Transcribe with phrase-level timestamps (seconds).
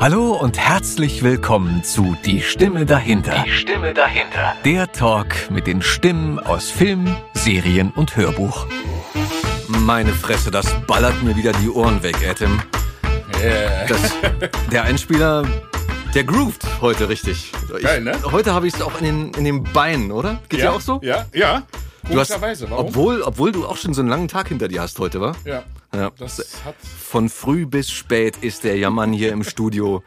[0.00, 3.44] Hallo und herzlich willkommen zu Die Stimme dahinter.
[3.44, 4.54] Die Stimme dahinter.
[4.64, 8.66] Der Talk mit den Stimmen aus Film, Serien und Hörbuch.
[9.68, 12.62] Meine Fresse, das ballert mir wieder die Ohren weg, Adam.
[13.42, 13.86] Yeah.
[13.88, 14.14] Das,
[14.72, 15.46] der Einspieler,
[16.14, 17.52] der groovt heute richtig.
[17.76, 18.18] Ich, Geil, ne?
[18.24, 20.40] Heute habe ich es auch in den, in den Beinen, oder?
[20.48, 21.00] Geht dir auch so?
[21.02, 21.64] Ja, ja.
[22.08, 22.86] Du hast, warum?
[22.86, 25.34] obwohl, obwohl du auch schon so einen langen Tag hinter dir hast heute, wa?
[25.44, 25.62] ja.
[25.94, 26.12] Ja.
[26.98, 30.04] Von früh bis spät ist der Jammann hier im Studio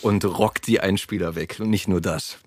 [0.00, 1.56] und rockt die Einspieler weg.
[1.58, 2.38] Und nicht nur das.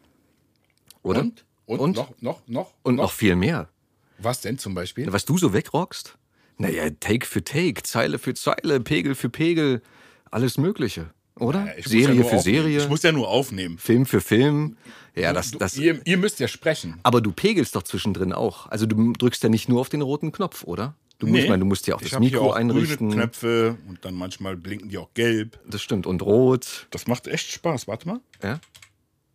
[1.03, 1.21] Oder?
[1.21, 1.45] Und?
[1.65, 1.79] Und?
[1.79, 1.95] Und?
[1.95, 2.73] Noch, noch, noch?
[2.83, 3.69] Und noch viel mehr.
[4.17, 5.11] Was denn zum Beispiel?
[5.11, 6.17] Was du so wegrockst?
[6.57, 9.81] Naja, Take für Take, Zeile für Zeile, Pegel für Pegel,
[10.29, 11.65] alles Mögliche, oder?
[11.65, 12.41] Ja, Serie ja für aufnehmen.
[12.63, 13.79] Serie, Ich muss ja nur aufnehmen.
[13.79, 14.77] Film für Film.
[15.15, 15.75] Ja, das, das.
[15.77, 16.99] ihr, ihr müsst ja sprechen.
[17.03, 18.67] Aber du pegelst doch zwischendrin auch.
[18.67, 20.93] Also du drückst ja nicht nur auf den roten Knopf, oder?
[21.21, 23.09] Du musst, ich meine, du musst ja auch das Mikro auch einrichten.
[23.09, 25.59] Grüne Knöpfe und dann manchmal blinken die auch gelb.
[25.67, 26.07] Das stimmt.
[26.07, 26.87] Und rot.
[26.89, 27.87] Das macht echt Spaß.
[27.87, 28.19] Warte mal.
[28.41, 28.59] Ja,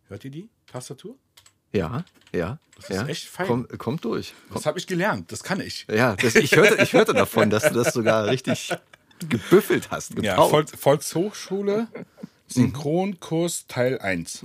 [0.09, 1.15] Hört ihr die Tastatur?
[1.71, 2.59] ja, ja.
[2.75, 3.01] Das ja.
[3.03, 3.47] ist echt fein.
[3.47, 4.33] Komm, kommt durch.
[4.53, 5.31] Das habe ich gelernt.
[5.31, 5.87] Das kann ich.
[5.89, 8.71] Ja, das, ich, hörte, ich hörte davon, dass du das sogar richtig
[9.29, 10.13] gebüffelt hast.
[10.21, 10.49] Ja, gebaut.
[10.51, 11.87] Volks Volkshochschule,
[12.47, 14.41] Synchronkurs Teil 1.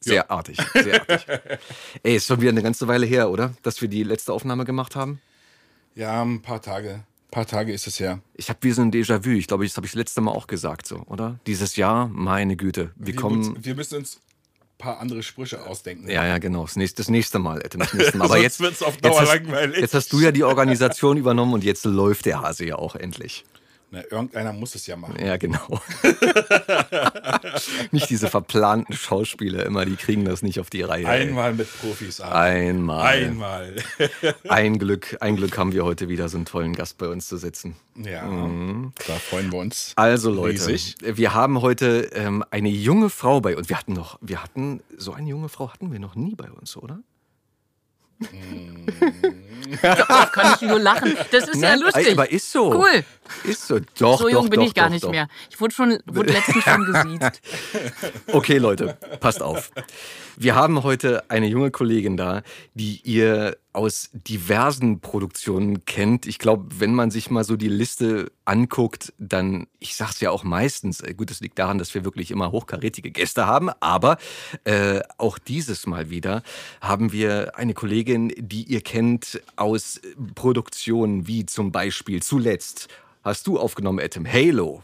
[0.00, 0.30] Sehr Ja.
[0.30, 1.26] artig, sehr artig.
[2.02, 3.54] Ey, ist schon wieder eine ganze Weile her, oder?
[3.62, 5.20] Dass wir die letzte Aufnahme gemacht haben.
[5.94, 6.90] Ja, ein paar Tage.
[6.90, 8.20] Ein paar Tage ist es her.
[8.34, 9.30] Ich habe wie so ein Déjà-vu.
[9.30, 11.38] Ich glaube, das habe ich das letzte Mal auch gesagt, so, oder?
[11.46, 12.90] Dieses Jahr, meine Güte.
[12.96, 13.56] Wir, Wir, kommen.
[13.64, 16.10] wir müssen uns ein paar andere Sprüche ausdenken.
[16.10, 16.62] Ja, ja, genau.
[16.64, 18.24] Das nächste, das nächste Mal, das nächste Mal.
[18.26, 19.78] Aber jetzt, wird's auf jetzt, Dauer hast, langweilig.
[19.78, 23.44] jetzt hast du ja die Organisation übernommen und jetzt läuft der Hase ja auch endlich.
[23.92, 25.16] Na, irgendeiner muss es ja machen.
[25.24, 25.80] Ja, genau.
[27.90, 31.04] nicht diese verplanten Schauspieler immer, die kriegen das nicht auf die Reihe.
[31.04, 31.28] ey.
[31.28, 32.68] Einmal mit Profis arbeiten.
[32.68, 33.06] Einmal.
[33.06, 33.76] Einmal.
[34.48, 37.36] Ein Glück, ein Glück haben wir heute wieder so einen tollen Gast bei uns zu
[37.36, 37.74] sitzen.
[37.96, 39.92] Ja, da freuen wir uns.
[39.96, 40.94] Also Leute, Riesig.
[41.00, 43.68] wir haben heute ähm, eine junge Frau bei uns.
[43.68, 46.76] Wir hatten noch, wir hatten so eine junge Frau hatten wir noch nie bei uns,
[46.76, 47.00] oder?
[49.82, 51.14] Darauf kann ich nur lachen.
[51.30, 52.12] Das ist ja Nein, lustig.
[52.12, 52.74] Aber ist so.
[52.74, 53.04] Cool.
[53.44, 53.78] Ist so.
[53.98, 55.28] Doch, So jung doch, bin doch, ich gar doch, nicht mehr.
[55.50, 57.40] Ich wurde, schon, wurde letztens schon gesiezt.
[58.26, 59.70] Okay, Leute, passt auf.
[60.36, 62.42] Wir haben heute eine junge Kollegin da,
[62.74, 66.26] die ihr aus diversen Produktionen kennt.
[66.26, 70.42] Ich glaube, wenn man sich mal so die Liste anguckt, dann, ich sag's ja auch
[70.42, 74.18] meistens, äh, gut, das liegt daran, dass wir wirklich immer hochkarätige Gäste haben, aber
[74.64, 76.42] äh, auch dieses Mal wieder
[76.80, 80.00] haben wir eine Kollegin, die ihr kennt aus
[80.34, 82.88] Produktionen wie zum Beispiel zuletzt
[83.22, 84.82] hast du aufgenommen, Adam, Halo.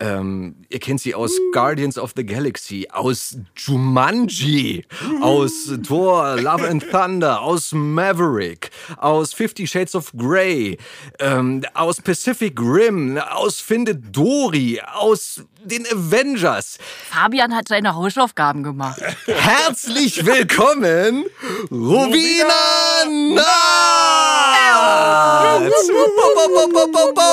[0.00, 4.84] Ähm, ihr kennt sie aus Guardians of the Galaxy, aus Jumanji,
[5.20, 10.78] aus Thor, Love and Thunder, aus Maverick, aus Fifty Shades of Grey,
[11.18, 16.78] ähm, aus Pacific Rim, aus Findet Dory, aus den Avengers.
[17.10, 19.02] Fabian hat seine Hausaufgaben gemacht.
[19.26, 21.24] Herzlich willkommen,
[21.72, 24.17] Rubina Naatz!
[25.58, 27.28] Bo, bo, bo, bo, bo, bo.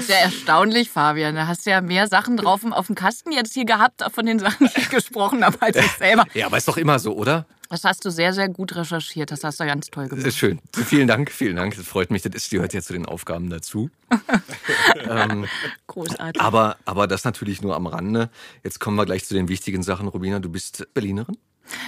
[0.01, 1.35] Sehr erstaunlich, Fabian.
[1.35, 4.39] Da hast du ja mehr Sachen drauf auf dem Kasten jetzt hier gehabt, von den
[4.39, 6.25] Sachen, die ich gesprochen habe, als ich selber.
[6.35, 7.47] Ja, aber ist doch immer so, oder?
[7.71, 9.31] Das hast du sehr, sehr gut recherchiert.
[9.31, 10.27] Das hast du ganz toll gemacht.
[10.27, 10.61] Ist schön.
[10.73, 11.77] Vielen Dank, vielen Dank.
[11.77, 12.23] Das freut mich.
[12.23, 13.91] Das gehört ja zu den Aufgaben dazu.
[15.87, 16.41] Großartig.
[16.41, 18.31] Aber, aber das natürlich nur am Rande.
[18.63, 20.07] Jetzt kommen wir gleich zu den wichtigen Sachen.
[20.09, 21.37] Rubina, du bist Berlinerin?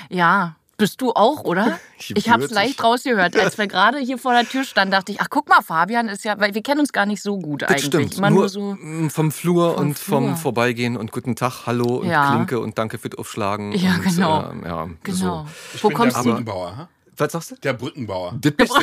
[0.08, 0.56] Ja.
[0.78, 1.78] Bist du auch, oder?
[1.98, 3.34] Ich Ich habe es leicht rausgehört.
[3.34, 6.24] Als wir gerade hier vor der Tür standen, dachte ich, ach guck mal, Fabian ist
[6.24, 7.84] ja, weil wir kennen uns gar nicht so gut Das eigentlich.
[7.86, 8.18] stimmt.
[8.18, 8.76] Immer nur, nur so.
[9.08, 10.36] vom Flur vom und vom Flur.
[10.36, 12.30] Vorbeigehen und guten Tag, hallo und Ja.
[12.34, 13.72] Klinke und danke für das Aufschlagen.
[13.72, 14.50] Ja, und, genau.
[14.50, 15.16] ähm, ja, Genau.
[15.16, 15.46] So.
[15.74, 16.28] Ich Wo bin kommst der du?
[16.30, 16.88] Brückenbauer.
[17.16, 17.54] Was sagst du?
[17.56, 18.34] Der Brückenbauer.
[18.38, 18.74] Das bist.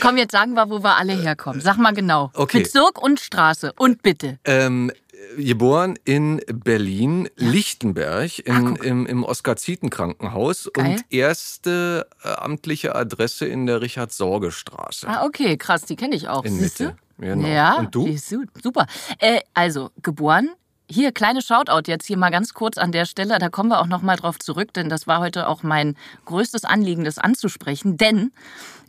[0.00, 1.60] Komm, jetzt sagen wir, wo wir alle herkommen.
[1.60, 2.30] Sag mal genau.
[2.34, 2.62] Okay.
[2.62, 3.72] Bezirk und Straße.
[3.76, 4.38] Und bitte.
[4.44, 4.92] Ähm,
[5.36, 13.80] geboren in Berlin, Lichtenberg, in, im, im Oskar-Zieten-Krankenhaus und erste äh, amtliche Adresse in der
[13.80, 16.44] Richard-Sorge-Straße Ah, okay, krass, die kenne ich auch.
[16.44, 16.60] in?
[16.60, 16.96] Mitte.
[17.18, 17.48] Genau.
[17.48, 18.16] Ja, Und du?
[18.62, 18.86] super.
[19.18, 20.50] Äh, also, geboren.
[20.90, 23.38] Hier, kleine Shoutout jetzt hier mal ganz kurz an der Stelle.
[23.38, 26.64] Da kommen wir auch noch mal drauf zurück, denn das war heute auch mein größtes
[26.64, 27.96] Anliegen, das anzusprechen.
[27.98, 28.32] Denn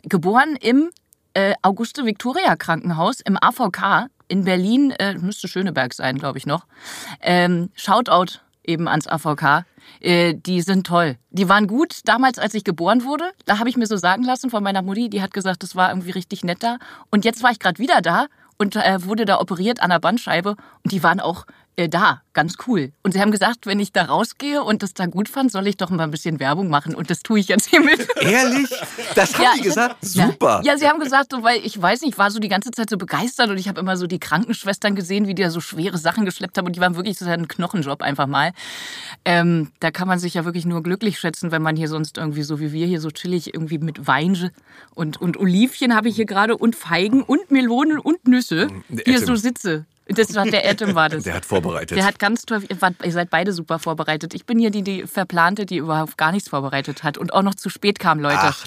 [0.04, 0.90] geboren im
[1.34, 6.66] äh, Auguste-Victoria-Krankenhaus im AVK in Berlin, äh, müsste Schöneberg sein, glaube ich noch.
[7.20, 9.64] Ähm, Shoutout eben ans AVK.
[10.00, 11.16] Äh, die sind toll.
[11.30, 13.24] Die waren gut damals, als ich geboren wurde.
[13.46, 15.90] Da habe ich mir so sagen lassen von meiner Mutti, die hat gesagt, das war
[15.90, 16.78] irgendwie richtig nett da.
[17.10, 18.26] Und jetzt war ich gerade wieder da
[18.58, 21.46] und äh, wurde da operiert an der Bandscheibe und die waren auch
[21.80, 22.92] Äh, da, ganz cool.
[23.02, 25.78] Und sie haben gesagt, wenn ich da rausgehe und das da gut fand, soll ich
[25.78, 26.94] doch mal ein bisschen Werbung machen.
[26.94, 28.06] Und das tue ich jetzt hiermit.
[28.20, 28.68] Ehrlich?
[29.14, 29.96] Das haben Ja, die gesagt?
[30.02, 30.26] Ja.
[30.26, 30.60] Super.
[30.62, 32.90] Ja, sie haben gesagt, so, weil ich weiß nicht, ich war so die ganze Zeit
[32.90, 35.96] so begeistert und ich habe immer so die Krankenschwestern gesehen, wie die da so schwere
[35.96, 38.52] Sachen geschleppt haben und die waren wirklich so ein Knochenjob einfach mal.
[39.24, 42.42] Ähm, da kann man sich ja wirklich nur glücklich schätzen, wenn man hier sonst irgendwie
[42.42, 44.50] so wie wir hier so chillig irgendwie mit Wein
[44.94, 49.24] und, und Olivchen habe ich hier gerade und Feigen und Melonen und Nüsse Der hier
[49.24, 49.86] so sitze.
[50.14, 51.24] Das war der Atom war das.
[51.24, 51.96] Der hat vorbereitet.
[51.96, 54.34] Der hat ganz toll, ihr seid beide super vorbereitet.
[54.34, 57.54] Ich bin hier die, die verplante, die überhaupt gar nichts vorbereitet hat und auch noch
[57.54, 58.38] zu spät kam, Leute.
[58.40, 58.66] Ach,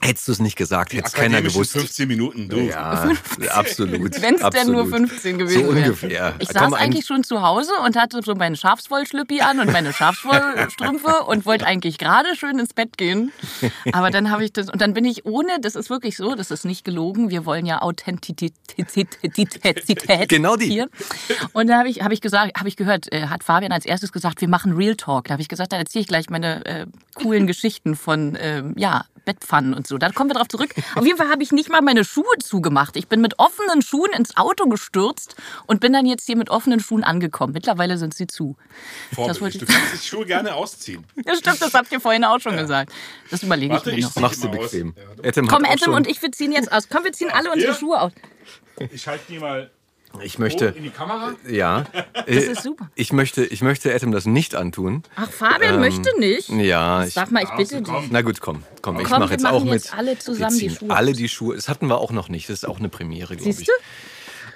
[0.00, 1.72] hättest du es nicht gesagt, hätte es keiner gewusst.
[1.72, 2.58] 15 Minuten, du.
[2.58, 3.08] Ja,
[3.50, 4.20] absolut.
[4.22, 5.10] Wenn es denn nur absolut.
[5.10, 5.84] 15 gewesen So wäre.
[5.86, 6.34] ungefähr.
[6.38, 9.92] Ich Komm, saß eigentlich schon zu Hause und hatte so meine Schafswollschlüppi an und meine
[9.92, 13.32] Schafswollstrümpfe und wollte eigentlich gerade schön ins Bett gehen.
[13.92, 16.50] Aber dann habe ich das, und dann bin ich ohne, das ist wirklich so, das
[16.50, 18.54] ist nicht gelogen, wir wollen ja Authentizität
[20.28, 20.66] Genau die.
[20.66, 20.88] hier.
[21.52, 24.12] Und da habe ich, habe ich gesagt, habe ich gehört, äh, hat Fabian als erstes
[24.12, 25.24] gesagt, wir machen Real Talk.
[25.28, 29.04] Da habe ich gesagt, dann erzähle ich gleich meine äh, coolen Geschichten von, ähm, ja,
[29.24, 29.98] Bettpfannen und so.
[29.98, 30.74] Da kommen wir drauf zurück.
[30.94, 32.96] Auf jeden Fall habe ich nicht mal meine Schuhe zugemacht.
[32.96, 35.36] Ich bin mit offenen Schuhen ins Auto gestürzt
[35.66, 37.52] und bin dann jetzt hier mit offenen Schuhen angekommen.
[37.52, 38.56] Mittlerweile sind sie zu.
[39.10, 39.64] Das wollte Vorbildlich.
[39.64, 41.04] Du ich- kannst die Schuhe gerne ausziehen.
[41.26, 42.92] Ja, stimmt, das habt ihr vorhin auch schon gesagt.
[43.30, 44.16] Das überlege ich Warte, mir ich noch.
[44.16, 44.94] Machst du bequem.
[45.22, 46.88] Ja, Adam Komm, Adam und ich, wir ziehen jetzt aus.
[46.88, 47.78] Komm, wir ziehen alle unsere Ja.
[47.78, 48.12] Schuhe aus.
[48.92, 49.70] Ich halte die mal
[50.22, 51.34] Ich möchte, in die Kamera.
[51.48, 51.84] ja.
[52.14, 52.90] Das äh, ist super.
[52.94, 55.02] Ich möchte, ich möchte Adam das nicht antun.
[55.16, 56.48] Ach, Fabian Ähm, möchte nicht.
[56.48, 58.02] Ja, ich, Sag mal, ich bitte komm.
[58.02, 58.10] dich.
[58.10, 59.72] na gut, komm, komm, ich Komm, mache wir jetzt auch mit.
[59.74, 61.54] jetzt alle zusammen wir die Schuhe alle die Schuhe.
[61.56, 62.48] Das hatten wir auch noch nicht.
[62.48, 63.66] Das ist auch eine Premiere, glaube Siehst ich.
[63.66, 63.72] du?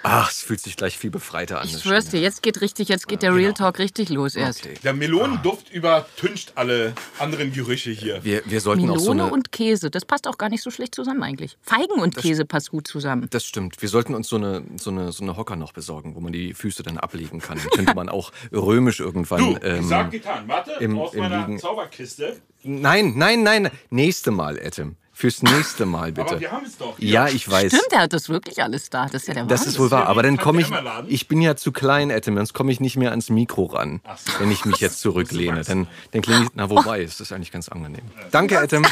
[0.04, 1.66] Ach, es fühlt sich gleich viel befreiter an.
[1.66, 4.64] Ich das schwör's dir, jetzt geht richtig, jetzt geht der Real Talk richtig los erst.
[4.66, 4.75] Okay.
[4.82, 8.22] Der Melonenduft übertüncht alle anderen Gerüche hier.
[8.25, 9.32] Wir, wir sollten auch so Melone eine.
[9.32, 11.56] und Käse, das passt auch gar nicht so schlecht zusammen eigentlich.
[11.62, 13.28] Feigen und Käse passt gut zusammen.
[13.31, 13.81] Das stimmt.
[13.81, 16.52] Wir sollten uns so eine, so, eine, so eine Hocker noch besorgen, wo man die
[16.54, 17.58] Füße dann ablegen kann.
[17.58, 19.38] Dann könnte man auch römisch irgendwann.
[19.54, 20.49] Du, ähm, gesagt, getan.
[20.49, 21.58] Warte, im- aus im meiner Liegen.
[21.58, 22.40] Zauberkiste.
[22.64, 23.70] nein, nein, nein.
[23.90, 24.96] Nächste Mal, Adam.
[25.22, 26.30] Fürs nächste Mal, bitte.
[26.32, 26.98] Aber wir haben es doch.
[26.98, 27.69] Ja, ich weiß.
[27.72, 29.06] Stimmt, der hat das wirklich alles da.
[29.06, 29.72] Das ist ja der Das Wahnsinn.
[29.74, 30.66] ist wohl wahr, aber dann komme ich.
[31.06, 34.32] Ich bin ja zu klein, Adam, sonst komme ich nicht mehr ans Mikro ran, so.
[34.40, 35.62] wenn ich mich jetzt zurücklehne.
[35.62, 36.48] Dann, dann klinge ich.
[36.54, 38.02] Na, wobei, es ist eigentlich ganz angenehm.
[38.32, 38.82] Danke, Adam.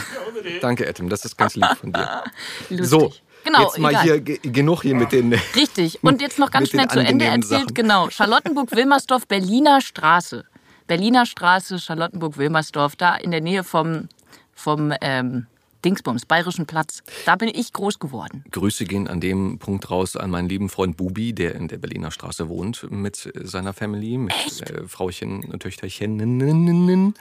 [0.60, 1.08] Danke, Adam.
[1.08, 2.22] Das ist ganz lieb von dir.
[2.70, 2.86] Lustig.
[2.88, 3.12] So,
[3.44, 4.02] genau, jetzt mal egal.
[4.04, 5.32] hier ge- genug hier mit den.
[5.56, 5.98] Richtig.
[6.04, 7.44] Und jetzt noch ganz schnell zu Ende erzählt.
[7.46, 7.74] Sachen.
[7.74, 8.08] Genau.
[8.08, 10.44] Charlottenburg-Wilmersdorf, Berliner Straße.
[10.86, 14.08] Berliner Straße, Charlottenburg-Wilmersdorf, da in der Nähe vom,
[14.54, 15.46] vom ähm,
[15.84, 17.02] Dingsbums, Bayerischen Platz.
[17.26, 18.44] Da bin ich groß geworden.
[18.50, 22.10] Grüße gehen an dem Punkt raus an meinen lieben Freund Bubi, der in der Berliner
[22.10, 24.32] Straße wohnt mit seiner Family, mit
[24.62, 27.14] äh, Frauchen und Töchterchen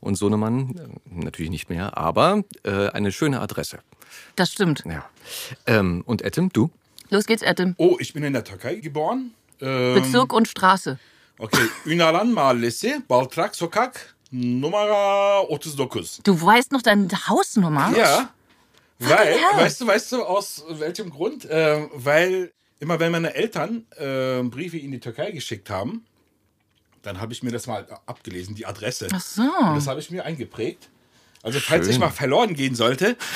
[0.00, 0.76] und Sohnemann.
[0.76, 3.78] Äh, Natürlich nicht mehr, aber äh, eine schöne Adresse.
[4.36, 4.82] Das stimmt.
[4.86, 5.04] Ja.
[5.66, 6.70] Ähm, und Adam, du?
[7.10, 7.74] Los geht's, Adam.
[7.78, 9.32] Oh, ich bin in der Türkei geboren.
[9.60, 10.98] Ähm, Bezirk und Straße.
[11.38, 16.20] Okay, Ünalan Mahallesi, Baltrak Sokak, Nummer 39.
[16.24, 17.92] Du weißt noch deine Hausnummer?
[17.96, 18.30] Ja,
[18.98, 21.46] weil, weißt du, weißt du, aus welchem Grund?
[21.50, 26.04] Ähm, weil immer wenn meine Eltern äh, Briefe in die Türkei geschickt haben,
[27.02, 29.08] dann habe ich mir das mal abgelesen, die Adresse.
[29.12, 29.42] Ach so.
[29.42, 30.88] Und das habe ich mir eingeprägt.
[31.42, 31.94] Also falls Schön.
[31.94, 33.16] ich mal verloren gehen sollte,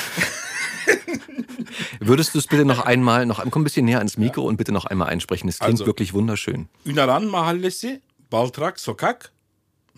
[2.00, 4.72] Würdest du es bitte noch einmal, noch komm ein bisschen näher ans Mikro und bitte
[4.72, 5.48] noch einmal einsprechen?
[5.48, 5.86] Es klingt Also.
[5.86, 6.68] wirklich wunderschön.
[6.84, 8.00] Ünalan Mahallesi,
[8.30, 9.30] Baltrak Sokak,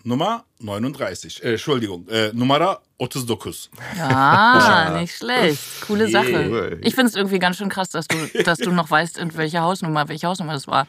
[0.03, 1.43] Nummer 39.
[1.43, 2.59] Äh, Entschuldigung, äh, Nummer
[2.99, 3.69] 39.
[3.99, 5.59] Ah, nicht schlecht.
[5.87, 6.29] Coole Sache.
[6.29, 6.77] Yeah.
[6.81, 9.61] Ich finde es irgendwie ganz schön krass, dass du, dass du noch weißt, in welcher
[9.61, 10.87] Hausnummer, welche Hausnummer das war.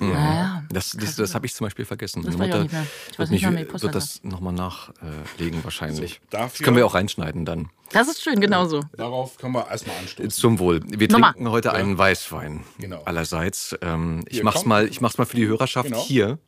[0.00, 0.62] Naja.
[0.70, 2.22] Das, das, das habe ich zum Beispiel vergessen.
[2.22, 2.82] Das Meine ich Mutter nicht mehr.
[3.10, 6.20] Ich weiß wird, nicht mehr, mich, wie die wird das nochmal nachlegen wahrscheinlich.
[6.30, 7.70] dafür- das können wir auch reinschneiden dann.
[7.90, 8.84] Das ist schön, genauso.
[8.96, 10.30] Darauf können wir erstmal anstoßen.
[10.30, 10.80] Zum Wohl.
[10.86, 11.32] Wir Nochmal.
[11.32, 12.62] trinken heute einen Weißwein.
[12.78, 13.02] Genau.
[13.06, 13.74] Allerseits.
[13.82, 14.68] Ähm, ich Hier, mach's komm.
[14.68, 16.00] mal, ich mach's mal für die Hörerschaft Genau.
[16.04, 16.38] hier.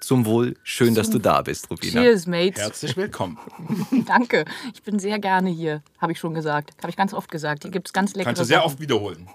[0.00, 0.56] Zum Wohl.
[0.62, 2.00] Schön, dass du da bist, Rubina.
[2.00, 2.60] Cheers, Mates.
[2.60, 3.38] Herzlich willkommen.
[4.06, 4.46] Danke.
[4.74, 6.72] Ich bin sehr gerne hier, habe ich schon gesagt.
[6.78, 7.62] Habe ich ganz oft gesagt.
[7.64, 8.66] Hier gibt es ganz leckere Kannst du sehr Sachen.
[8.66, 9.28] oft wiederholen.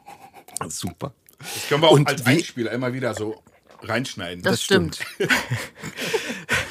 [0.68, 1.14] Super.
[1.38, 3.42] Das können wir auch Und als Einspieler immer wieder so
[3.84, 4.44] reinschneiden.
[4.44, 5.00] Das, das stimmt.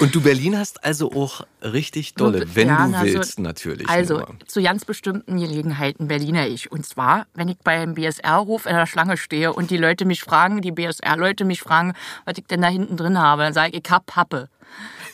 [0.00, 3.88] Und du Berlin hast also auch richtig dolle, wenn Ja, du so- willst natürlich.
[3.88, 4.28] Also, nur.
[4.46, 6.70] zu ganz bestimmten Gelegenheiten Berliner ich.
[6.72, 10.62] Und zwar, wenn ich beim BSR-Ruf in der Schlange stehe und die Leute mich fragen,
[10.62, 11.94] die BSR-Leute mich fragen,
[12.24, 14.48] was ich denn da hinten drin habe, dann sage ich, ich hab Pappe.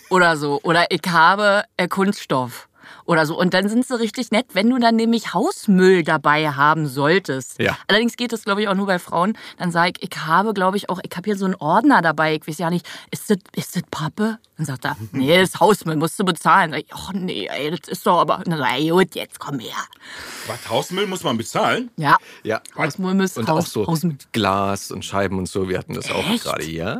[0.08, 0.60] Oder so.
[0.62, 2.68] Oder ich habe äh, Kunststoff.
[3.04, 3.38] Oder so.
[3.38, 7.58] Und dann sind sie richtig nett, wenn du dann nämlich Hausmüll dabei haben solltest.
[7.60, 7.76] Ja.
[7.88, 9.36] Allerdings geht das, glaube ich, auch nur bei Frauen.
[9.58, 12.34] Dann sage ich, ich habe, glaube ich, auch, ich habe hier so einen Ordner dabei.
[12.34, 14.38] Ich weiß ja nicht, ist das, ist das Pappe?
[14.56, 16.70] Dann sagt er, nee, das ist Hausmüll, musst du bezahlen.
[16.72, 18.38] Sag ich, ach nee, ey, das ist doch aber.
[18.38, 19.72] Und dann sag ich, gut, jetzt komm her.
[20.46, 21.90] Was, Hausmüll muss man bezahlen?
[21.96, 22.16] Ja.
[22.42, 22.60] Ja.
[22.76, 24.16] Hausmüll muss Und Haus, auch so Hausmüll.
[24.32, 25.68] Glas und Scheiben und so.
[25.68, 26.44] Wir hatten das auch Echt?
[26.44, 26.64] gerade.
[26.64, 26.94] Ja.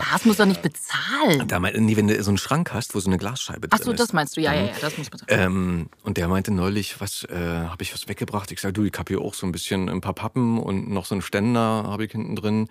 [0.00, 1.46] Glas muss doch nicht bezahlen.
[1.48, 3.84] Da mein, nee, wenn du so einen Schrank hast, wo so eine Glasscheibe Ach drin
[3.84, 4.00] so, ist.
[4.00, 4.40] das meinst du.
[4.40, 5.28] Ja, ja, ja, das muss bezahlen.
[5.44, 8.50] Ähm, und der meinte neulich, was, äh, habe ich was weggebracht?
[8.52, 11.06] Ich sage, du, ich habe hier auch so ein bisschen ein paar Pappen und noch
[11.06, 12.68] so einen Ständer habe ich hinten drin.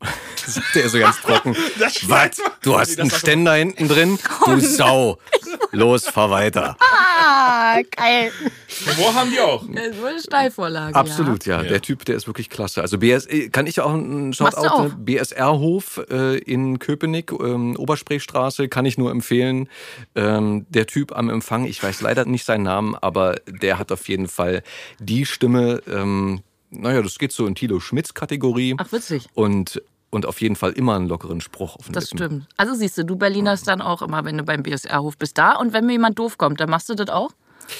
[0.46, 1.56] sagte er so ganz trocken.
[2.06, 2.42] Was?
[2.62, 4.18] Du hast einen Ständer hinten drin?
[4.44, 5.18] Du Sau.
[5.72, 6.76] Los, fahr weiter.
[6.80, 8.32] Ah, geil.
[8.86, 9.64] Humor haben die auch.
[9.68, 10.94] Das ist wohl eine Steilvorlage.
[10.94, 11.62] Absolut, ja.
[11.62, 11.68] Ja.
[11.68, 12.80] Der Typ, der ist wirklich klasse.
[12.80, 14.82] Also BS, äh, kann ich auch einen Shoutout, auch?
[14.84, 14.96] ne?
[14.98, 19.68] BSR-Hof äh, in Köpenick, ähm, Obersprechstraße, kann ich nur empfehlen.
[20.14, 24.08] Ähm, der Typ am Empfang, ich weiß leider nicht seinen Namen, aber der hat auf
[24.08, 24.62] jeden Fall
[24.98, 28.74] die Stimme, ähm, naja, das geht so in Tilo Schmidts Kategorie.
[28.78, 29.26] Ach, witzig.
[29.34, 32.18] Und, und auf jeden Fall immer einen lockeren Spruch auf den Das Lippen.
[32.26, 32.46] stimmt.
[32.56, 35.52] Also siehst du, du Berlinerst dann auch immer, wenn du beim BSR-Hof bist, da.
[35.56, 37.30] Und wenn mir jemand doof kommt, dann machst du das auch?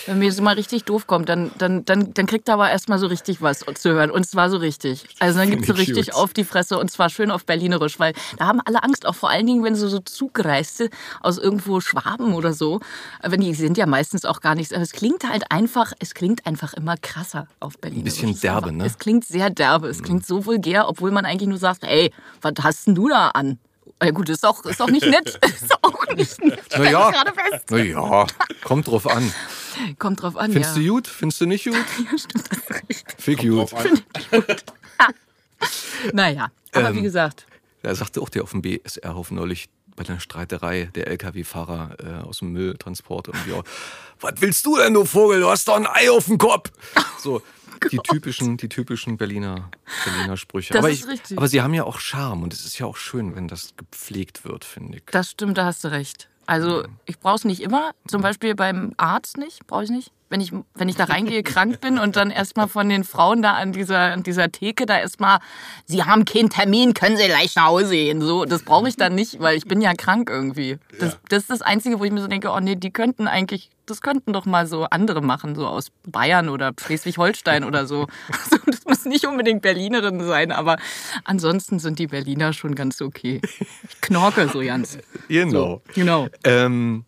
[0.06, 2.98] Wenn mir so mal richtig doof kommt, dann, dann, dann, dann kriegt er aber erstmal
[2.98, 4.10] so richtig was zu hören.
[4.10, 5.04] Und zwar so richtig.
[5.18, 6.22] Also dann gibt's so Finde ich richtig gut.
[6.22, 9.30] auf die Fresse und zwar schön auf Berlinerisch, weil da haben alle Angst, auch vor
[9.30, 10.90] allen Dingen, wenn so, so Zugreiste
[11.20, 12.80] aus irgendwo Schwaben oder so,
[13.22, 14.72] wenn die sind ja meistens auch gar nichts.
[14.72, 18.12] Aber es klingt halt einfach, es klingt einfach immer krasser auf Berlinerisch.
[18.14, 18.84] bisschen Es ist derbe, ne?
[18.84, 22.52] Es klingt sehr derbe, es klingt so vulgär, obwohl man eigentlich nur sagt, ey, was
[22.62, 23.58] hast denn du da an?
[24.02, 25.38] Ja gut, ist auch, ist auch nicht nett.
[25.44, 26.60] Ist auch nicht nett.
[26.76, 27.12] Naja,
[27.50, 27.70] fest.
[27.70, 28.26] naja,
[28.62, 29.32] kommt drauf an.
[29.98, 30.82] Kommt drauf an, Findest ja.
[30.82, 31.06] du gut?
[31.08, 31.74] Findest du nicht gut?
[32.10, 33.04] Ja, stimmt, das ist richtig.
[33.18, 33.72] Fick gut.
[33.74, 34.02] An.
[36.12, 37.46] Naja, aber Ähm, wie gesagt,
[37.82, 42.38] Da sagte auch der auf dem BSR-Hof neulich bei einer Streiterei, der LKW-Fahrer äh, aus
[42.38, 43.64] dem Mülltransport irgendwie auch,
[44.20, 45.40] was willst du denn, du Vogel?
[45.40, 46.70] Du hast doch ein Ei auf dem Kopf.
[47.20, 47.42] So,
[47.90, 49.70] die typischen, die typischen Berliner,
[50.04, 50.72] Berliner Sprüche.
[50.72, 51.36] Das aber, ist ich, richtig.
[51.36, 54.44] aber sie haben ja auch Charme und es ist ja auch schön, wenn das gepflegt
[54.44, 55.04] wird, finde ich.
[55.06, 56.28] das stimmt, da hast du recht.
[56.48, 60.12] Also ich brauche es nicht immer, zum Beispiel beim Arzt nicht, brauche ich nicht.
[60.30, 63.52] Wenn ich, wenn ich da reingehe, krank bin und dann erstmal von den Frauen da
[63.52, 65.40] an dieser, an dieser Theke da erstmal,
[65.84, 68.22] sie haben keinen Termin, können sie leicht nach Hause gehen.
[68.22, 70.78] So, das brauche ich dann nicht, weil ich bin ja krank irgendwie.
[70.98, 71.18] Das, Ja.
[71.28, 74.00] das ist das Einzige, wo ich mir so denke, oh nee, die könnten eigentlich, das
[74.00, 78.06] könnten doch mal so andere machen, so aus Bayern oder Schleswig-Holstein oder so.
[78.28, 80.76] Also, das muss nicht unbedingt Berlinerinnen sein, aber
[81.24, 83.40] ansonsten sind die Berliner schon ganz okay.
[83.88, 84.98] Ich knorke so ganz.
[85.28, 85.82] Genau.
[85.94, 86.28] Genau.
[86.44, 87.04] Ähm,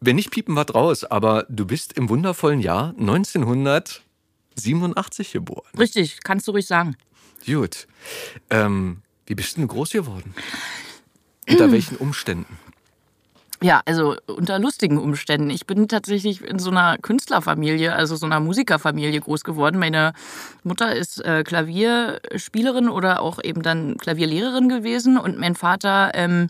[0.00, 5.68] wenn nicht piepen wir raus, aber du bist im wundervollen Jahr 1987 geboren.
[5.78, 6.96] Richtig, kannst du ruhig sagen.
[7.44, 7.86] Gut.
[8.48, 10.34] Ähm, wie bist du denn groß geworden?
[11.48, 12.58] Unter welchen Umständen?
[13.62, 15.50] Ja, also unter lustigen Umständen.
[15.50, 19.78] Ich bin tatsächlich in so einer Künstlerfamilie, also so einer Musikerfamilie groß geworden.
[19.78, 20.14] Meine
[20.64, 26.48] Mutter ist äh, Klavierspielerin oder auch eben dann Klavierlehrerin gewesen und mein Vater ähm,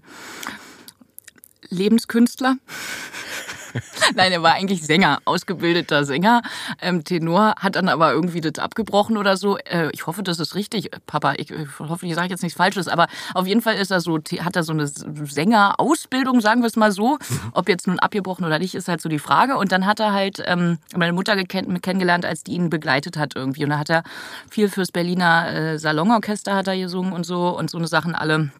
[1.68, 2.56] Lebenskünstler.
[4.14, 6.42] Nein, er war eigentlich Sänger, ausgebildeter Sänger.
[6.80, 9.58] Ähm, Tenor hat dann aber irgendwie das abgebrochen oder so.
[9.58, 11.34] Äh, ich hoffe, das ist richtig, Papa.
[11.36, 14.18] Ich, ich hoffe, ich sage jetzt nichts Falsches, aber auf jeden Fall ist er so,
[14.18, 17.18] hat er so eine Sängerausbildung, sagen wir es mal so.
[17.52, 19.56] Ob jetzt nun abgebrochen oder nicht, ist halt so die Frage.
[19.56, 23.64] Und dann hat er halt ähm, meine Mutter kennengelernt, als die ihn begleitet hat irgendwie.
[23.64, 24.02] Und da hat er
[24.50, 28.50] viel fürs Berliner äh, Salonorchester hat er gesungen und so und so eine Sachen alle.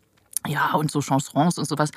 [0.47, 1.91] Ja, und so Chansons und sowas.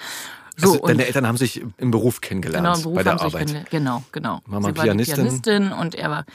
[0.56, 3.70] So, Also, deine Eltern haben sich im Beruf kennengelernt, Genau, im Beruf bei der Arbeit.
[3.72, 4.40] Genau, genau.
[4.46, 5.16] Mama sie war Pianistin.
[5.16, 6.26] Pianistin und er war.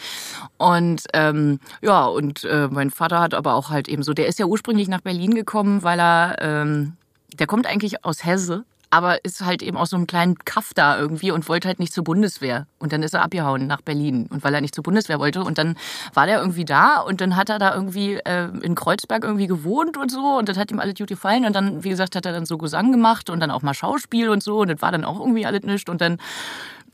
[0.57, 4.39] Und ähm, ja, und äh, mein Vater hat aber auch halt eben so, der ist
[4.39, 6.95] ja ursprünglich nach Berlin gekommen, weil er, ähm,
[7.39, 10.99] der kommt eigentlich aus Hesse, aber ist halt eben aus so einem kleinen Kaff da
[10.99, 12.67] irgendwie und wollte halt nicht zur Bundeswehr.
[12.79, 14.27] Und dann ist er abgehauen nach Berlin.
[14.31, 15.43] Und weil er nicht zur Bundeswehr wollte.
[15.45, 15.77] Und dann
[16.15, 19.97] war der irgendwie da und dann hat er da irgendwie äh, in Kreuzberg irgendwie gewohnt
[19.97, 20.39] und so.
[20.39, 21.45] Und das hat ihm alles gut gefallen.
[21.45, 24.31] Und dann, wie gesagt, hat er dann so Gesang gemacht und dann auch mal Schauspiel
[24.31, 24.61] und so.
[24.61, 25.91] Und das war dann auch irgendwie alles nichts.
[25.91, 26.19] Und dann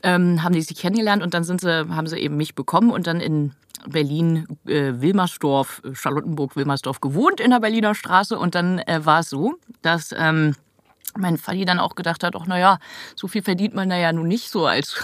[0.03, 3.07] ähm, haben die sich kennengelernt und dann sind sie, haben sie eben mich bekommen und
[3.07, 3.53] dann in
[3.87, 8.37] Berlin, äh, Wilmersdorf, Charlottenburg, Wilmersdorf gewohnt in der Berliner Straße.
[8.37, 10.55] Und dann äh, war es so, dass ähm,
[11.17, 12.79] mein Vati dann auch gedacht hat, ach naja,
[13.15, 15.03] so viel verdient man da ja nun nicht so als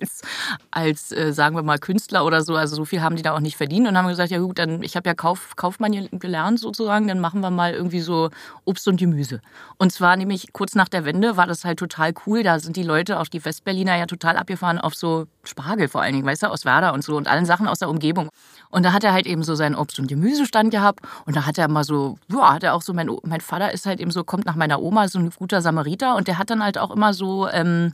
[0.00, 0.22] als,
[0.70, 2.54] als äh, sagen wir mal, Künstler oder so.
[2.56, 4.82] Also so viel haben die da auch nicht verdient und haben gesagt, ja gut, dann
[4.82, 8.30] ich habe ja Kauf, Kaufmann ge- gelernt sozusagen, dann machen wir mal irgendwie so
[8.64, 9.40] Obst und Gemüse.
[9.78, 12.42] Und zwar nämlich kurz nach der Wende war das halt total cool.
[12.42, 16.14] Da sind die Leute, auch die Westberliner, ja total abgefahren auf so Spargel vor allen
[16.14, 18.28] Dingen, weißt du, aus Werder und so und allen Sachen aus der Umgebung.
[18.70, 21.56] Und da hat er halt eben so seinen Obst- und Gemüsestand gehabt und da hat
[21.56, 24.24] er mal so, ja, hat er auch so, mein, mein Vater ist halt eben so,
[24.24, 27.14] kommt nach meiner Oma, so ein guter Samariter und der hat dann halt auch immer
[27.14, 27.92] so, ähm,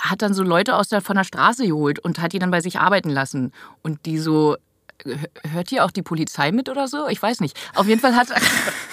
[0.00, 2.60] hat dann so Leute aus der, von der Straße geholt und hat die dann bei
[2.60, 3.52] sich arbeiten lassen.
[3.82, 4.56] Und die so,
[5.52, 7.08] hört hier auch die Polizei mit oder so?
[7.08, 7.56] Ich weiß nicht.
[7.74, 8.28] Auf jeden Fall hat.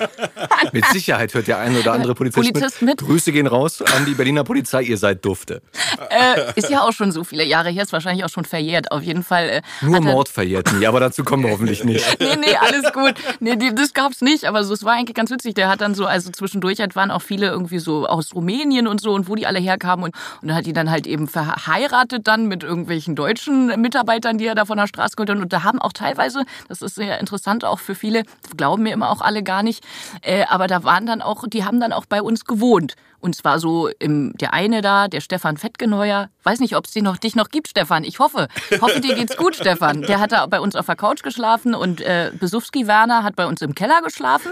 [0.74, 3.02] mit Sicherheit hört der ein oder andere Polizist, Polizist mit.
[3.02, 3.08] mit.
[3.08, 5.62] Grüße gehen raus an die Berliner Polizei, ihr seid Dufte.
[6.10, 8.92] Äh, ist ja auch schon so viele Jahre her, ist wahrscheinlich auch schon verjährt.
[8.92, 9.50] Auf jeden Fall.
[9.50, 12.06] Äh, Nur Mord verjährt nie, aber dazu kommen wir hoffentlich nicht.
[12.20, 13.14] nee, nee, alles gut.
[13.40, 15.54] Nee, das gab's nicht, aber so, es war eigentlich ganz witzig.
[15.56, 19.02] Der hat dann so, also zwischendurch halt waren auch viele irgendwie so aus Rumänien und
[19.02, 22.28] so und wo die alle herkamen und, und dann hat die dann halt eben verheiratet
[22.28, 25.38] dann mit irgendwelchen deutschen Mitarbeitern, die er da von der Straße geholt hat.
[25.38, 28.24] Und da haben auch teilweise, das ist sehr interessant auch für viele,
[28.58, 29.84] glauben mir immer auch alle gar nicht,
[30.22, 32.96] äh, aber da waren dann auch, die haben dann auch bei uns gewohnt.
[33.20, 36.30] Und zwar so im, der eine da, der Stefan Fettgeneuer.
[36.44, 38.04] Weiß nicht, ob es dich noch, dich noch gibt, Stefan.
[38.04, 38.50] Ich hoffe.
[38.82, 40.02] Hoffe, dir geht's gut, Stefan.
[40.02, 43.48] Der hat da bei uns auf der Couch geschlafen und äh, Besowski Werner hat bei
[43.48, 44.52] uns im Keller geschlafen.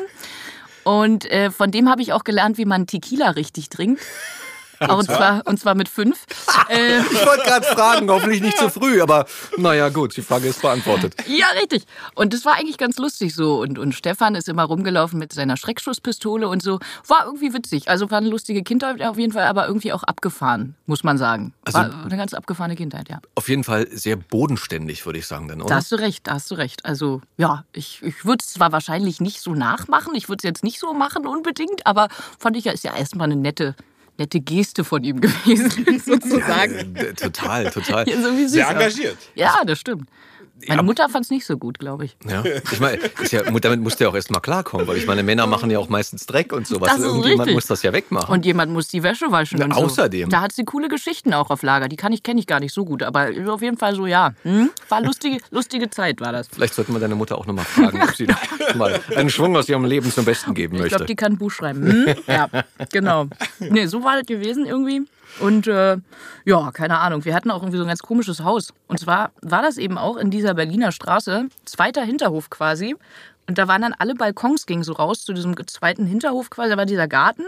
[0.86, 4.01] Und äh, von dem habe ich auch gelernt, wie man Tequila richtig trinkt.
[4.89, 6.25] Und zwar, und zwar mit fünf.
[6.69, 9.25] Äh, ich wollte gerade fragen, hoffentlich nicht zu früh, aber
[9.57, 11.15] naja, gut, die Frage ist beantwortet.
[11.27, 11.85] Ja, richtig.
[12.15, 13.61] Und das war eigentlich ganz lustig so.
[13.61, 16.79] Und, und Stefan ist immer rumgelaufen mit seiner Schreckschusspistole und so.
[17.07, 17.89] War irgendwie witzig.
[17.89, 21.53] Also war eine lustige Kindheit auf jeden Fall, aber irgendwie auch abgefahren, muss man sagen.
[21.65, 23.19] Also war eine ganz abgefahrene Kindheit, ja.
[23.35, 25.69] Auf jeden Fall sehr bodenständig, würde ich sagen, dann, oder?
[25.69, 26.85] Da hast du recht, da hast du recht.
[26.85, 30.63] Also ja, ich, ich würde es zwar wahrscheinlich nicht so nachmachen, ich würde es jetzt
[30.63, 32.07] nicht so machen unbedingt, aber
[32.39, 33.75] fand ich ja, ist ja erstmal eine nette
[34.18, 36.96] nette Geste von ihm gewesen, sozusagen.
[36.96, 38.08] Ja, total, total.
[38.08, 39.18] Ja, so Sehr engagiert.
[39.36, 40.08] Ja, das stimmt.
[40.68, 42.15] Meine Mutter fand es nicht so gut, glaube ich.
[42.27, 43.00] Ja, ich meine,
[43.30, 45.89] ja, damit musste ja auch erst mal klarkommen, weil ich meine, Männer machen ja auch
[45.89, 46.89] meistens Dreck und sowas.
[46.89, 47.53] Das Irgendjemand richtig.
[47.56, 48.34] muss das ja wegmachen.
[48.34, 49.60] Und jemand muss die Wäsche waschen.
[49.60, 50.25] Ja, und außerdem.
[50.25, 50.30] So.
[50.30, 51.88] Da hat sie coole Geschichten auch auf Lager.
[51.88, 54.34] Die kann ich, kenne ich gar nicht so gut, aber auf jeden Fall so, ja.
[54.44, 54.70] Hm?
[54.89, 56.48] War lustige, lustige Zeit, war das.
[56.51, 58.27] Vielleicht sollten wir deine Mutter auch nochmal fragen, ob sie
[58.75, 60.88] mal einen Schwung aus ihrem Leben zum Besten geben möchte.
[60.88, 61.86] Ich glaube, die kann ein Buch schreiben.
[61.86, 62.15] Hm?
[62.27, 62.50] Ja,
[62.91, 63.27] genau.
[63.60, 65.01] Nee, so war das gewesen irgendwie.
[65.39, 65.97] Und äh,
[66.45, 68.73] ja, keine Ahnung, wir hatten auch irgendwie so ein ganz komisches Haus.
[68.88, 72.95] Und zwar war das eben auch in dieser Berliner Straße, zweiter Hinterhof quasi.
[73.47, 76.77] Und da waren dann alle Balkons, gingen so raus zu diesem zweiten Hinterhof quasi, da
[76.77, 77.43] war dieser Garten.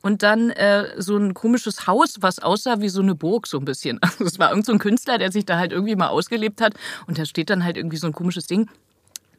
[0.00, 3.64] Und dann äh, so ein komisches Haus, was aussah wie so eine Burg so ein
[3.64, 3.98] bisschen.
[4.12, 6.74] Also es war irgend so Künstler, der sich da halt irgendwie mal ausgelebt hat.
[7.06, 8.68] Und da steht dann halt irgendwie so ein komisches Ding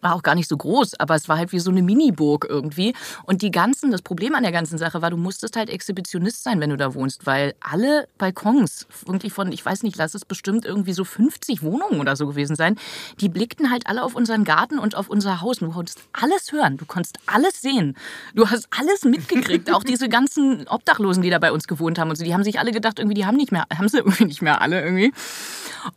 [0.04, 2.94] war auch gar nicht so groß, aber es war halt wie so eine Miniburg irgendwie.
[3.24, 6.60] Und die ganzen, das Problem an der ganzen Sache war, du musstest halt Exhibitionist sein,
[6.60, 10.66] wenn du da wohnst, weil alle Balkons, irgendwie von, ich weiß nicht, lass es bestimmt
[10.66, 12.78] irgendwie so 50 Wohnungen oder so gewesen sein,
[13.20, 15.58] die blickten halt alle auf unseren Garten und auf unser Haus.
[15.60, 17.96] Du konntest alles hören, du konntest alles sehen.
[18.36, 22.18] Du hast alles mitgekriegt, auch diese ganzen Obdachlosen, die da bei uns gewohnt haben und
[22.18, 24.42] so, die haben sich alle gedacht, irgendwie, die haben nicht mehr, haben sie irgendwie nicht
[24.42, 25.14] mehr alle irgendwie.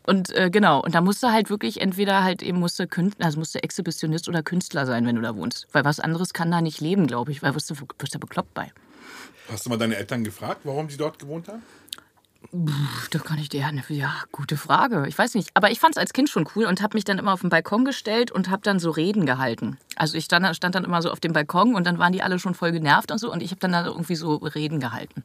[0.04, 3.62] Und äh, genau, und da musste halt wirklich entweder halt eben musste Künstler, also musste
[3.62, 5.66] Exhibitionist oder Künstler sein, wenn du da wohnst.
[5.72, 8.54] Weil was anderes kann da nicht leben, glaube ich, weil wirst du, wirst du bekloppt
[8.54, 8.72] bei.
[9.50, 11.62] Hast du mal deine Eltern gefragt, warum sie dort gewohnt haben?
[13.11, 15.06] Da kann ich dir ja, ja, gute Frage.
[15.09, 15.50] Ich weiß nicht.
[15.54, 17.50] Aber ich fand es als Kind schon cool und habe mich dann immer auf den
[17.50, 19.78] Balkon gestellt und habe dann so Reden gehalten.
[19.96, 22.38] Also ich stand, stand, dann immer so auf dem Balkon und dann waren die alle
[22.38, 25.24] schon voll genervt und so und ich habe dann da irgendwie so Reden gehalten.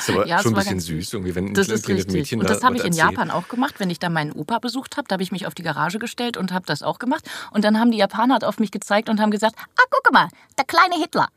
[0.00, 2.62] Ist aber ja, schon ein bisschen süß, irgendwie, wenn das ein kleines Mädchen Und das
[2.62, 5.06] habe ich in Japan auch gemacht, wenn ich da meinen Opa besucht habe.
[5.08, 7.28] Da habe ich mich auf die Garage gestellt und habe das auch gemacht.
[7.50, 10.64] Und dann haben die Japaner auf mich gezeigt und haben gesagt: Ah, guck mal, der
[10.64, 11.28] kleine Hitler.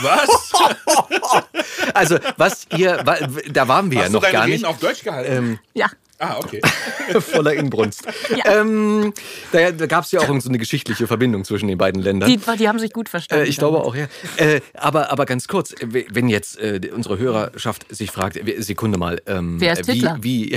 [0.00, 0.52] Was?
[1.94, 3.02] also, was ihr,
[3.50, 4.64] da waren wir Hast ja noch gar nicht.
[4.64, 5.32] auf Deutsch gehalten?
[5.32, 5.86] Ähm, ja.
[6.22, 6.60] Ah, okay.
[7.20, 8.06] Voller Inbrunst.
[8.30, 8.60] Ja.
[8.60, 9.12] Ähm,
[9.50, 12.28] da, da gab es ja auch so eine geschichtliche Verbindung zwischen den beiden Ländern.
[12.30, 13.44] Die, die haben sich gut verstanden.
[13.44, 14.06] Äh, ich glaube auch, ja.
[14.36, 19.20] Äh, aber, aber ganz kurz, wenn jetzt äh, unsere Hörerschaft sich fragt, Sekunde mal.
[19.26, 20.18] Ähm, wer ist Hitler?
[20.20, 20.56] Wie,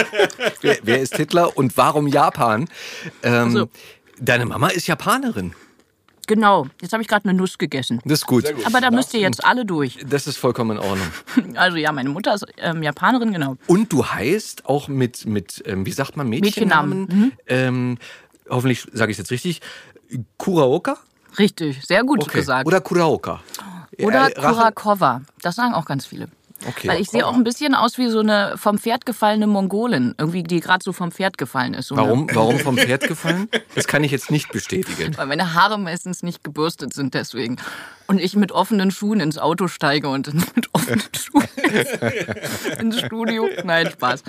[0.60, 2.68] wer, wer, ist Hitler und warum Japan?
[3.22, 3.68] Ähm, also.
[4.18, 5.54] Deine Mama ist Japanerin.
[6.26, 8.00] Genau, jetzt habe ich gerade eine Nuss gegessen.
[8.04, 8.52] Das ist gut.
[8.52, 8.66] gut.
[8.66, 9.98] Aber da müsst ihr jetzt alle durch.
[10.08, 11.08] Das ist vollkommen in Ordnung.
[11.56, 13.56] Also ja, meine Mutter ist ähm, Japanerin, genau.
[13.66, 17.00] Und du heißt auch mit, mit ähm, wie sagt man, Mädchennamen?
[17.00, 17.24] Mädchennamen.
[17.24, 17.32] Mhm.
[17.46, 17.98] Ähm,
[18.50, 19.60] hoffentlich sage ich es jetzt richtig.
[20.36, 20.98] Kuraoka?
[21.38, 22.38] Richtig, sehr gut okay.
[22.38, 22.66] gesagt.
[22.66, 23.40] Oder Kuraoka.
[23.98, 25.22] Oder Kurakova.
[25.40, 26.28] Das sagen auch ganz viele.
[26.66, 26.88] Okay.
[26.88, 30.42] Weil ich sehe auch ein bisschen aus wie so eine vom Pferd gefallene Mongolin, irgendwie
[30.42, 31.88] die gerade so vom Pferd gefallen ist.
[31.88, 33.48] So warum, warum vom Pferd gefallen?
[33.74, 35.16] Das kann ich jetzt nicht bestätigen.
[35.16, 37.56] Weil meine Haare meistens nicht gebürstet sind deswegen.
[38.06, 41.48] Und ich mit offenen Schuhen ins Auto steige und mit offenen Schuhen
[42.78, 43.48] ins Studio.
[43.64, 44.22] Nein, Spaß.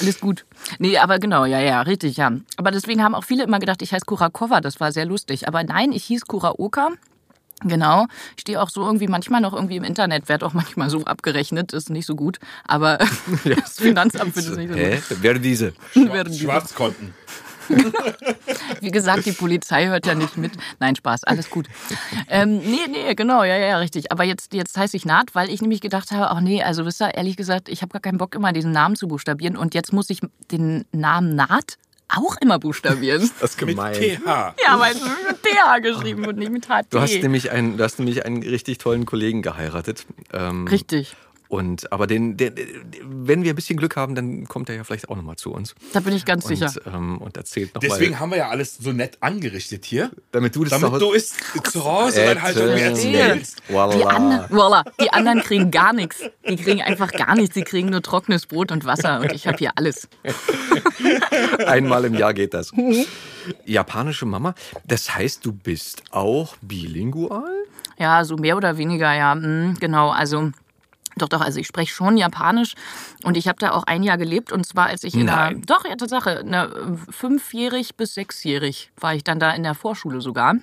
[0.00, 0.44] Alles gut.
[0.78, 2.32] Nee, aber genau, ja, ja, richtig, ja.
[2.56, 5.46] Aber deswegen haben auch viele immer gedacht, ich heiße Kurakova, das war sehr lustig.
[5.46, 6.90] Aber nein, ich hieß Kuraoka
[7.64, 8.06] Genau.
[8.36, 11.72] Ich stehe auch so irgendwie manchmal noch irgendwie im Internet, werde auch manchmal so abgerechnet,
[11.72, 12.38] ist nicht so gut.
[12.66, 12.98] Aber
[13.44, 15.02] das Finanzamt findet es nicht so Hä?
[15.08, 15.22] gut.
[15.22, 15.72] Werde diese.
[15.92, 17.14] Schwarz Schwarzkonten.
[18.80, 20.52] Wie gesagt, die Polizei hört ja nicht mit.
[20.80, 21.68] Nein, Spaß, alles gut.
[22.28, 24.10] Ähm, nee, nee, genau, ja, ja, richtig.
[24.10, 27.02] Aber jetzt, jetzt heiße ich Naht, weil ich nämlich gedacht habe, ach nee, also wisst
[27.02, 29.56] ihr, ehrlich gesagt, ich habe gar keinen Bock, immer diesen Namen zu buchstabieren.
[29.56, 31.76] Und jetzt muss ich den Namen Naht
[32.08, 33.30] auch immer buchstabieren.
[33.40, 33.94] Das ist Mit gemein.
[33.94, 34.24] TH.
[34.26, 36.86] Ja, weil es mit TH geschrieben und nicht mit HT.
[36.90, 40.06] Du hast nämlich einen, du hast nämlich einen richtig tollen Kollegen geheiratet.
[40.32, 41.16] Ähm, Richtig.
[41.48, 42.52] Und aber den, den,
[43.02, 45.74] wenn wir ein bisschen Glück haben, dann kommt er ja vielleicht auch nochmal zu uns
[45.94, 46.70] Da bin ich ganz und, sicher.
[46.86, 47.88] ähm, und erzählt nochmal.
[47.88, 50.10] Deswegen haben wir ja alles so nett angerichtet hier.
[50.30, 51.36] damit du das Damit zu du Hause- ist
[51.72, 53.62] zu Hause dann halt mir erzählst.
[53.66, 54.06] Die, Voila.
[54.08, 56.22] anderen, voila, die anderen kriegen gar nichts.
[56.46, 57.54] Die kriegen einfach gar nichts.
[57.54, 59.20] Die kriegen nur trockenes Brot und Wasser.
[59.20, 60.06] Und ich habe hier alles.
[61.66, 62.72] Einmal im Jahr geht das.
[63.64, 64.54] Japanische Mama.
[64.86, 67.64] Das heißt, du bist auch bilingual?
[67.98, 69.34] Ja, so mehr oder weniger, ja.
[69.34, 70.50] Mm, Genau, also.
[71.18, 72.74] Doch, doch, also ich spreche schon Japanisch
[73.24, 75.84] und ich habe da auch ein Jahr gelebt und zwar als ich in der, doch,
[75.84, 76.70] ja, Tatsache, ne,
[77.10, 80.56] fünfjährig bis sechsjährig war ich dann da in der Vorschule sogar.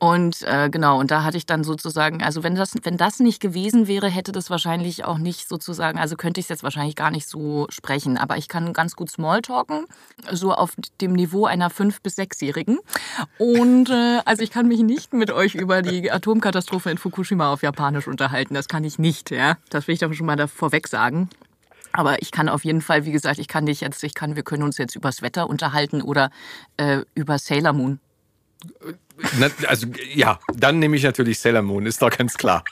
[0.00, 3.40] Und äh, genau, und da hatte ich dann sozusagen, also wenn das, wenn das nicht
[3.40, 7.10] gewesen wäre, hätte das wahrscheinlich auch nicht sozusagen, also könnte ich es jetzt wahrscheinlich gar
[7.10, 8.16] nicht so sprechen.
[8.16, 9.86] Aber ich kann ganz gut Smalltalken,
[10.30, 12.78] so auf dem Niveau einer fünf- bis sechsjährigen.
[13.38, 17.62] Und äh, also ich kann mich nicht mit euch über die Atomkatastrophe in Fukushima auf
[17.62, 18.54] Japanisch unterhalten.
[18.54, 19.56] Das kann ich nicht, ja.
[19.68, 21.28] Das will ich doch schon mal da vorweg sagen.
[21.92, 24.44] Aber ich kann auf jeden Fall, wie gesagt, ich kann dich jetzt, ich kann, wir
[24.44, 26.30] können uns jetzt übers Wetter unterhalten oder
[26.76, 27.98] äh, über Sailor Moon.
[29.66, 32.64] Also ja, dann nehme ich natürlich Sailor Moon, ist doch ganz klar.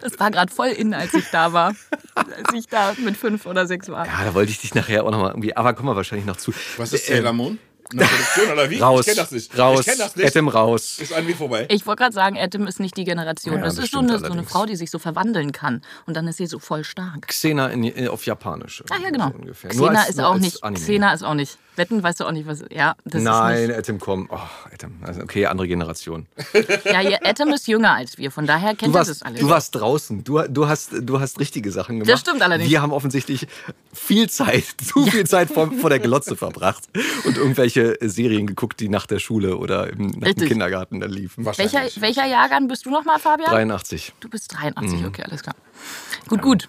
[0.00, 1.74] Das war gerade voll in, als ich da war.
[2.14, 4.06] als ich da mit fünf oder sechs war.
[4.06, 6.52] Ja, da wollte ich dich nachher auch nochmal irgendwie, aber kommen wir wahrscheinlich noch zu.
[6.78, 7.58] Was ist Sailor Moon?
[7.92, 8.78] Eine Produktion oder wie?
[8.78, 9.58] Raus, ich kenne das nicht.
[9.58, 10.28] raus, Ich kenne das nicht.
[10.28, 10.98] Adam raus.
[11.00, 11.66] Ist an mir vorbei.
[11.70, 13.56] Ich wollte gerade sagen, Adam ist nicht die Generation.
[13.56, 14.44] Ja, das das ist so eine, so eine.
[14.44, 15.82] Frau, die sich so verwandeln kann.
[16.06, 17.26] Und dann ist sie so voll stark.
[17.26, 18.84] Xena in, in, auf Japanisch.
[18.90, 19.32] Ach ja, genau.
[19.32, 19.38] So.
[19.38, 20.62] Nur Xena als- ist auch nicht.
[20.62, 21.58] Xena ist auch nicht.
[21.76, 22.64] Wetten, weißt du auch nicht, was.
[22.70, 24.28] Ja, das Nein, ist Atom komm.
[24.30, 24.38] Oh,
[24.72, 24.92] Atom.
[25.02, 26.26] Also, okay, andere Generation.
[26.52, 26.84] nicht.
[26.84, 28.30] Ja, ja, Adam ist jünger als wir.
[28.30, 29.40] Von daher kennt Du er das warst, alles.
[29.40, 30.24] du warst draußen.
[30.24, 32.10] Du, du, hast, du hast richtige Sachen gemacht.
[32.12, 32.68] Das stimmt allerdings.
[32.70, 33.46] Wir haben offensichtlich
[33.92, 36.88] viel Zeit, zu viel Zeit vor, vor der Glotze verbracht
[37.24, 40.48] und irgendwelche Serien geguckt, die nach der Schule oder im, nach dem Richtig.
[40.48, 41.44] Kindergarten dann liefen.
[41.46, 43.50] Welcher, welcher Jahrgang bist du nochmal, Fabian?
[43.50, 44.12] 83.
[44.20, 45.06] Du bist 83, Mhm.
[45.06, 45.54] okay, alles klar.
[46.28, 46.68] Gut, gut.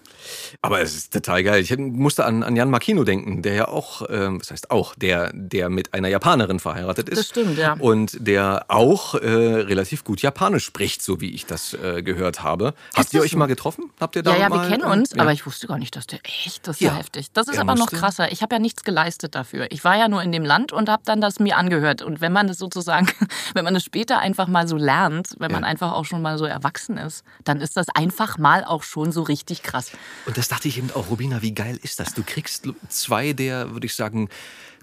[0.62, 1.62] Aber es ist total geil.
[1.62, 5.32] Ich musste an, an Jan Makino denken, der ja auch, ähm, was heißt auch, der,
[5.34, 7.18] der mit einer Japanerin verheiratet ist.
[7.18, 7.74] Das stimmt, ja.
[7.80, 12.74] Und der auch äh, relativ gut Japanisch spricht, so wie ich das äh, gehört habe.
[12.96, 13.38] Habt ihr euch so?
[13.38, 13.92] mal getroffen?
[14.00, 15.22] Habt ihr da Ja, ja, mal, wir kennen uns, ja.
[15.22, 16.92] aber ich wusste gar nicht, dass der echt, das ist Ja.
[16.92, 17.32] ja heftig.
[17.34, 18.32] Das ist Er aber noch krasser.
[18.32, 19.68] Ich habe ja nichts geleistet dafür.
[19.72, 22.02] Ich war ja nur in dem Land und habe dann das mir angehört.
[22.02, 23.08] Und wenn man das sozusagen,
[23.54, 26.46] wenn man das später einfach mal so lernt, wenn man einfach auch schon mal so
[26.46, 29.92] erwachsen ist, dann ist das einfach mal auch schon so richtig krass.
[30.26, 32.14] Und das dachte ich eben auch, Rubina, wie geil ist das?
[32.14, 34.30] Du kriegst zwei der, würde ich sagen,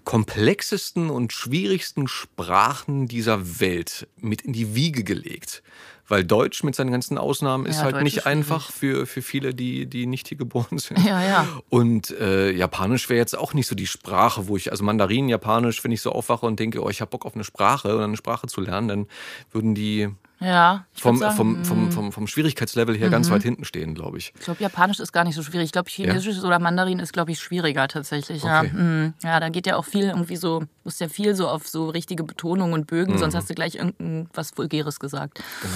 [0.05, 5.63] komplexesten und schwierigsten Sprachen dieser Welt mit in die Wiege gelegt.
[6.11, 9.21] Weil Deutsch mit seinen ganzen Ausnahmen ist Ja, halt Deutsch nicht ist einfach für, für
[9.21, 11.05] viele, die, die nicht hier geboren sind.
[11.05, 11.47] Ja, ja.
[11.69, 15.85] Und äh, Japanisch wäre jetzt auch nicht so die Sprache, wo ich, also Mandarin, Japanisch,
[15.85, 18.17] wenn ich so aufwache und denke, oh, ich habe Bock auf eine Sprache oder eine
[18.17, 19.07] Sprache zu lernen, dann
[19.53, 20.09] würden die
[20.41, 20.87] Ja.
[20.93, 23.13] Vom, sagen, vom, vom, vom, vom Schwierigkeitslevel her Mhm.
[23.13, 24.33] ganz weit hinten stehen, glaube ich.
[24.39, 25.67] Ich glaube, Japanisch ist gar nicht so schwierig.
[25.67, 28.43] Ich glaube, Chinesisch oder Mandarin ist, glaube ich, schwieriger tatsächlich.
[28.43, 28.61] Ja.
[28.61, 28.73] Okay.
[28.73, 29.15] Mhm.
[29.23, 32.23] ja, da geht ja auch viel irgendwie so, muss ja viel so auf so richtige
[32.23, 35.43] Betonung und Bögen, sonst hast du gleich irgendein was Vulgäres gesagt.
[35.63, 35.75] Genau.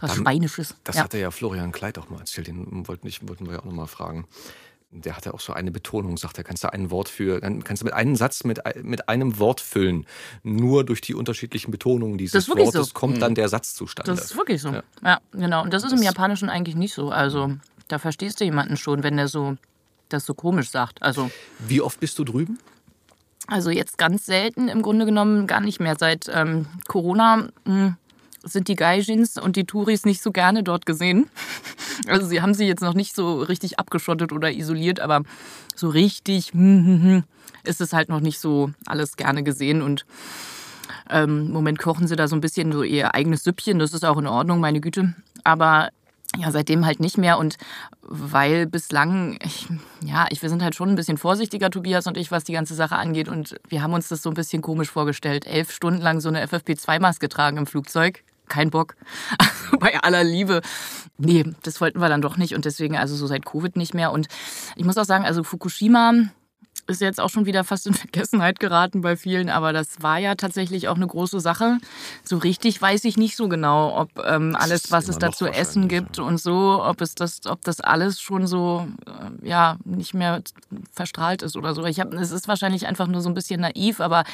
[0.00, 0.74] Was Schweinisches.
[0.82, 1.04] Das ja.
[1.04, 3.72] hatte ja Florian Kleid auch mal erzählt, den wollten, ich, wollten wir ja auch noch
[3.72, 4.26] mal fragen.
[4.94, 7.80] Der hatte auch so eine Betonung, sagt er, kannst du ein Wort für, dann kannst
[7.80, 10.06] du mit einem Satz mit, mit einem Wort füllen.
[10.42, 12.92] Nur durch die unterschiedlichen Betonungen Das dieses Wortes so.
[12.92, 14.10] kommt dann der Satz zustande.
[14.12, 14.68] Das ist wirklich so.
[14.68, 14.82] Ja.
[15.02, 15.62] Ja, genau.
[15.62, 17.10] Und das ist im Japanischen eigentlich nicht so.
[17.10, 17.52] Also
[17.88, 19.56] da verstehst du jemanden schon, wenn der so
[20.10, 21.02] das so komisch sagt.
[21.02, 22.58] Also, Wie oft bist du drüben?
[23.48, 25.96] also jetzt ganz selten, im Grunde genommen gar nicht mehr.
[25.98, 27.96] Seit ähm, Corona mh,
[28.42, 31.28] sind die Gaijins und die Touris nicht so gerne dort gesehen.
[32.08, 35.22] Also sie haben sie jetzt noch nicht so richtig abgeschottet oder isoliert, aber
[35.76, 37.24] so richtig hm, hm, hm,
[37.64, 40.04] ist es halt noch nicht so alles gerne gesehen und
[41.10, 43.78] ähm, im Moment kochen sie da so ein bisschen so ihr eigenes Süppchen.
[43.78, 45.14] Das ist auch in Ordnung, meine Güte.
[45.44, 45.90] Aber
[46.38, 47.38] ja, seitdem halt nicht mehr.
[47.38, 47.56] Und
[48.00, 49.68] weil bislang, ich,
[50.02, 52.74] ja, ich, wir sind halt schon ein bisschen vorsichtiger, Tobias und ich, was die ganze
[52.74, 53.28] Sache angeht.
[53.28, 55.46] Und wir haben uns das so ein bisschen komisch vorgestellt.
[55.46, 58.24] Elf Stunden lang so eine FFP2-Maske tragen im Flugzeug.
[58.48, 58.96] Kein Bock.
[59.80, 60.60] Bei aller Liebe.
[61.18, 62.54] Nee, das wollten wir dann doch nicht.
[62.54, 64.12] Und deswegen also so seit Covid nicht mehr.
[64.12, 64.28] Und
[64.76, 66.12] ich muss auch sagen, also Fukushima
[66.92, 70.34] ist jetzt auch schon wieder fast in Vergessenheit geraten bei vielen, aber das war ja
[70.34, 71.78] tatsächlich auch eine große Sache.
[72.22, 75.88] So richtig weiß ich nicht so genau, ob ähm, alles, was es da zu essen
[75.88, 80.42] gibt und so, ob es das, ob das alles schon so äh, ja nicht mehr
[80.92, 81.84] verstrahlt ist oder so.
[81.84, 84.24] Ich habe, es ist wahrscheinlich einfach nur so ein bisschen naiv, aber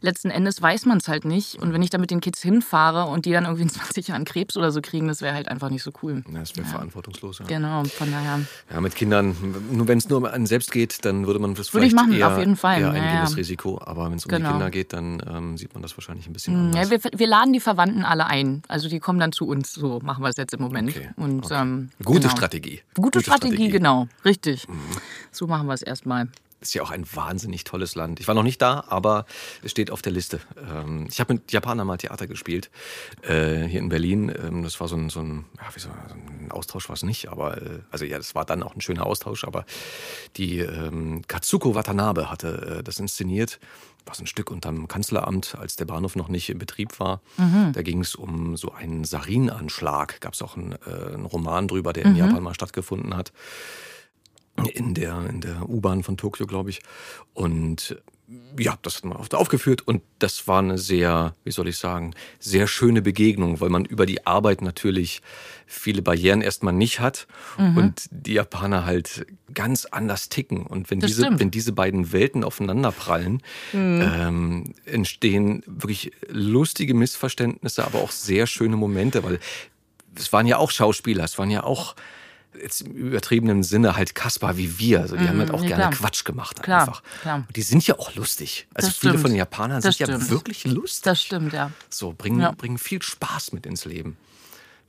[0.00, 1.56] letzten Endes weiß man es halt nicht.
[1.56, 4.24] Und wenn ich da mit den Kids hinfahre und die dann irgendwie in 20 Jahren
[4.24, 6.24] Krebs oder so kriegen, das wäre halt einfach nicht so cool.
[6.32, 6.72] Ja, das wäre ja.
[6.72, 7.38] verantwortungslos.
[7.38, 7.46] Ja.
[7.46, 8.40] Genau, von daher.
[8.72, 9.36] Ja, mit Kindern,
[9.70, 12.07] nur wenn es nur um einen selbst geht, dann würde man das würde ich machen,
[12.12, 12.80] eher, auf jeden Fall.
[12.80, 13.80] eher eingehen, das Risiko.
[13.84, 14.48] Aber wenn es um genau.
[14.48, 16.90] die Kinder geht, dann ähm, sieht man das wahrscheinlich ein bisschen anders.
[16.90, 18.62] Ja, wir, wir, laden die Verwandten alle ein.
[18.68, 19.72] Also die kommen dann zu uns.
[19.72, 20.90] So machen wir es jetzt im Moment.
[20.90, 21.10] Okay.
[21.16, 21.60] Und, okay.
[21.60, 22.30] Ähm, Gute genau.
[22.32, 22.82] Strategie.
[22.94, 24.08] Gute, Gute Strategie, Strategie, genau.
[24.24, 24.68] Richtig.
[24.68, 24.78] Mhm.
[25.30, 26.28] So machen wir es erstmal
[26.60, 28.20] ist ja auch ein wahnsinnig tolles Land.
[28.20, 29.26] Ich war noch nicht da, aber
[29.62, 30.40] es steht auf der Liste.
[30.56, 32.70] Ähm, ich habe mit Japanern mal Theater gespielt,
[33.22, 34.32] äh, hier in Berlin.
[34.36, 37.28] Ähm, das war so ein, so ein, ja, wie so ein Austausch war es nicht,
[37.28, 39.64] aber äh, also ja, das war dann auch ein schöner Austausch, aber
[40.36, 43.60] die ähm, Katsuko Watanabe hatte äh, das inszeniert.
[44.04, 47.20] War so ein Stück unterm Kanzleramt, als der Bahnhof noch nicht in Betrieb war.
[47.36, 47.72] Mhm.
[47.74, 50.20] Da ging es um so einen Sarinanschlag.
[50.20, 52.16] Gab es auch einen, einen, Roman drüber, der in mhm.
[52.16, 53.32] Japan mal stattgefunden hat
[54.66, 56.80] in der, in der U-Bahn von Tokio, glaube ich.
[57.34, 57.96] Und
[58.58, 62.12] ja, das hat man oft aufgeführt und das war eine sehr, wie soll ich sagen,
[62.38, 65.22] sehr schöne Begegnung, weil man über die Arbeit natürlich
[65.66, 67.76] viele Barrieren erstmal nicht hat mhm.
[67.78, 70.66] und die Japaner halt ganz anders ticken.
[70.66, 73.42] Und wenn diese, wenn diese beiden Welten aufeinanderprallen,
[73.72, 74.02] mhm.
[74.02, 79.40] ähm, entstehen wirklich lustige Missverständnisse, aber auch sehr schöne Momente, weil
[80.16, 81.94] es waren ja auch Schauspieler, es waren ja auch
[82.60, 85.00] jetzt im übertriebenen Sinne halt Kasper wie wir.
[85.00, 85.92] Also die mm, haben halt auch ja, gerne klar.
[85.92, 87.02] Quatsch gemacht klar, einfach.
[87.22, 87.44] Klar.
[87.46, 88.66] Und die sind ja auch lustig.
[88.74, 89.22] Also das viele stimmt.
[89.22, 90.22] von den Japanern das sind stimmt.
[90.24, 91.02] ja wirklich lustig.
[91.02, 91.70] Das stimmt, ja.
[91.90, 92.52] So, bringen, ja.
[92.52, 94.16] bringen viel Spaß mit ins Leben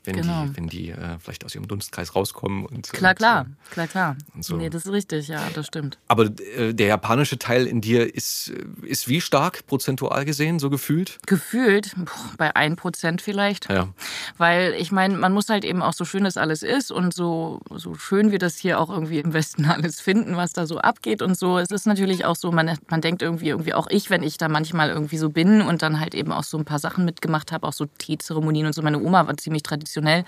[0.10, 0.46] wenn genau.
[0.46, 2.66] die, wenn die äh, vielleicht aus ihrem Dunstkreis rauskommen.
[2.66, 4.18] Und, klar, und, klar, äh, klar, klar.
[4.40, 4.56] So.
[4.56, 5.98] Nee, das ist richtig, ja, das stimmt.
[6.08, 10.70] Aber äh, der japanische Teil in dir ist, äh, ist wie stark prozentual gesehen, so
[10.70, 11.20] gefühlt?
[11.28, 13.70] Gefühlt, boah, bei 1% vielleicht.
[13.70, 13.90] Ja.
[14.38, 17.60] Weil ich meine, man muss halt eben auch so schön das alles ist und so,
[17.70, 21.22] so schön wir das hier auch irgendwie im Westen alles finden, was da so abgeht
[21.22, 21.60] und so.
[21.60, 24.50] Es ist natürlich auch so, man, man denkt irgendwie, irgendwie auch ich, wenn ich da
[24.50, 27.68] manchmal irgendwie so bin und dann halt eben auch so ein paar Sachen mitgemacht habe,
[27.68, 28.82] auch so Teezeremonien und so.
[28.82, 30.24] Meine Oma war ziemlich traditionell traditionell.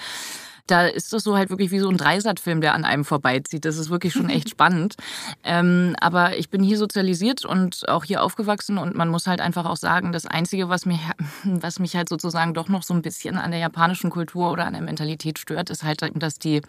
[0.67, 3.65] Da ist das so halt wirklich wie so ein Dreisat-Film, der an einem vorbeizieht.
[3.65, 4.95] Das ist wirklich schon echt spannend.
[5.43, 9.65] Ähm, aber ich bin hier sozialisiert und auch hier aufgewachsen und man muss halt einfach
[9.65, 10.99] auch sagen, das Einzige, was mich,
[11.43, 14.73] was mich halt sozusagen doch noch so ein bisschen an der japanischen Kultur oder an
[14.73, 16.61] der Mentalität stört, ist halt, dass die,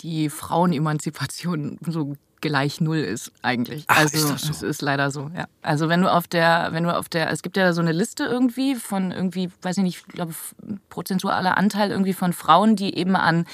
[0.00, 3.84] die Frauenemanzipation so gleich null ist eigentlich.
[3.88, 4.50] Ach, also ist das so?
[4.50, 5.46] es ist leider so, ja.
[5.62, 8.24] Also wenn du auf der, wenn du auf der, es gibt ja so eine Liste
[8.24, 10.34] irgendwie von irgendwie, weiß ich nicht, ich glaube
[10.88, 13.46] prozentualer Anteil irgendwie von Frauen, die eben an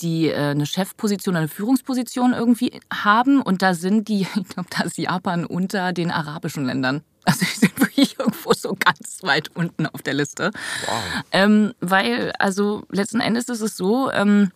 [0.00, 4.84] die äh, eine Chefposition, eine Führungsposition irgendwie haben und da sind die, ich glaube, da
[4.84, 7.02] ist Japan unter den arabischen Ländern.
[7.24, 10.50] Also die sind wirklich irgendwo so ganz weit unten auf der Liste.
[10.86, 11.02] Wow.
[11.32, 14.52] Ähm, weil, also letzten Endes ist es so, ähm,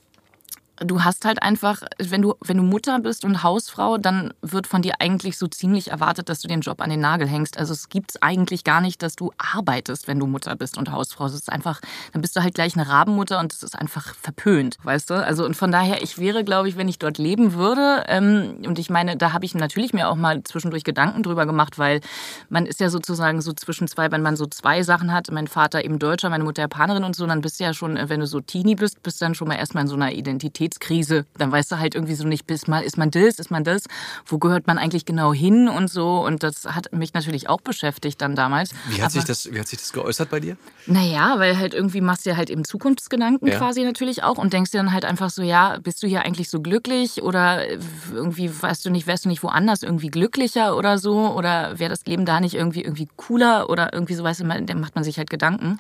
[0.80, 4.82] du hast halt einfach, wenn du, wenn du Mutter bist und Hausfrau, dann wird von
[4.82, 7.58] dir eigentlich so ziemlich erwartet, dass du den Job an den Nagel hängst.
[7.58, 10.90] Also es gibt es eigentlich gar nicht, dass du arbeitest, wenn du Mutter bist und
[10.90, 11.26] Hausfrau.
[11.26, 11.80] Es ist einfach,
[12.12, 15.14] dann bist du halt gleich eine Rabenmutter und es ist einfach verpönt, weißt du?
[15.14, 18.78] Also und von daher, ich wäre, glaube ich, wenn ich dort leben würde, ähm, und
[18.78, 22.00] ich meine, da habe ich natürlich mir auch mal zwischendurch Gedanken drüber gemacht, weil
[22.48, 25.84] man ist ja sozusagen so zwischen zwei, wenn man so zwei Sachen hat, mein Vater
[25.84, 28.40] eben Deutscher, meine Mutter Japanerin und so, dann bist du ja schon, wenn du so
[28.40, 31.26] Teenie bist, bist dann schon mal erstmal in so einer Identität Identitätskrise.
[31.36, 33.84] Dann weißt du halt irgendwie so nicht, bis mal ist man das, ist man das,
[34.26, 36.24] wo gehört man eigentlich genau hin und so.
[36.24, 38.70] Und das hat mich natürlich auch beschäftigt dann damals.
[38.88, 40.56] Wie hat, Aber, sich, das, wie hat sich das geäußert bei dir?
[40.86, 43.58] Naja, weil halt irgendwie machst du ja halt eben Zukunftsgedanken ja.
[43.58, 46.48] quasi natürlich auch und denkst dir dann halt einfach so, ja, bist du hier eigentlich
[46.48, 47.64] so glücklich oder
[48.12, 52.04] irgendwie, weißt du nicht, wärst du nicht woanders irgendwie glücklicher oder so oder wäre das
[52.06, 55.18] Leben da nicht irgendwie irgendwie cooler oder irgendwie so, weißt du, dann macht man sich
[55.18, 55.78] halt Gedanken.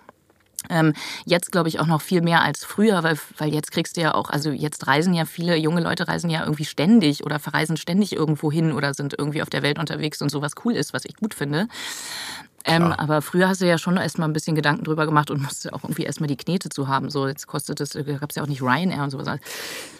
[0.68, 0.92] Ähm,
[1.24, 4.14] jetzt glaube ich auch noch viel mehr als früher, weil, weil jetzt kriegst du ja
[4.14, 8.14] auch, also jetzt reisen ja viele junge Leute reisen ja irgendwie ständig oder verreisen ständig
[8.14, 11.16] irgendwo hin oder sind irgendwie auf der Welt unterwegs und sowas cool ist, was ich
[11.16, 11.68] gut finde.
[12.64, 15.72] Ähm, aber früher hast du ja schon erstmal ein bisschen Gedanken drüber gemacht und musste
[15.72, 17.10] auch irgendwie erstmal die Knete zu haben.
[17.10, 19.28] So, jetzt kostet es, gab es ja auch nicht Ryanair und sowas.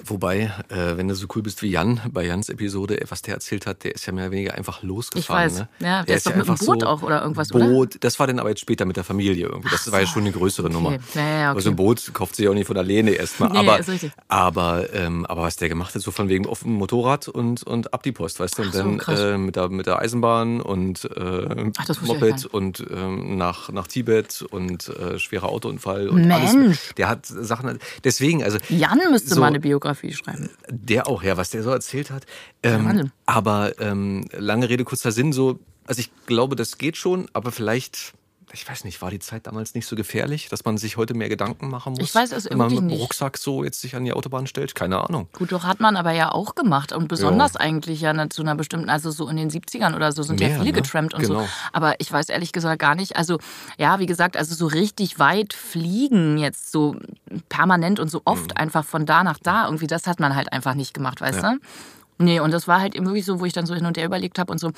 [0.05, 3.67] Wobei, äh, wenn du so cool bist wie Jan bei Jans Episode, was der erzählt
[3.67, 5.49] hat, der ist ja mehr oder weniger einfach losgefahren.
[5.49, 5.69] Ich weiß, ne?
[5.81, 7.63] ja, der, der ist, ist doch ja mit dem Boot so auch oder irgendwas, Boot,
[7.63, 7.99] oder?
[8.01, 9.71] Das war dann aber jetzt später mit der Familie irgendwie.
[9.71, 10.13] Das Ach war ja so.
[10.13, 10.83] schon eine größere Okay.
[10.83, 10.99] Nummer.
[11.15, 11.57] Ja, ja, okay.
[11.57, 13.51] Also ein Boot kauft sich auch nicht von alleine erstmal.
[13.61, 13.81] Nee, aber,
[14.29, 17.93] aber, ähm, aber was der gemacht hat, so von wegen auf dem Motorrad und, und
[17.93, 18.63] ab die Post, weißt du?
[18.63, 22.85] Und Ach so, dann äh, mit, der, mit der Eisenbahn und äh, Ach, Moped und
[22.91, 26.51] ähm, nach, nach Tibet und äh, schwerer Autounfall und Mensch.
[26.55, 26.95] alles.
[26.97, 27.79] Der hat Sachen.
[28.05, 29.41] Deswegen, also Jan müsste So.
[29.41, 30.51] mal eine Biografie schreiben.
[30.69, 32.27] der auch, ja, was der so erzählt hat.
[32.63, 37.53] Ähm, aber ähm, lange Rede, kurzer Sinn, so, also ich glaube, das geht schon, aber
[37.53, 38.13] vielleicht,
[38.53, 41.29] ich weiß nicht, war die Zeit damals nicht so gefährlich, dass man sich heute mehr
[41.29, 42.03] Gedanken machen muss?
[42.03, 43.01] Ich weiß es wenn man mit dem nicht.
[43.01, 44.75] Rucksack so jetzt sich an die Autobahn stellt?
[44.75, 45.29] Keine Ahnung.
[45.33, 46.93] Gut, doch hat man aber ja auch gemacht.
[46.93, 50.41] Und besonders eigentlich ja zu einer bestimmten, also so in den 70ern oder so sind
[50.41, 50.81] ja Mehr, viele ne?
[50.83, 51.43] getrampt und Genau.
[51.43, 51.49] so.
[51.73, 53.17] Aber ich weiß ehrlich gesagt gar nicht.
[53.17, 53.39] Also,
[53.79, 56.97] ja, wie gesagt, also so richtig weit fliegen jetzt so
[57.49, 60.75] permanent und so oft einfach von da nach da, irgendwie, das hat man halt einfach
[60.75, 61.45] nicht gemacht, weißt Mhm.
[61.45, 61.53] Ja.
[61.55, 61.59] du?
[62.21, 64.05] Nee, und das war halt eben wirklich so, wo ich dann so hin und her
[64.05, 64.73] überlegt habe und so.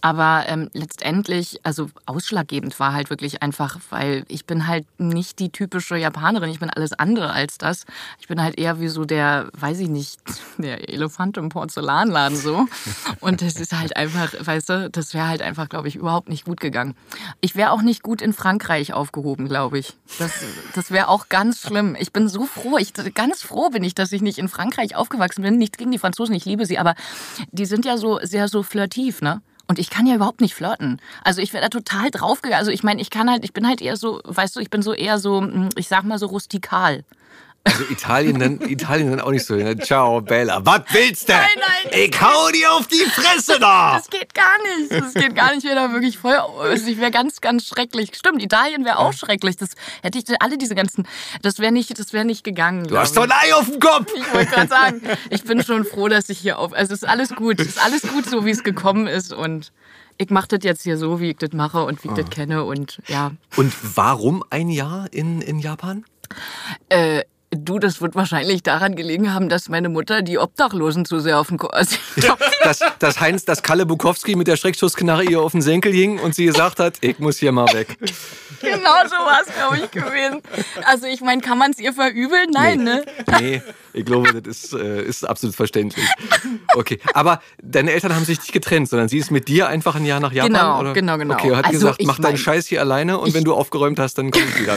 [0.00, 5.50] Aber ähm, letztendlich, also ausschlaggebend war halt wirklich einfach, weil ich bin halt nicht die
[5.50, 7.84] typische Japanerin, ich bin alles andere als das.
[8.18, 10.18] Ich bin halt eher wie so der, weiß ich nicht,
[10.58, 12.66] der Elefant im Porzellanladen so.
[13.20, 16.44] Und das ist halt einfach, weißt du, das wäre halt einfach, glaube ich, überhaupt nicht
[16.44, 16.96] gut gegangen.
[17.40, 19.96] Ich wäre auch nicht gut in Frankreich aufgehoben, glaube ich.
[20.18, 20.32] Das,
[20.74, 21.96] das wäre auch ganz schlimm.
[22.00, 25.42] Ich bin so froh, ich, ganz froh bin ich, dass ich nicht in Frankreich aufgewachsen
[25.42, 25.56] bin.
[25.56, 26.94] Nichts gegen die Franzosen, ich liebe sie, aber
[27.52, 29.42] die sind ja so sehr so flirtiv, ne?
[29.68, 31.00] Und ich kann ja überhaupt nicht flirten.
[31.22, 32.58] Also ich wäre da total draufgegangen.
[32.58, 34.82] Also ich meine, ich kann halt, ich bin halt eher so, weißt du, ich bin
[34.82, 37.04] so eher so, hm, ich sag mal so rustikal.
[37.62, 39.54] Also Italien dann, Italien dann auch nicht so.
[39.54, 39.76] Ne?
[39.78, 40.64] Ciao, Bella.
[40.64, 41.32] Was willst du?
[41.34, 42.00] Nein, nein.
[42.06, 43.96] Ich hau dir auf die Fresse da!
[43.96, 44.90] Das geht gar nicht.
[44.90, 45.58] Das geht gar nicht.
[45.58, 46.36] Ich wäre da wirklich voll.
[46.36, 48.12] Also ich wäre ganz, ganz schrecklich.
[48.14, 49.58] Stimmt, Italien wäre auch schrecklich.
[49.58, 49.70] Das
[50.02, 51.06] hätte ich alle diese ganzen.
[51.42, 52.84] Das wäre nicht, das wäre nicht gegangen.
[52.86, 54.10] Du hast doch ein Ei auf dem Kopf!
[54.16, 56.72] Ich wollte gerade sagen, ich bin schon froh, dass ich hier auf.
[56.72, 57.60] Also es ist alles gut.
[57.60, 59.34] Es ist alles gut, so wie es gekommen ist.
[59.34, 59.70] Und
[60.16, 62.64] ich mache das jetzt hier so, wie ich das mache und wie ich das kenne.
[62.64, 63.32] Und ja.
[63.56, 66.06] Und warum ein Jahr in, in Japan?
[66.88, 71.38] Äh, du, das wird wahrscheinlich daran gelegen haben, dass meine Mutter die Obdachlosen zu sehr
[71.38, 71.72] auf den Kopf.
[71.72, 71.96] Also,
[72.62, 76.34] Dass, dass Heinz, dass Kalle Bukowski mit der Schreckschussknarre ihr auf den Senkel hing und
[76.34, 77.96] sie gesagt hat, ich muss hier mal weg.
[78.60, 80.42] genau so war es, glaube ich, gewesen.
[80.84, 82.50] Also ich meine, kann man es ihr verübeln?
[82.52, 83.04] Nein, ne?
[83.40, 86.04] Nee, ich glaube, das ist, äh, ist absolut verständlich.
[86.74, 90.04] Okay, aber deine Eltern haben sich nicht getrennt, sondern sie ist mit dir einfach ein
[90.04, 90.52] Jahr nach Japan?
[90.52, 90.92] Genau, oder?
[90.92, 91.34] genau, genau.
[91.34, 94.30] Okay, hat Also, gesagt, mach deinen Scheiß hier alleine und wenn du aufgeräumt hast, dann
[94.30, 94.76] komm ich wieder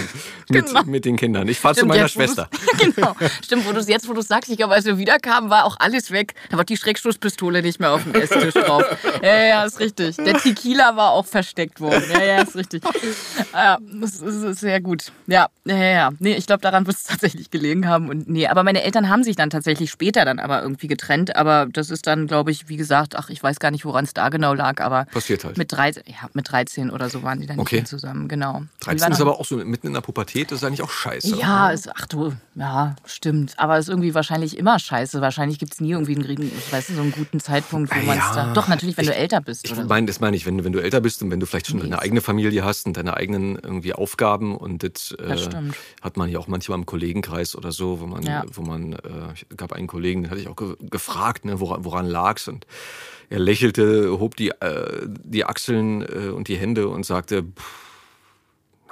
[0.50, 0.84] mit, Genau.
[0.86, 1.48] mit den Kindern.
[1.48, 2.50] Ich fahr zu meiner jetzt, Schwester.
[2.80, 3.16] genau.
[3.44, 6.12] Stimmt, wo du jetzt, wo du sagst, ich glaube, als wir wiederkamen, war auch alles
[6.12, 6.34] weg.
[6.50, 8.84] Da war die Schreckschusspistole nicht mehr auf dem Esstisch drauf.
[9.22, 10.18] Ja, ja, ist richtig.
[10.18, 12.04] Der Tequila war auch versteckt worden.
[12.12, 12.84] Ja, ja, ist richtig.
[13.54, 15.12] Ja, das ist, ist sehr gut.
[15.28, 16.12] Ja, ja, ja.
[16.20, 18.10] Nee, ich glaube, daran wird es tatsächlich gelegen haben.
[18.10, 21.36] Und nee, aber meine Eltern haben sich dann tatsächlich später dann aber irgendwie getrennt.
[21.36, 24.14] Aber das ist dann, glaube ich, wie gesagt, ach, ich weiß gar nicht, woran es
[24.14, 25.58] da genau lag, aber Passiert halt.
[25.58, 27.78] mit 13, ja, mit 13 oder so waren die dann Okay.
[27.78, 28.28] nicht zusammen.
[28.28, 28.62] Genau.
[28.82, 30.90] Die 13 waren ist aber auch so mitten in der Pubertät, das ist eigentlich auch
[30.92, 31.36] scheiße.
[31.38, 33.54] ja, ist, ach du, ja, stimmt.
[33.58, 35.22] Aber ist irgendwie wahrscheinlich immer scheiße.
[35.22, 38.24] Wahrscheinlich gibt es nie irgendwie einen, weißt du, so einen guten Zeitpunkt, wo man es
[38.24, 38.34] Ja.
[38.48, 38.54] da.
[38.54, 39.66] Doch, natürlich, wenn du älter bist.
[39.66, 39.88] Ich oder so.
[39.88, 41.78] meine, das meine ich, wenn, du- wenn du älter bist und wenn du vielleicht schon
[41.78, 41.84] Nee.
[41.84, 45.76] deine eigene Familie hast und deine eigenen irgendwie Aufgaben und das, äh, Das stimmt.
[46.02, 48.44] hat man ja auch manchmal im Kollegenkreis oder so, wo man, Ja.
[48.52, 51.86] wo man, äh, ich gab einen Kollegen, den hatte ich auch ge gefragt, ne, woran,
[51.86, 52.48] woran lag's?
[52.48, 52.66] Und
[53.30, 57.83] er lächelte, hob die, äh, die Achseln äh, und die Hände und sagte, pff,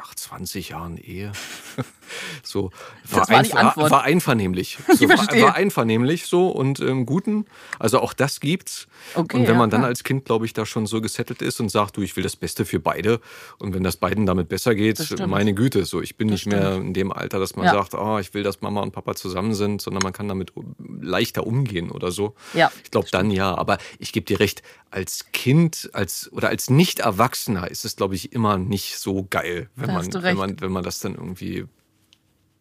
[0.01, 1.31] nach 20 Jahren Ehe.
[2.43, 2.71] so
[3.09, 3.91] war, Das war einver- Antwort.
[3.91, 4.77] war einvernehmlich.
[4.97, 7.45] So, war, war einvernehmlich so und im Guten.
[7.79, 8.87] Also auch das gibt's.
[9.15, 9.89] Okay, und wenn ja, man dann klar.
[9.89, 12.35] als Kind, glaube ich, da schon so gesettelt ist und sagt, du, ich will das
[12.35, 13.21] Beste für beide.
[13.59, 15.27] Und wenn das beiden damit besser geht, Das stimmt.
[15.29, 17.73] meine Güte, so ich bin nicht mehr in dem Alter, dass man Ja.
[17.73, 20.51] sagt, ah, ich will, dass Mama und Papa zusammen sind, sondern man kann damit
[20.99, 22.35] leichter umgehen oder so.
[22.53, 23.55] Ja, Ich glaube dann ja.
[23.55, 28.33] Aber ich gebe dir recht, als Kind, als oder als Nicht-Erwachsener ist es, glaube ich,
[28.33, 31.65] immer nicht so geil, wenn Da man, wenn man, wenn man das dann irgendwie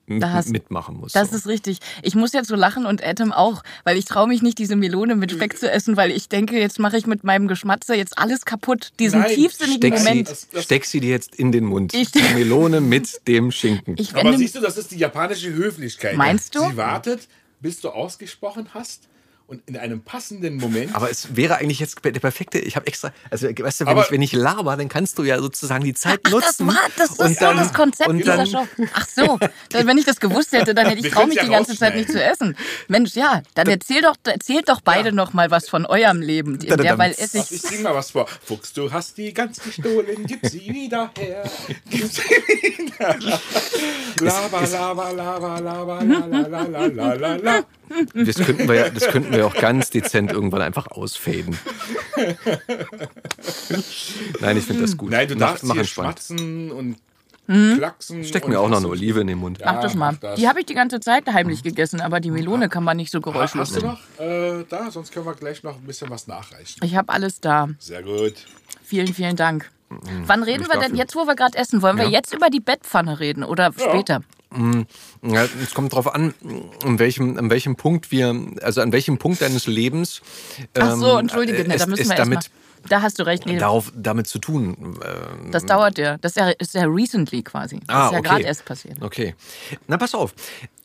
[0.09, 1.13] Da hast- mitmachen muss.
[1.13, 1.37] Das so.
[1.37, 1.79] ist richtig.
[2.03, 5.15] Ich muss jetzt so lachen und Adam auch, weil ich traue mich nicht, diese Melone
[5.15, 8.45] mit Speck zu essen, weil ich denke, jetzt mache ich mit meinem Geschmatzer jetzt alles
[8.45, 8.91] kaputt.
[8.99, 10.29] Diesen Nein, tiefsinnigen Steck sie, Moment.
[10.29, 11.95] Das- das- steck sie dir jetzt in den Mund.
[11.95, 13.95] Ich- Die Melone mit dem Schinken.
[13.99, 16.17] Ich Aber siehst du, das ist die japanische Höflichkeit.
[16.17, 16.61] Meinst du?
[16.71, 17.29] Sie wartet,
[17.61, 19.07] bis du ausgesprochen hast
[19.51, 20.95] und in einem passenden Moment.
[20.95, 22.61] Aber es wäre eigentlich jetzt der perfekte.
[22.61, 25.25] Ich habe extra, also weißt du, wenn Aber- ich wenn ich laber, dann kannst du
[25.25, 26.69] ja sozusagen die Zeit Ach, nutzen.
[26.69, 28.65] das war, das ist und so dann, das Konzept und dieser dann, Show.
[28.95, 29.39] Ach so,
[29.71, 31.59] dann, wenn ich das gewusst hätte, dann hätte ich Wir trau mich können's die ja
[31.59, 32.57] ganze Zeit nicht zu essen.
[32.87, 36.55] Mensch, ja, dann erzähl doch, erzählt doch beide noch mal was von eurem Leben.
[36.61, 38.27] In derweil esse ich ich sing mal was vor.
[38.45, 41.43] Fuchs, du hast die ganz gestohlen, gib sie wieder her.
[41.91, 43.19] Gib sie wieder.
[44.21, 47.65] Lava, lava, lava, lava, la, la, la, la, la, la, la.
[48.15, 51.59] Das könnten wir ja, das könnten wir auch ganz dezent irgendwann einfach ausfaden.
[54.41, 55.11] Nein, ich finde das gut.
[55.11, 56.97] Nein, du Mach- darfst mach hier schmatzen und
[57.47, 58.23] klacksen.
[58.25, 59.59] Steck mir auch noch eine Olive in den Mund.
[59.59, 60.13] Ja, Mach das mal.
[60.13, 60.39] mach das.
[60.39, 63.19] Die habe ich die ganze Zeit heimlich gegessen, aber die Melone kann man nicht so
[63.19, 63.99] Ah, geräuschlos Hast du nehmen.
[64.19, 64.91] noch äh, da?
[64.91, 66.81] Sonst können wir gleich noch ein bisschen was nachreichen.
[66.85, 67.69] Ich habe alles da.
[67.81, 68.35] Sehr gut.
[68.85, 69.71] Vielen, vielen Dank.
[70.27, 71.83] Wann reden nicht wir denn jetzt, wo wir gerade essen?
[71.83, 72.11] Wollen wir Ja.
[72.11, 74.23] jetzt über die Bettpfanne reden oder später?
[75.23, 76.35] Ja, es kommt darauf an,
[76.85, 80.23] an welchem, an welchem Punkt wir, also an welchem Punkt deines Lebens.
[80.79, 82.51] Ach so, ähm, entschuldige, ne, es, da müssen wir damit,
[82.89, 83.47] Da hast du recht.
[83.47, 84.99] Nee, darauf, damit zu tun.
[85.05, 86.17] ähm, das dauert ja.
[86.19, 87.79] Das ist ja, ist ja recently quasi.
[87.87, 88.29] Das Ah, ist ja okay.
[88.29, 89.01] gerade erst passiert.
[89.01, 89.35] Okay.
[89.87, 90.35] Na, pass auf.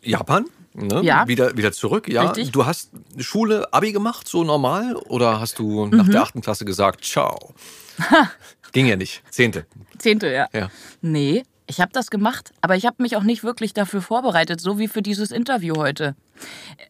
[0.03, 1.01] Japan, ne?
[1.03, 1.27] Ja.
[1.27, 2.07] wieder, wieder zurück.
[2.07, 2.51] Ja, Richtig.
[2.51, 4.95] du hast Schule, Abi gemacht, so normal?
[4.95, 5.97] Oder hast du Mhm.
[5.97, 7.53] nach der achten Klasse gesagt, ciao?
[8.73, 9.23] Ging ja nicht.
[9.31, 9.65] Zehnte.
[9.97, 10.47] Zehnte, ja.
[10.53, 10.69] Ja.
[11.01, 14.77] Nee, ich habe das gemacht, aber ich habe mich auch nicht wirklich dafür vorbereitet, so
[14.77, 16.15] wie für dieses Interview heute.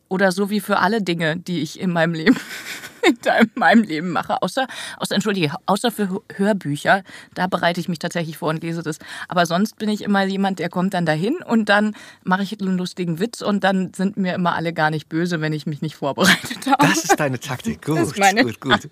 [0.10, 2.38] Oder so wie für alle Dinge, die ich in meinem Leben,
[3.42, 4.42] in meinem Leben mache.
[4.42, 7.04] Außer, außer, entschuldige, außer für Hörbücher.
[7.34, 9.00] Da bereite ich mich tatsächlich vor und lese das.
[9.28, 12.78] Aber sonst bin ich immer jemand, der kommt dann dahin und dann mache ich einen
[12.78, 15.96] lustigen Witz und dann sind mir immer alle gar nicht böse, wenn ich mich nicht
[15.96, 16.88] vorbereitet habe.
[16.88, 17.84] Das ist deine Taktik.
[17.84, 18.90] Gut, ist meine gut, gut.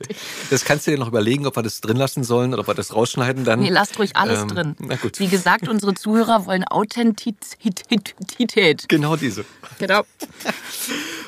[0.49, 2.73] Das kannst du dir noch überlegen, ob wir das drin lassen sollen oder ob wir
[2.73, 3.59] das rausschneiden dann.
[3.59, 4.75] Nee, lasst ruhig alles Ähm, drin.
[4.79, 5.19] Na gut.
[5.19, 8.87] Wie gesagt, unsere Zuhörer wollen Authentizität.
[8.89, 9.45] Genau diese.
[9.79, 10.03] Genau.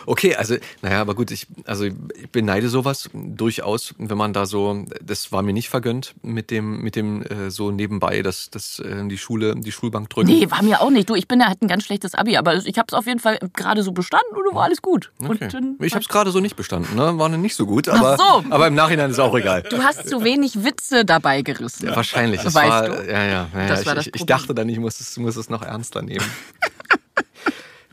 [0.05, 1.93] Okay, also, naja, aber gut, ich, also ich
[2.31, 6.97] beneide sowas durchaus, wenn man da so, das war mir nicht vergönnt mit dem, mit
[6.97, 10.27] dem äh, so nebenbei, dass das äh, die Schule, die Schulbank drücken.
[10.27, 11.09] Nee, war mir auch nicht.
[11.09, 13.19] Du, ich bin ja halt ein ganz schlechtes Abi, aber ich habe es auf jeden
[13.19, 15.13] Fall gerade so bestanden und war alles gut.
[15.23, 15.47] Okay.
[15.79, 17.17] Ich habe es gerade so nicht bestanden, ne?
[17.17, 18.43] War nicht so gut, aber, so.
[18.49, 19.63] aber im Nachhinein ist auch egal.
[19.63, 21.89] du hast zu wenig Witze dabei gerissen.
[21.95, 22.43] Wahrscheinlich.
[22.43, 23.09] Es Weißt war, du?
[23.09, 25.49] Ja, ja, ja, Das ich, war das ich, dachte dann, ich muss es, muss es
[25.49, 26.25] noch ernster nehmen.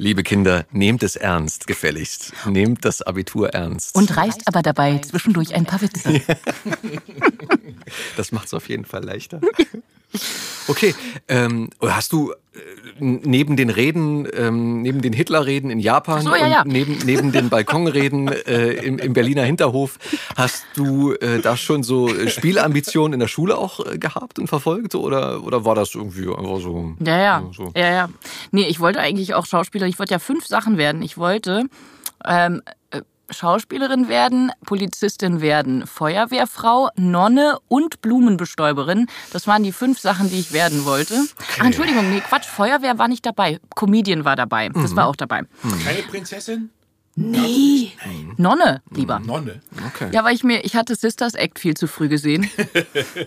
[0.03, 2.33] Liebe Kinder, nehmt es ernst, gefälligst.
[2.45, 3.95] Nehmt das Abitur ernst.
[3.95, 6.21] Und reißt aber dabei zwischendurch ein paar Witze.
[8.17, 9.41] Das macht es auf jeden Fall leichter.
[10.69, 10.95] Okay,
[11.27, 12.37] ähm, hast du äh,
[13.01, 16.63] neben den Reden, ähm, neben den Hitlerreden in Japan so, ja, und ja.
[16.65, 19.99] neben, neben den Balkonreden äh, im, im Berliner Hinterhof,
[20.37, 24.95] hast du äh, da schon so Spielambitionen in der Schule auch äh, gehabt und verfolgt?
[24.95, 26.95] Oder, oder war das irgendwie einfach so?
[27.01, 27.51] Ja, ja.
[27.53, 27.73] So.
[27.75, 28.09] Ja, ja.
[28.53, 29.87] Nee, ich wollte eigentlich auch Schauspieler.
[29.87, 31.03] Ich wollte ja fünf Sachen werden.
[31.03, 31.65] Ich wollte
[32.25, 33.01] ähm, äh,
[33.33, 39.07] Schauspielerin werden, Polizistin werden, Feuerwehrfrau, Nonne und Blumenbestäuberin.
[39.33, 41.15] Das waren die fünf Sachen, die ich werden wollte.
[41.59, 43.59] Ach, Entschuldigung, nee, Quatsch, Feuerwehr war nicht dabei.
[43.75, 44.69] Comedian war dabei.
[44.69, 44.97] Das Mhm.
[44.97, 45.43] war auch dabei.
[45.85, 46.71] Keine Prinzessin?
[47.15, 47.93] Nee.
[48.39, 49.21] Nonne, lieber.
[49.21, 49.61] Nonne.
[49.95, 50.09] Okay.
[50.13, 52.49] Ja, weil ich mir, ich hatte Sisters Act viel zu früh gesehen.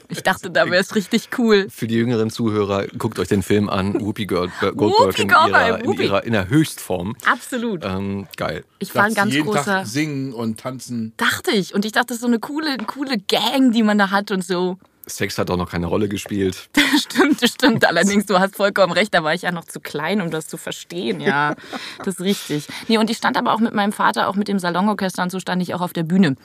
[0.10, 1.68] Ich dachte, da wäre es richtig cool.
[1.70, 4.00] Für die jüngeren Zuhörer, guckt euch den Film an.
[4.02, 6.04] Whoopi Gold- Goldberg in, Goldberg, ihrer, in, Whoopi.
[6.04, 7.16] ihrer, in der Höchstform.
[7.26, 7.84] Absolut.
[7.86, 8.64] Ähm, geil.
[8.80, 9.64] Ich war ein ganz jeden großer.
[9.64, 11.14] Tag singen und tanzen.
[11.18, 11.74] Dachte ich.
[11.76, 14.44] Und ich dachte, das ist so eine coole, coole Gang, die man da hat und
[14.44, 14.78] so.
[15.08, 16.70] Sex hat auch noch keine Rolle gespielt.
[16.98, 17.86] Stimmt, das stimmt.
[17.86, 20.58] Allerdings, du hast vollkommen recht, da war ich ja noch zu klein, um das zu
[20.58, 21.20] verstehen.
[21.22, 21.56] Ja,
[22.00, 22.68] das ist richtig.
[22.88, 25.40] Nee, und ich stand aber auch mit meinem Vater, auch mit dem Salonorchester und so
[25.40, 26.36] stand ich auch auf der Bühne.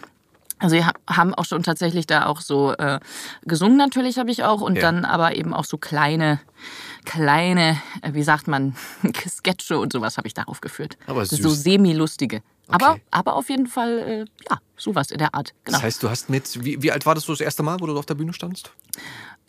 [0.59, 3.01] Also wir ha- haben auch schon tatsächlich da auch so äh,
[3.47, 4.83] gesungen natürlich habe ich auch und Ja.
[4.83, 6.39] dann aber eben auch so kleine,
[7.05, 8.77] kleine, äh, wie sagt man,
[9.29, 10.97] Sketche und sowas habe ich da aufgeführt.
[11.07, 11.63] Aber so süß.
[11.63, 12.43] semi-lustige.
[12.69, 13.03] Aber, Okay.
[13.11, 14.19] aber auf jeden Fall, äh,
[14.51, 15.55] ja, sowas in der Art.
[15.65, 15.77] Genau.
[15.77, 17.87] Das heißt, du hast mit, wie, wie alt war das so das erste Mal, wo
[17.87, 18.71] du auf der Bühne standst?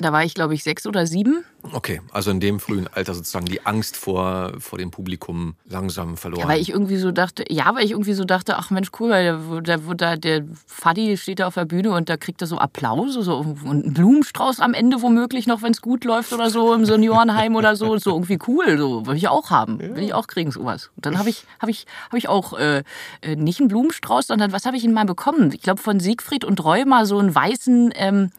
[0.02, 1.46] da war ich, glaube ich, sechs oder sieben.
[1.74, 6.42] Okay, also in dem frühen Alter sozusagen die Angst vor, vor dem Publikum langsam verloren.
[6.42, 9.12] Ja, weil ich irgendwie so dachte, ja, weil ich irgendwie so dachte, ach Mensch, cool,
[9.12, 12.58] weil der, der, der, Faddy steht da auf der Bühne und da kriegt er so
[12.58, 16.74] Applaus so, und einen Blumenstrauß am Ende womöglich noch, wenn es gut läuft oder so
[16.74, 17.98] im Seniorenheim oder so.
[17.98, 20.90] So irgendwie cool, so will ich auch haben, will ich auch kriegen sowas.
[20.96, 22.84] Und dann habe ich, habe ich, habe ich auch äh,
[23.22, 25.21] äh, nicht einen Blumenstrauß, sondern was habe ich ihn mal bekommen?
[25.54, 27.94] Ich glaube von Siegfried und Roy mal so einen weißen.
[27.96, 28.32] Ähm,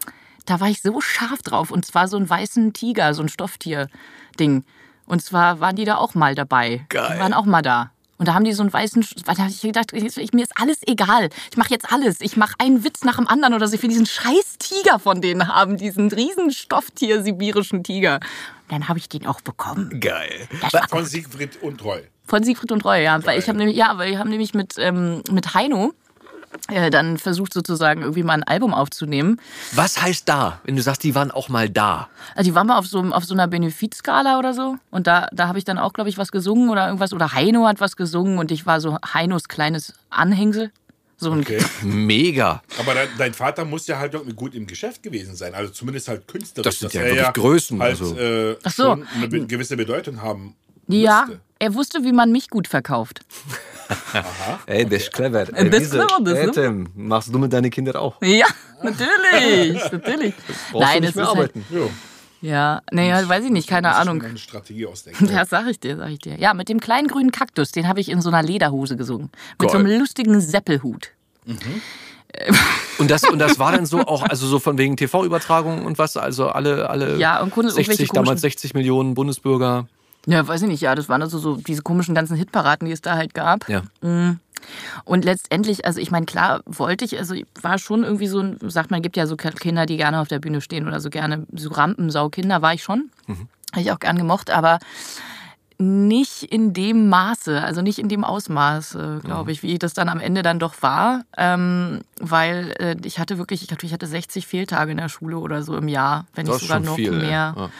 [0.46, 1.70] da war ich so scharf drauf.
[1.70, 4.64] Und zwar so einen weißen Tiger, so ein Stofftier-Ding.
[5.06, 6.84] Und zwar waren die da auch mal dabei.
[6.88, 7.12] Geil.
[7.14, 7.90] Die waren auch mal da.
[8.18, 10.78] Und da haben die so einen weißen, da habe ich gedacht, ich, mir ist alles
[10.86, 11.28] egal.
[11.50, 12.20] Ich mache jetzt alles.
[12.20, 13.74] Ich mache einen Witz nach dem anderen oder so.
[13.74, 18.20] Ich will diesen scheiß Tiger von denen haben, diesen riesen Stofftier, sibirischen Tiger.
[18.68, 19.98] Und dann habe ich den auch bekommen.
[19.98, 20.46] Geil.
[20.60, 22.02] Das war Von Siegfried und Roy.
[22.24, 23.24] von Siegfried und Roy, ja.
[23.26, 25.92] Weil ich habe nämlich, ja, weil wir haben nämlich mit, ähm, mit Heino
[26.90, 29.40] dann versucht sozusagen irgendwie mal ein Album aufzunehmen.
[29.72, 32.08] Was heißt da, wenn du sagst, die waren auch mal da?
[32.34, 34.76] Also die waren mal auf so, auf so einer Benefizskala oder so.
[34.90, 37.12] Und da, da habe ich dann auch, glaube ich, was gesungen oder irgendwas.
[37.12, 40.70] Oder Heino hat was gesungen und ich war so Heinos kleines Anhängsel.
[41.16, 41.58] So ein Okay.
[41.82, 42.62] Mega.
[42.78, 45.54] Aber dein, dein Vater muss ja halt irgendwie gut im Geschäft gewesen sein.
[45.54, 46.64] Also zumindest halt künstlerisch.
[46.64, 48.16] Das sind dass ja er wirklich Größen, Halt, also.
[48.16, 48.82] äh, Ach so.
[48.84, 50.54] schon eine gewisse Bedeutung haben
[50.88, 51.40] Ja, müsste.
[51.60, 53.20] er wusste, wie man mich gut verkauft.
[54.66, 55.42] Ey, das ist clever.
[55.56, 56.52] Äh, das ist clever, das, Ey, ne?
[56.52, 58.20] Tim, machst du mit deinen Kindern auch?
[58.22, 58.46] Ja,
[58.82, 60.34] natürlich, natürlich.
[60.70, 61.64] Brauchst du Nein, mehr ist halt, arbeiten.
[61.70, 61.90] Jo.
[62.40, 64.18] ja, naja, weiß ich nicht, keine Muss ich Ahnung.
[64.18, 65.28] mir Eine Strategie ausdenken.
[65.32, 66.36] Das sag ich dir, sag ich dir.
[66.38, 69.30] Ja, mit dem kleinen grünen Kaktus, den habe ich in so einer Lederhose gesungen.
[69.60, 69.86] Mit so Geil.
[69.86, 71.10] einem lustigen Seppelhut.
[72.98, 76.16] Und das, und das war dann so auch, also so von wegen TV-Übertragung und was,
[76.16, 79.86] also alle, alle Ja, und Kunde- 60, irgendwelche damals komischen- 60 Millionen Bundesbürger.
[80.26, 83.00] Ja, weiß ich nicht, ja, das waren also so diese komischen ganzen Hitparaden, die es
[83.02, 83.68] da halt gab.
[83.68, 83.82] Ja.
[85.04, 88.58] Und letztendlich, also ich meine, klar wollte ich, also ich war schon irgendwie so, ein-
[88.68, 91.46] sagt man, gibt ja so Kinder, die gerne auf der Bühne stehen oder so gerne
[91.52, 93.10] so Rampensau-Kinder, war ich schon.
[93.72, 94.78] Habe ich auch gern gemocht, aber
[95.78, 100.08] nicht in dem Maße, also nicht in dem Ausmaß, äh, glaube ich, wie das dann
[100.08, 104.06] am Ende dann doch war, ähm, weil äh, ich hatte wirklich, ich glaube, ich hatte
[104.06, 107.10] 60 Fehltage in der Schule oder so im Jahr, wenn Das nicht sogar noch viel,
[107.10, 107.54] mehr.
[107.56, 107.70] Ja.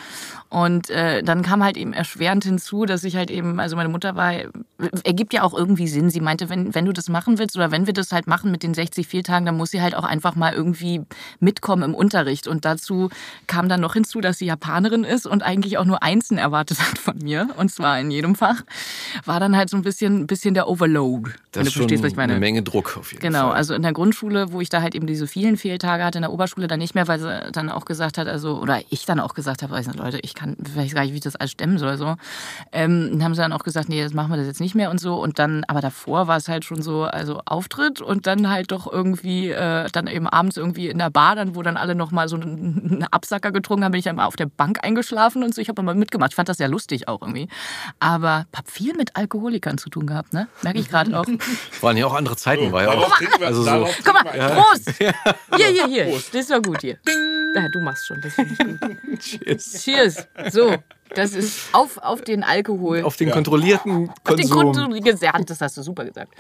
[0.53, 4.16] Und äh, dann kam halt eben erschwerend hinzu, dass ich halt eben, also meine Mutter
[4.16, 4.34] war,
[5.03, 6.11] ergibt ja auch irgendwie Sinn.
[6.11, 8.62] Sie meinte, wenn, wenn du das machen willst oder wenn wir das halt machen mit
[8.62, 11.00] den 60 Fehltagen, dann muss sie halt auch einfach mal irgendwie
[11.40, 12.48] mitkommen im Unterricht.
[12.48, 13.09] Und dazu
[13.46, 16.98] kam dann noch hinzu, dass sie Japanerin ist und eigentlich auch nur Einsen erwartet hat
[16.98, 18.61] von mir, und zwar in jedem Fach.
[19.24, 21.88] War dann halt so ein bisschen, bisschen der Overload, Das ist schon
[22.18, 23.57] eine Menge Druck auf jeden Genau, Fall.
[23.57, 26.32] also in der Grundschule, wo ich da halt eben diese vielen Fehltage hatte, in der
[26.32, 29.32] Oberschule dann nicht mehr, weil sie dann auch gesagt hat, also, oder ich dann auch
[29.32, 31.78] gesagt habe, nicht, Leute, ich kann, ich weiß gar nicht, wie ich das alles stemmen
[31.78, 32.16] soll, so.
[32.72, 34.90] Ähm, dann haben sie dann auch gesagt, nee, das machen wir das jetzt nicht mehr
[34.90, 35.14] und so.
[35.20, 38.90] Und dann, aber davor war es halt schon so, also Auftritt und dann halt doch
[38.90, 42.36] irgendwie, äh, dann eben abends irgendwie in der Bar, dann, wo dann alle nochmal so
[42.36, 45.61] einen Absacker getrunken haben, bin ich dann mal auf der Bank eingeschlafen und so.
[45.61, 46.32] Ich habe mal mitgemacht.
[46.32, 47.49] Ich fand das sehr lustig auch irgendwie.
[48.01, 50.49] Aber hab viel mit Alkoholikern zu tun gehabt, ne?
[50.62, 51.26] Merke ich gerade auch.
[51.80, 53.20] Waren ja auch andere Zeiten, war ja auch.
[53.20, 54.24] Wir, Also so- Guck mal.
[54.55, 54.90] Prost!
[54.99, 55.12] Hier,
[55.68, 56.05] hier, hier.
[56.07, 56.34] Prost.
[56.34, 56.97] Das ist doch gut hier.
[57.55, 59.18] Ja, du machst schon, das finde ich gut.
[59.20, 59.82] Cheers.
[59.84, 60.28] Cheers.
[60.50, 60.74] So,
[61.14, 63.02] das ist auf, auf den Alkohol.
[63.02, 64.74] Auf den kontrollierten Auf den Konsum.
[64.90, 66.32] Konsum gesagt, das hast du super gesagt.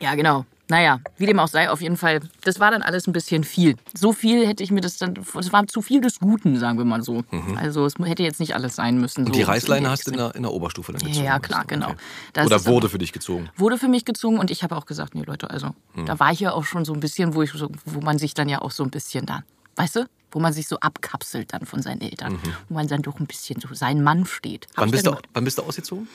[0.00, 0.44] Ja, genau.
[0.68, 3.74] Naja, wie dem auch sei, auf jeden Fall, das war dann alles ein bisschen viel.
[3.92, 6.84] So viel hätte ich mir das dann, es war zu viel des Guten, sagen wir
[6.84, 7.24] mal so.
[7.56, 9.22] Also es hätte jetzt nicht alles sein müssen.
[9.22, 9.26] Mhm.
[9.26, 11.24] Und so die Reißleine so hast du in der, in der Oberstufe dann gezogen?
[11.24, 11.88] Ja, klar, genau.
[11.88, 11.96] Okay.
[12.34, 13.50] Das Oder wurde für dich gezogen?
[13.56, 16.06] wurde für mich gezogen und ich habe auch gesagt, nee Leute, also Mhm.
[16.06, 18.34] da war ich ja auch schon so ein bisschen, wo ich so, wo man sich
[18.34, 19.42] dann ja auch so ein bisschen dann,
[19.74, 23.18] weißt du, wo man sich so abkapselt dann von seinen Eltern, wo man dann doch
[23.20, 24.66] ein bisschen so sein Mann steht.
[24.70, 24.72] Mhm.
[24.76, 26.08] Wann bist, du, wann bist du ausgezogen?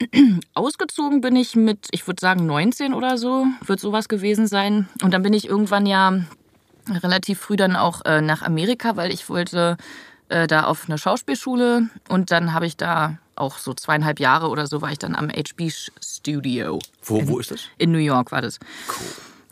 [0.54, 4.88] Ausgezogen bin ich mit, ich würde sagen 19 oder so, wird sowas gewesen sein.
[5.02, 6.24] Und dann bin ich irgendwann ja
[6.88, 9.76] relativ früh dann auch äh, nach Amerika, weil ich wollte
[10.28, 14.66] äh, da auf eine Schauspielschule und dann habe ich da auch so zweieinhalb Jahre oder
[14.66, 15.70] so war ich dann am HB
[16.00, 16.78] Studio.
[17.02, 17.62] Wo, wo ist das?
[17.78, 18.58] In New York war das.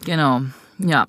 [0.05, 0.43] Genau,
[0.79, 1.07] ja.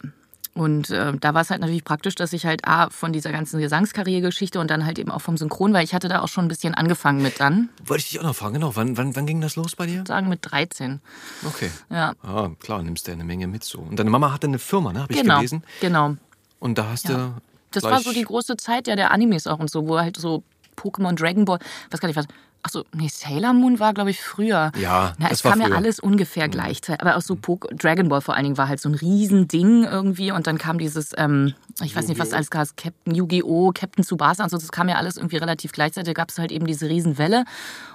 [0.53, 3.61] Und äh, da war es halt natürlich praktisch, dass ich halt A, von dieser ganzen
[3.61, 6.47] Gesangskarrieregeschichte und dann halt eben auch vom Synchron, weil ich hatte da auch schon ein
[6.49, 8.75] bisschen angefangen mit dann, Wollte ich dich auch noch fragen, genau.
[8.75, 10.03] Wann, wann, wann ging das los bei dir?
[10.05, 10.99] sagen mit 13.
[11.47, 11.71] Okay.
[11.89, 13.79] Ja, Ah, klar, nimmst du ja eine Menge mit so.
[13.79, 15.03] Und deine Mama hatte eine Firma, ne?
[15.03, 15.63] Habe ich genau, gelesen.
[15.79, 16.15] genau.
[16.59, 17.15] Und da hast Ja.
[17.15, 17.33] du.
[17.71, 20.43] Das war so die große Zeit ja der Animes auch und so, wo halt so
[20.75, 22.25] Pokémon, Dragon Ball, was gar nicht was.
[22.63, 24.71] Ach so, nee, Sailor Moon war glaube ich früher.
[24.77, 28.21] Ja, Na, es war kam ja alles ungefähr gleichzeitig, aber auch so Pok Dragon Ball
[28.21, 30.31] vor allen Dingen war halt so ein Riesending irgendwie.
[30.31, 34.43] Und dann kam dieses ähm, ich weiß nicht, was alles gab, Captain Yu-Gi-Oh, Captain Tsubasa
[34.43, 37.45] und so, das kam ja alles irgendwie relativ gleichzeitig, gab es halt eben diese Riesenwelle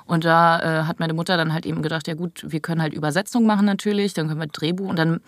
[0.06, 2.94] und da äh, hat meine Mutter dann halt eben gedacht, ja gut, wir können halt
[2.94, 5.20] Übersetzung machen natürlich, dann können wir Drehbuch und dann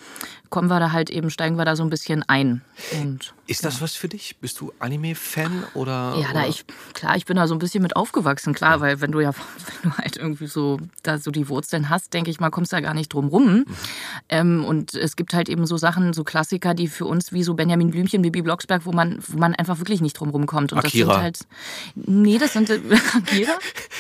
[0.51, 2.62] kommen wir da halt eben, steigen wir da so ein bisschen ein
[3.01, 4.37] und Ist das was für dich?
[4.41, 6.14] Bist du Anime-Fan oder?
[6.20, 6.49] ja, da oder?
[6.49, 6.64] ich,
[6.95, 9.33] klar, ich bin da so ein bisschen mit aufgewachsen, klar, weil wenn du ja,
[9.83, 12.76] wenn du halt irgendwie so, da so die Wurzeln hast, denke ich mal, kommst du
[12.76, 13.47] da gar nicht drum rum.
[13.47, 13.64] Mhm.
[14.29, 17.55] Ähm, und es gibt halt eben so Sachen, so Klassiker, die für uns wie so
[17.55, 20.72] Benjamin Blümchen, Bibi Blocksberg, wo man, wo man einfach wirklich nicht drum rumkommt.
[20.72, 21.07] Und Akira.
[21.07, 21.39] das sind halt,
[21.97, 22.70] nee, das sind,
[23.16, 23.53] Akira?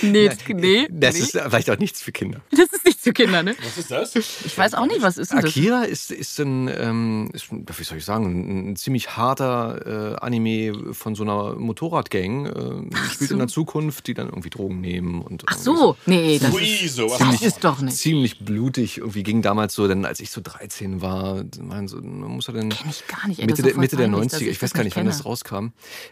[0.02, 1.20] Nee, das, nee, Das nee.
[1.20, 2.40] ist vielleicht auch nichts für Kinder.
[2.50, 3.54] das ist nicht für Kinder, ne?
[3.62, 4.14] Was ist das?
[4.16, 5.50] Ich weiß auch nicht, was ist denn das?
[5.50, 10.24] Akira ist, ist ein, ähm, ist, ein- wie soll ich sagen, ein, ziemlich harter äh,
[10.24, 12.46] Anime von so einer Motorradgang.
[12.46, 13.34] Äh, spielt so.
[13.34, 15.22] in der Zukunft, die dann irgendwie Drogen nehmen.
[15.22, 17.18] Und Ach so, nee, das ist, Ui, sowas.
[17.18, 17.96] das ist doch nicht.
[17.96, 18.98] Ziemlich blutig.
[18.98, 22.52] Irgendwie ging damals so, denn als ich so 13 war, man, so, man muss ja
[22.52, 24.48] dann Kenn ich gar nicht, ey, Mitte, ist der, Mitte der peinlich, dass 90er, ich
[24.58, 25.68] ich weiß gar nicht wann das rauskam.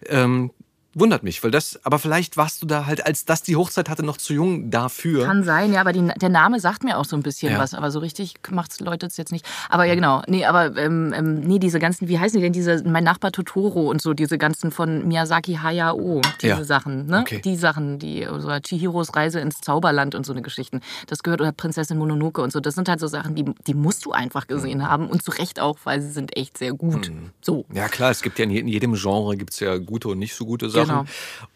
[0.07, 0.51] Ähm,
[0.99, 4.03] wundert mich, weil das, aber vielleicht warst du da halt, als das die Hochzeit hatte,
[4.03, 5.27] noch zu jung dafür.
[5.27, 7.59] Kann sein, ja, aber die, der Name sagt mir auch so ein bisschen Ja.
[7.59, 9.45] was, aber so richtig macht es Leute jetzt nicht.
[9.69, 10.23] Aber ja, genau.
[10.27, 13.91] Nee, aber ähm, ähm, nee, diese ganzen, wie heißen die denn, diese, mein Nachbar Totoro
[13.91, 16.65] und so, diese ganzen von Miyazaki Hayao, diese Ja.
[16.65, 17.21] Sachen, ne?
[17.21, 17.41] Okay.
[17.45, 20.81] Die Sachen, die, oder Chihiros Reise ins Zauberland und so eine Geschichten.
[21.09, 22.61] Das gehört, oder Prinzessin Mononoke und so.
[22.61, 24.89] Das sind halt so Sachen, die, die musst du einfach gesehen Mhm.
[24.89, 27.13] haben und zu Recht auch, weil sie sind echt sehr gut.
[27.43, 27.67] So.
[27.73, 30.35] Ja klar, es gibt ja in je- in jedem Genre gibt's ja gute und nicht
[30.35, 30.86] so gute Sachen.
[30.89, 31.05] Genau.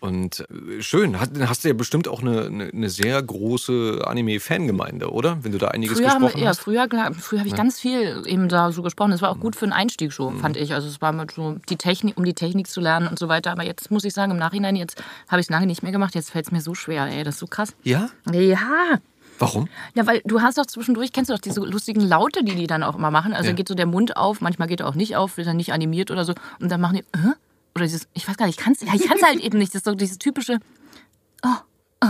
[0.01, 5.11] Und äh, schön, hast, dann hast du ja bestimmt auch eine, eine, sehr große Anime-Fangemeinde,
[5.13, 5.39] oder?
[5.43, 6.61] Wenn du da einiges Früher, haben gesprochen ja, hast.
[6.61, 9.11] früher, klar, früher habe ich ganz viel eben da so gesprochen.
[9.11, 10.41] Das war auch gut für einen Einstieg so, Mhm.
[10.41, 10.75] fand ich.
[10.75, 13.53] Also es war mal so die Technik, um die Technik zu lernen und so weiter.
[13.53, 16.15] Aber jetzt muss ich sagen, im Nachhinein, jetzt habe ich es lange nicht mehr gemacht.
[16.15, 17.75] Jetzt fällt es mir so schwer, ey, das ist so krass.
[17.83, 18.11] Ja?
[18.33, 18.99] Ja,
[19.39, 19.69] Warum?
[19.95, 22.83] Ja, weil du hast doch zwischendurch, kennst du doch diese lustigen Laute, die die dann
[22.83, 23.33] auch immer machen.
[23.33, 23.55] Also Ja.
[23.57, 26.11] geht so der Mund auf, manchmal geht er auch nicht auf, wird dann nicht animiert
[26.11, 26.35] oder so.
[26.61, 27.33] Und dann machen die, äh?
[27.75, 29.75] Oder dieses, ich weiß gar nicht, ich kann es ja, ich kann's halt eben nicht.
[29.75, 30.59] Das ist so dieses typische,
[31.43, 31.57] oh,
[32.03, 32.09] oh.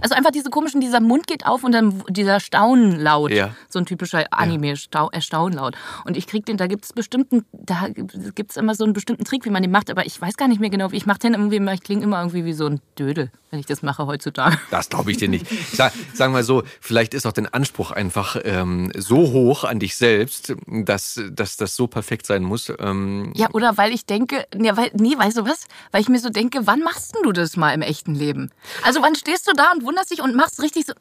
[0.00, 3.30] Also einfach diese komischen, dieser Mund geht auf und dann dieser Staunlaut.
[3.32, 3.54] Ja.
[3.68, 5.76] So ein typischer Anime-Erstaunlaut.
[6.04, 9.24] Und ich krieg den, da gibt es bestimmten, da gibt es immer so einen bestimmten
[9.24, 11.18] Trick, wie man den macht, aber ich weiß gar nicht mehr genau, wie ich mache
[11.20, 14.58] den irgendwie, ich klinge immer irgendwie wie so ein Dödel, wenn ich das mache heutzutage.
[14.70, 15.46] Das glaube ich dir nicht.
[15.72, 19.96] Sag, sagen wir so, vielleicht ist auch dein Anspruch einfach ähm, so hoch an dich
[19.96, 22.72] selbst, dass, dass das so perfekt sein muss.
[22.78, 25.66] Ähm, Ja, oder weil ich denke, ja, weil, nee, weißt du was?
[25.90, 28.50] Weil ich mir so denke, wann machst du das mal im echten Leben?
[28.84, 30.92] Also wann stehst du da und wunderst dich und machst richtig so,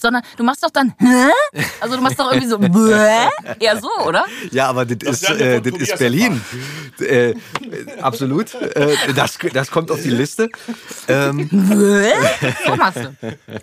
[0.00, 1.62] sondern du machst doch dann, hä?
[1.80, 3.28] Also du machst doch irgendwie so, bäh?
[3.58, 4.24] eher so, oder?
[4.50, 6.40] Ja, aber das, Das ist, äh, das ist Tobias Berlin.
[7.00, 7.36] Äh, äh,
[8.00, 8.54] absolut.
[8.54, 10.48] Äh, das, das kommt auf die Liste.
[11.08, 12.12] Ähm, Bäh?
[12.66, 13.16] So machst du.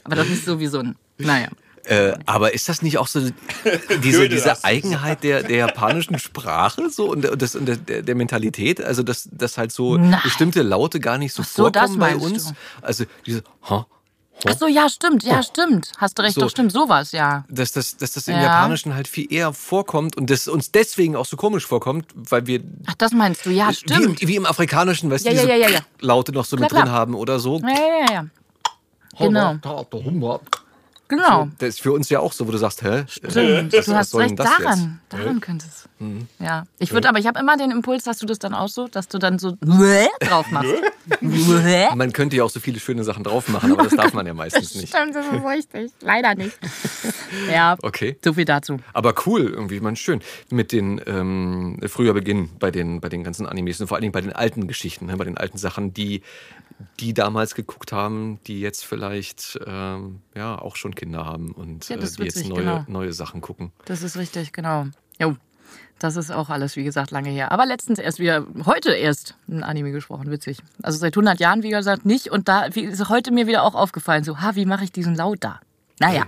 [0.04, 1.48] Aber doch nicht so wie so ein, naja.
[1.86, 3.22] äh, aber ist das nicht auch so
[4.02, 4.64] diese, diese.
[4.64, 8.82] Eigenheit der, der japanischen Sprache so und, das, und der, der Mentalität?
[8.82, 10.20] Also, dass, dass halt so Nein.
[10.24, 12.48] bestimmte Laute gar nicht so, Ach so, das vorkommen bei uns?
[12.50, 12.54] du.
[12.82, 13.88] Also, diese ha,
[14.46, 15.92] Ach so, ja, stimmt, ja, stimmt.
[15.98, 16.42] Hast du recht, So.
[16.42, 17.44] doch, stimmt, sowas, ja.
[17.50, 18.44] dass das, dass das im Ja.
[18.44, 22.62] Japanischen halt viel eher vorkommt und das uns deswegen auch so komisch vorkommt, weil wir
[22.86, 24.22] Ach, das meinst du, ja, wie, stimmt.
[24.22, 25.80] im- wie im Afrikanischen, weißt du, Ja, ja, diese ja, ja, ja.
[26.02, 27.00] Laute noch so mit Klar, drin klar.
[27.00, 27.60] haben oder so.
[27.60, 28.26] Ja, ja, ja, ja.
[31.10, 31.50] Genau, genau.
[31.60, 33.06] Das ist für uns ja auch so, wo du sagst, hä?
[33.08, 35.22] Stimmt, was du hast recht, das daran, jetzt?
[35.22, 35.88] daran könnte es.
[36.40, 38.88] Ja, ich würde, aber ich habe immer den Impuls, dass du das dann auch so,
[38.88, 39.58] dass du dann so
[40.20, 40.70] drauf machst.
[41.96, 44.34] Man könnte ja auch so viele schöne Sachen drauf machen, aber das darf man ja
[44.34, 44.90] meistens nicht.
[44.90, 45.92] Stimmt, das ist richtig.
[46.02, 46.58] Leider nicht.
[47.52, 48.18] Ja, Okay.
[48.24, 48.78] so viel dazu.
[48.94, 50.22] Aber cool, irgendwie, man schön.
[50.50, 54.14] Mit den ähm, früher Beginn bei den, bei den ganzen Animes und vor allen Dingen
[54.14, 56.22] bei den alten Geschichten, bei den alten Sachen, die
[57.00, 61.98] die damals geguckt haben, die jetzt vielleicht ähm, ja auch schon Kinder haben und Ja,
[61.98, 62.86] äh, die jetzt neue, genau.
[62.88, 63.72] neue Sachen gucken.
[63.86, 64.86] Das ist richtig, genau.
[65.20, 65.36] Jo,
[66.00, 67.52] das ist auch alles, wie gesagt, lange her.
[67.52, 70.60] Aber letztens erst wieder, heute erst ein Anime gesprochen, witzig.
[70.84, 72.30] Also seit 100 Jahren, wie gesagt, nicht.
[72.30, 75.16] Und da wie, ist heute mir wieder auch aufgefallen, so, ha, wie mache ich diesen
[75.16, 75.60] Laut da?
[76.00, 76.26] Naja.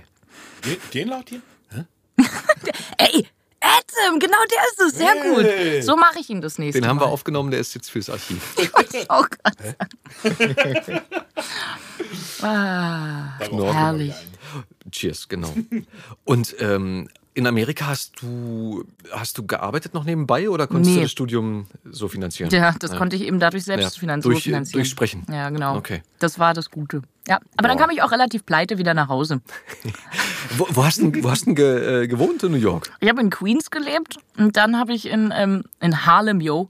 [0.64, 1.40] Den, den laut hier?
[2.98, 3.26] Ey,
[3.60, 5.76] Adam, genau der ist es, sehr Hey.
[5.78, 5.84] gut.
[5.84, 7.06] So mache ich ihn das nächste Den haben Mal.
[7.06, 8.42] wir aufgenommen, der ist jetzt fürs Archiv.
[9.08, 9.76] Oh Gott.
[12.42, 14.14] ah, Darauf herrlich.
[14.90, 15.52] Cheers, genau.
[16.24, 21.02] Und ähm, in Amerika hast du hast du gearbeitet noch nebenbei oder konntest du Nee.
[21.02, 22.50] das Studium so finanzieren?
[22.50, 24.72] Ja, das konnte ich eben dadurch selbst Ja, finan- durch- finanzieren.
[24.82, 25.24] durch Sprechen.
[25.30, 25.76] Ja, genau.
[25.76, 26.02] Okay.
[26.18, 27.02] Das war das Gute.
[27.28, 27.84] Ja, aber dann Boah.
[27.84, 29.40] kam ich auch relativ pleite wieder nach Hause.
[30.58, 32.90] Wo, wo hast du wo hast du denn ge, äh, gewohnt in New York?
[32.98, 36.68] Ich habe in Queens gelebt und dann habe ich in, ähm, in Harlem, yo.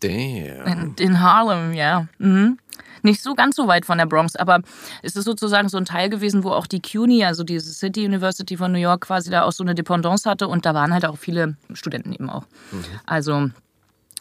[0.00, 0.66] Damn.
[0.66, 2.06] In, in Harlem, ja.
[2.18, 2.58] Mhm.
[3.02, 4.60] Nicht so ganz so weit von der Bronx, aber
[5.02, 8.56] es ist sozusagen so ein Teil gewesen, wo auch die CUNY, also diese City University
[8.56, 11.18] von New York, quasi da auch so eine Dependance hatte und da waren halt auch
[11.18, 12.44] viele Studenten eben auch.
[13.06, 13.50] Also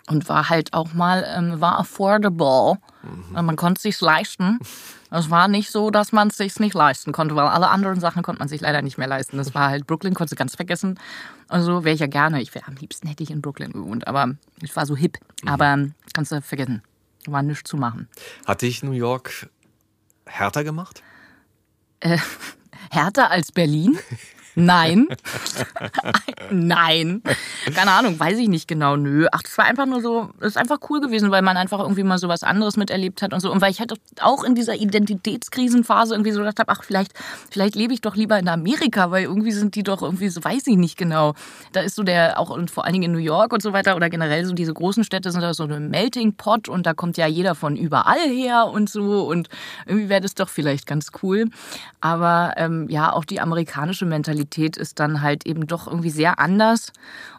[0.09, 2.79] und war halt auch mal, ähm, war affordable.
[3.33, 4.59] Also Man konnte es sich leisten.
[5.11, 8.21] Es war nicht so, dass man es sich nicht leisten konnte, weil alle anderen Sachen
[8.23, 9.37] konnte man sich leider nicht mehr leisten.
[9.37, 10.99] Das war halt Brooklyn, konnte ganz vergessen.
[11.47, 12.41] Also wäre ich ja gerne.
[12.41, 15.17] Ich wäre am liebsten hätte ich in Brooklyn gewohnt, aber ich war so hip.
[15.45, 16.81] Aber ähm, kannst du vergessen.
[17.31, 18.07] War nichts zu machen.
[18.45, 19.49] Hat dich New York
[20.25, 21.03] härter gemacht?
[22.91, 23.99] Härter als Berlin?
[24.59, 25.07] Nein.
[26.51, 27.21] Nein.
[27.73, 28.95] Keine Ahnung, weiß ich nicht genau.
[28.95, 29.27] Nö.
[29.31, 32.03] Ach, das war einfach nur so, das ist einfach cool gewesen, weil man einfach irgendwie
[32.03, 33.51] mal so was anderes miterlebt hat und so.
[33.51, 37.13] Und weil ich halt auch in dieser Identitätskrisenphase irgendwie so gedacht habe, ach, vielleicht,
[37.49, 40.67] vielleicht lebe ich doch lieber in Amerika, weil irgendwie sind die doch irgendwie so, weiß
[40.67, 41.35] ich nicht genau.
[41.71, 43.95] Da ist so der, auch und vor allen Dingen in New York und so weiter
[43.95, 47.17] oder generell so diese großen Städte sind da so eine Melting Pot und da kommt
[47.17, 49.27] ja jeder von überall her und so.
[49.27, 49.47] Und
[49.85, 51.45] irgendwie wäre das doch vielleicht ganz cool.
[52.01, 56.91] Aber ähm, ja, auch die amerikanische Mentalität ist dann halt eben doch irgendwie sehr anders.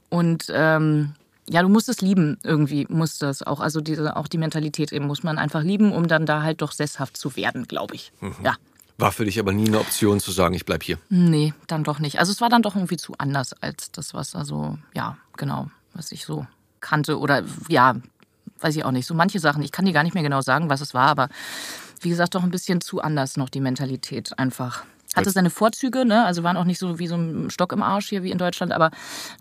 [0.09, 1.15] Und ähm,
[1.49, 3.61] ja, du musst es lieben, irgendwie muss das auch.
[3.61, 6.73] Also diese, auch die Mentalität eben muss man einfach lieben, um dann da halt doch
[6.73, 8.13] sesshaft zu werden, glaube ich.
[8.45, 8.55] Ja.
[8.99, 10.99] War für dich aber nie eine Option zu sagen, ich bleib hier.
[11.09, 12.19] Nee, dann doch nicht.
[12.19, 16.13] Also es war dann doch irgendwie zu anders als das, was also, ja, genau, was
[16.13, 16.47] ich so
[16.81, 17.19] kannte.
[17.19, 17.97] Oder ja,
[18.61, 19.07] weiß ich auch nicht.
[19.07, 21.29] So manche Sachen, ich kann dir gar nicht mehr genau sagen, was es war, aber
[22.01, 24.85] wie gesagt, doch ein bisschen zu anders noch die Mentalität einfach.
[25.17, 26.25] Hatte seine Vorzüge, ne?
[26.25, 28.73] Also waren auch nicht so wie so ein Stock im Arsch hier wie in Deutschland,
[28.73, 28.91] aber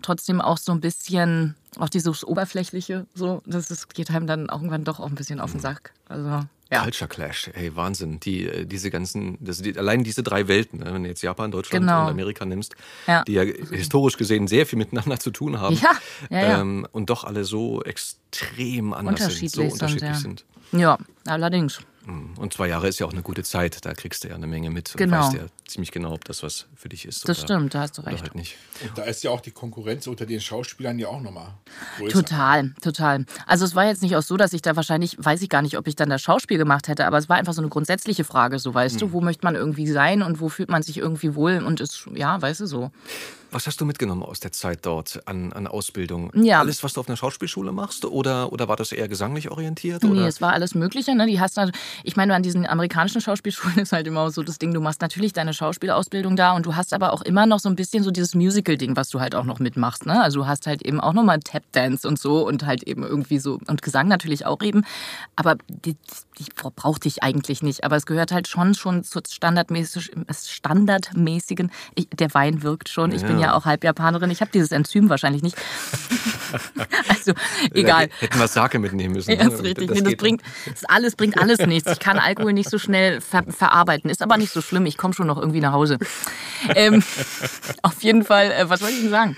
[0.02, 4.82] trotzdem auch so ein bisschen, auch dieses Oberflächliche, so, das ist, geht einem dann irgendwann
[4.84, 5.92] doch auch ein bisschen auf den Sack.
[6.08, 6.40] Also,
[6.72, 6.82] ja.
[6.82, 8.20] Culture Clash, ey, Wahnsinn.
[8.20, 11.50] Die, äh, diese ganzen, das, die, allein diese drei Welten, ne, wenn du jetzt Japan,
[11.50, 12.02] Deutschland Genau.
[12.04, 12.74] und Amerika nimmst,
[13.06, 13.22] Ja.
[13.24, 15.76] die ja historisch gesehen sehr viel miteinander zu tun haben.
[16.30, 16.60] Ja.
[16.60, 20.16] Ähm, und doch alle so extrem anders sind, so Unterschiedlich sind, unterschiedlich ja.
[20.16, 20.44] sind.
[20.72, 21.80] Ja, allerdings.
[22.04, 22.34] Mhm.
[22.36, 23.84] Und zwei Jahre ist ja auch eine gute Zeit.
[23.84, 25.16] Da kriegst du ja eine Menge mit genau.
[25.16, 27.28] und weißt ja ziemlich genau, ob das was für dich ist.
[27.28, 28.22] Das oder, stimmt, da hast du recht.
[28.22, 28.56] Halt nicht.
[28.82, 31.54] Und da ist ja auch die Konkurrenz unter den Schauspielern ja auch nochmal
[31.98, 32.12] größer.
[32.12, 33.26] Total, total.
[33.46, 35.76] Also es war jetzt nicht auch so, dass ich da wahrscheinlich, weiß ich gar nicht,
[35.76, 38.58] ob ich dann das Schauspiel gemacht hätte, aber es war einfach so eine grundsätzliche Frage,
[38.58, 39.00] so weißt mhm.
[39.00, 42.06] du, wo möchte man irgendwie sein und wo fühlt man sich irgendwie wohl und ist,
[42.14, 42.90] ja, weißt du so.
[43.52, 46.30] Was hast du mitgenommen aus der Zeit dort an, an Ausbildung?
[46.34, 46.60] Ja.
[46.60, 48.04] Alles, was du auf einer Schauspielschule machst?
[48.04, 50.04] Oder, oder war das eher gesanglich orientiert?
[50.04, 50.28] Nee, oder?
[50.28, 51.14] es war alles Mögliche.
[51.14, 51.26] Ne?
[51.26, 51.72] Die hast also,
[52.04, 55.32] ich meine, an diesen amerikanischen Schauspielschulen ist halt immer so das Ding, du machst natürlich
[55.32, 58.34] deine Schauspielausbildung da und du hast aber auch immer noch so ein bisschen so dieses
[58.34, 60.06] Musical-Ding, was du halt auch noch mitmachst.
[60.06, 60.22] Ne?
[60.22, 63.58] Also du hast halt eben auch nochmal Tap-Dance und so und halt eben irgendwie so,
[63.66, 64.84] und Gesang natürlich auch eben.
[65.34, 65.96] Aber die,
[66.38, 67.84] die brauchte ich eigentlich nicht.
[67.84, 73.12] Aber es gehört halt schon, schon zur standardmäßig, standardmäßigen, ich, der Wein wirkt schon.
[73.12, 73.28] Ich ja.
[73.28, 74.30] bin ja auch halb Japanerin.
[74.30, 75.56] Ich habe dieses Enzym wahrscheinlich nicht.
[77.08, 77.32] also,
[77.74, 78.08] egal.
[78.18, 79.30] Hätten wir Sake mitnehmen müssen.
[79.30, 79.52] Ja, ne?
[79.52, 79.88] ist richtig.
[79.88, 81.90] Das, nee, das bringt, das alles bringt alles nichts.
[81.90, 84.10] Ich kann Alkohol nicht so schnell ver verarbeiten.
[84.10, 84.86] Ist aber nicht so schlimm.
[84.86, 85.98] Ich komme schon noch irgendwie nach Hause.
[86.74, 87.02] Ähm,
[87.82, 89.36] auf jeden Fall, äh, was wollte ich denn sagen?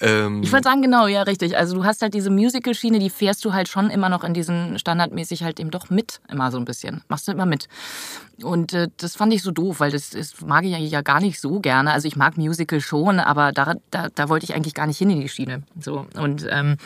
[0.00, 1.56] Ähm, ich wollte sagen, genau, ja, richtig.
[1.56, 4.78] Also du hast halt diese Musical-Schiene, die fährst du halt schon immer noch in diesen
[4.78, 7.02] standardmäßig halt eben doch mit, immer so ein bisschen.
[7.08, 7.68] Machst du immer mit.
[8.42, 11.40] Und äh, das fand ich so doof, weil das, das mag ich ja gar nicht
[11.40, 11.92] so gerne.
[11.92, 15.10] Also ich mag Musical schon, aber da, da, da wollte ich eigentlich gar nicht hin
[15.10, 15.62] in die Schiene.
[15.78, 16.06] So.
[16.16, 16.76] Und, ähm,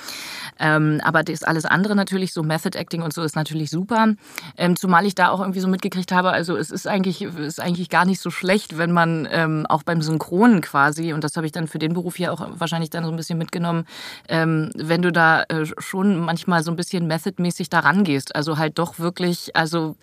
[0.59, 4.15] ähm, aber das alles andere natürlich, so Method Acting und so, ist natürlich super.
[4.57, 7.89] Ähm, zumal ich da auch irgendwie so mitgekriegt habe, also es ist eigentlich, ist eigentlich
[7.89, 11.53] gar nicht so schlecht, wenn man ähm, auch beim Synchronen quasi, und das habe ich
[11.53, 13.87] dann für den Beruf hier auch wahrscheinlich dann so ein bisschen mitgenommen,
[14.29, 18.35] ähm, wenn du da äh, schon manchmal so ein bisschen methodmäßig da rangehst.
[18.35, 19.97] Also halt doch wirklich, also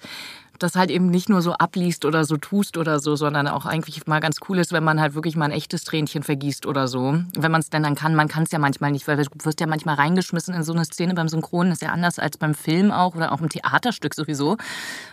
[0.64, 4.05] das halt eben nicht nur so abliest oder so tust oder so, sondern auch eigentlich
[4.07, 7.20] mal ganz cool ist, wenn man halt wirklich mal ein echtes Tränchen vergießt oder so.
[7.36, 8.16] Wenn man es denn dann kann.
[8.16, 10.86] Man kann es ja manchmal nicht, weil du wirst ja manchmal reingeschmissen in so eine
[10.86, 11.72] Szene beim Synchronen.
[11.72, 14.57] ist ja anders als beim Film auch oder auch im Theaterstück sowieso,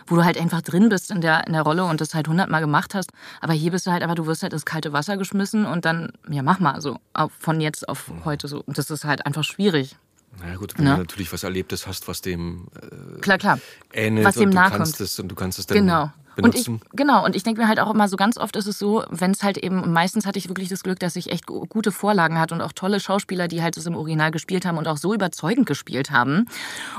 [0.07, 2.61] wo du halt einfach drin bist in der, in der Rolle und das halt hundertmal
[2.61, 3.11] gemacht hast.
[3.41, 6.11] Aber hier bist du halt einfach, du wirst halt ins kalte Wasser geschmissen und dann,
[6.29, 6.97] ja, mach mal so.
[7.39, 8.63] Von jetzt auf heute so.
[8.65, 9.97] Und das ist halt einfach schwierig.
[10.39, 10.93] Na gut, wenn ja.
[10.93, 13.59] du natürlich was Erlebtes hast, was dem äh, klar, klar.
[13.93, 14.77] ähnelt was dem und, du nachkommt.
[14.77, 16.11] kannst es, und du kannst es dann genau.
[16.41, 16.75] Benutzen.
[16.75, 18.79] Und ich, genau, und ich denke mir halt auch immer so ganz oft ist es
[18.79, 21.91] so, wenn es halt eben, meistens hatte ich wirklich das Glück, dass ich echt gute
[21.91, 24.97] Vorlagen hatte und auch tolle Schauspieler, die halt das im Original gespielt haben und auch
[24.97, 26.47] so überzeugend gespielt haben.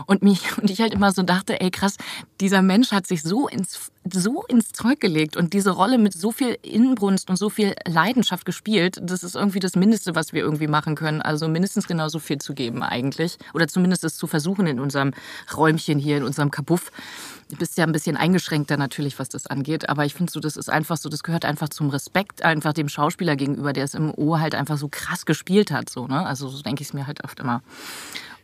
[0.07, 1.97] Und mich, und ich halt immer so dachte, ey krass,
[2.41, 6.33] dieser Mensch hat sich so ins so ins Zeug gelegt und diese Rolle mit so
[6.33, 10.69] viel Inbrunst und so viel Leidenschaft gespielt, das ist irgendwie das Mindeste, was wir irgendwie
[10.69, 11.21] machen können.
[11.21, 13.37] Also mindestens genauso viel zu geben eigentlich.
[13.53, 15.13] Oder zumindest es zu versuchen in unserem
[15.55, 16.91] Räumchen hier, in unserem Kabuff.
[17.51, 19.89] Du bist ja ein bisschen eingeschränkter natürlich, was das angeht.
[19.89, 22.89] Aber ich finde so, das ist einfach so, das gehört einfach zum Respekt, einfach dem
[22.89, 25.91] Schauspieler gegenüber, der es im O halt einfach so krass gespielt hat.
[25.91, 26.25] So, ne?
[26.25, 27.63] Also so denke ich es mir halt oft immer.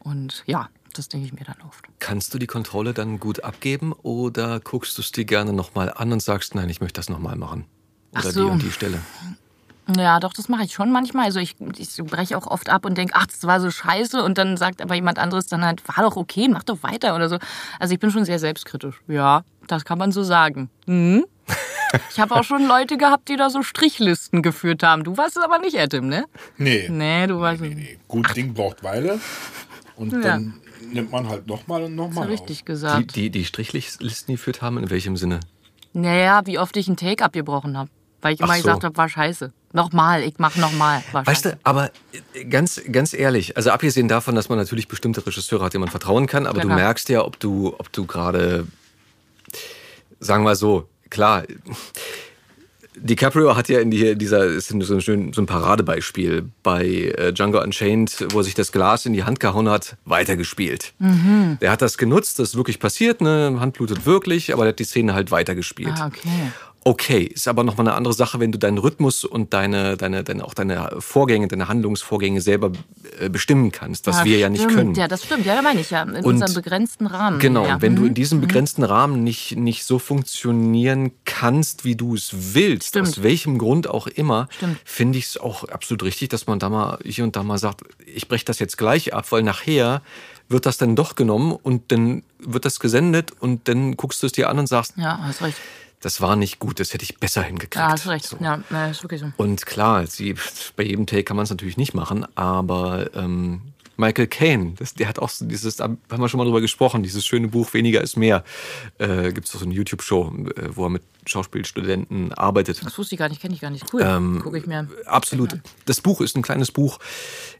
[0.00, 1.84] Und ja, das denke ich mir dann oft.
[2.00, 6.12] Kannst du die Kontrolle dann gut abgeben oder guckst du es dir gerne nochmal an
[6.12, 7.64] und sagst, nein, ich möchte das nochmal machen?
[8.11, 8.44] Oder so.
[8.44, 9.00] die und die Stelle?
[9.95, 11.26] Ja, doch, das mache ich schon manchmal.
[11.26, 14.22] Also ich, ich breche auch oft ab und denke, ach, das war so scheiße.
[14.22, 17.28] Und dann sagt aber jemand anderes dann halt, war doch okay, mach doch weiter oder
[17.28, 17.39] so.
[17.78, 19.01] Also ich bin schon sehr selbstkritisch.
[19.07, 20.70] Ja, das kann man so sagen.
[20.87, 21.26] Mhm.
[22.11, 25.05] Ich habe auch schon Leute gehabt, die da so Strichlisten geführt haben.
[25.05, 26.26] Du warst es aber nicht, Etim, ne?
[26.59, 26.89] Nee.
[26.91, 27.99] Nee, du warst nee, nee, nee.
[28.09, 29.20] Gut Ding braucht Weile.
[29.95, 30.18] Und ja.
[30.18, 30.61] dann
[30.93, 32.26] nimmt man halt nochmal und nochmal.
[32.26, 32.64] richtig auf.
[32.64, 33.14] gesagt.
[33.14, 35.41] Die, die, die Strichlisten geführt haben, in welchem Sinne?
[35.93, 37.89] Naja, wie oft ich ein Take abgebrochen habe.
[38.21, 38.62] Weil ich immer so.
[38.62, 39.53] gesagt habe, war scheiße.
[39.73, 41.03] Nochmal, ich mach nochmal.
[41.12, 41.91] Weißt du, aber
[42.33, 45.91] äh, ganz, ganz ehrlich, also abgesehen davon, dass man natürlich bestimmte Regisseure hat, denen man
[45.91, 46.75] vertrauen kann, aber genau.
[46.75, 48.67] du merkst ja, ob du, ob du gerade,
[50.19, 51.45] sagen wir so, klar,
[52.99, 57.33] DiCaprio hat ja in die, dieser, ist so ein, schön, so ein Paradebeispiel bei äh,
[57.35, 60.95] Django Unchained, wo er sich das Glas in die Hand gehauen hat, weitergespielt.
[60.99, 61.59] Mhm.
[61.61, 63.59] Der hat das genutzt, das ist wirklich passiert, ne?
[63.61, 65.93] Hand blutet wirklich, aber er hat die Szene halt weitergespielt.
[65.99, 66.53] Ah, okay
[66.87, 67.24] okay.
[67.24, 70.55] Ist aber nochmal eine andere Sache, wenn du deinen Rhythmus und deine, deine, deine, auch
[70.55, 72.70] deine Vorgänge, deine Handlungsvorgänge selber
[73.18, 74.95] äh, bestimmen kannst, was ja, wir ja nicht können.
[74.95, 75.45] Ja, das stimmt.
[75.45, 76.03] Ja, da meine ich ja.
[76.03, 77.41] In und, unserem begrenzten Rahmen.
[77.41, 77.66] Genau.
[77.66, 77.82] Ja.
[77.82, 77.97] Wenn mhm.
[77.97, 78.43] du in diesem mhm.
[78.43, 83.09] begrenzten Rahmen nicht, nicht so funktionieren kannst, wie du es willst, stimmt.
[83.09, 84.49] aus welchem Grund auch immer,
[84.84, 87.82] finde ich es auch absolut richtig, dass man da mal hier und da mal sagt,
[88.07, 90.03] ich breche das jetzt gleich ab, weil nachher
[90.49, 94.32] wird das dann doch genommen und dann wird das gesendet und dann guckst du es
[94.32, 95.59] dir an und sagst, ja, hast recht
[96.01, 97.76] das war nicht gut, das hätte ich besser hingekriegt.
[97.76, 98.26] Ja, hast recht.
[98.26, 98.36] So.
[98.40, 99.32] Ja, ist wirklich so.
[99.36, 100.34] Und klar, sie,
[100.76, 105.09] bei jedem Take kann man es natürlich nicht machen, aber ähm, Michael Caine, das, der
[105.09, 108.16] hat auch so dieses, haben wir schon mal drüber gesprochen, dieses schöne Buch Weniger ist
[108.16, 108.44] mehr.
[108.99, 112.84] Äh, Gibt es auch so eine YouTube-Show, äh, wo er mit Schauspielstudenten arbeitet.
[112.84, 113.92] Das wusste ich gar nicht, kenne ich gar nicht.
[113.92, 114.03] Cool.
[114.05, 114.88] Ähm, Gucke ich mir.
[115.07, 115.59] Absolut.
[115.84, 116.99] Das Buch ist ein kleines Buch.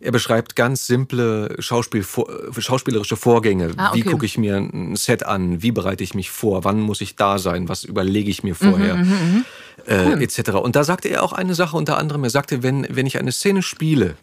[0.01, 2.05] Er beschreibt ganz simple Schauspiel,
[2.57, 3.72] schauspielerische Vorgänge.
[3.76, 3.99] Ah, okay.
[3.99, 5.62] Wie gucke ich mir ein Set an?
[5.62, 6.64] Wie bereite ich mich vor?
[6.64, 7.68] Wann muss ich da sein?
[7.68, 8.97] Was überlege ich mir vorher?
[8.97, 9.45] Mhm,
[9.87, 10.53] äh, etc.
[10.53, 12.24] Und da sagte er auch eine Sache unter anderem.
[12.24, 14.16] Er sagte, wenn, wenn ich eine Szene spiele,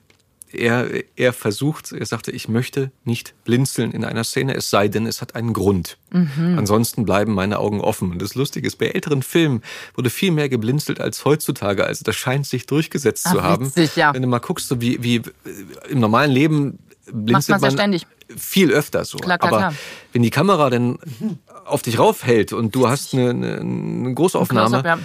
[0.54, 5.06] er, er versucht, er sagte, ich möchte nicht blinzeln in einer Szene, es sei denn,
[5.06, 5.98] es hat einen Grund.
[6.12, 6.56] Mhm.
[6.58, 8.12] Ansonsten bleiben meine Augen offen.
[8.12, 9.62] Und das Lustige ist, bei älteren Filmen
[9.96, 11.86] wurde viel mehr geblinzelt als heutzutage.
[11.86, 13.66] Also das scheint sich durchgesetzt Ach, zu haben.
[13.68, 14.14] witzig, ja.
[14.14, 15.22] Wenn du mal guckst, so wie, wie
[15.90, 16.80] im normalen Leben
[17.12, 18.08] blinzelt man ständig.
[18.38, 19.18] viel öfter so.
[19.18, 19.76] Klar, klar, Aber klar.
[20.14, 21.00] wenn die Kamera dann
[21.66, 25.00] auf dich raufhält und du hast eine, eine, Großaufnahme, ja.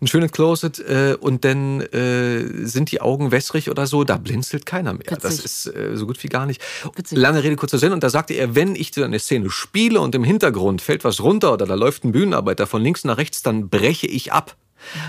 [0.00, 4.66] Ein schönes Closet äh, und dann äh, sind die Augen wässrig oder so, da blinzelt
[4.66, 5.04] keiner mehr.
[5.20, 5.44] Das Witzig.
[5.44, 6.62] ist äh, so gut wie gar nicht.
[6.94, 7.18] Witzig.
[7.18, 7.92] Lange Rede, kurzer Sinn.
[7.92, 11.22] Und da sagte er, wenn ich so eine Szene spiele und im Hintergrund fällt was
[11.22, 14.56] runter oder da läuft ein Bühnenarbeiter von links nach rechts, dann breche ich ab.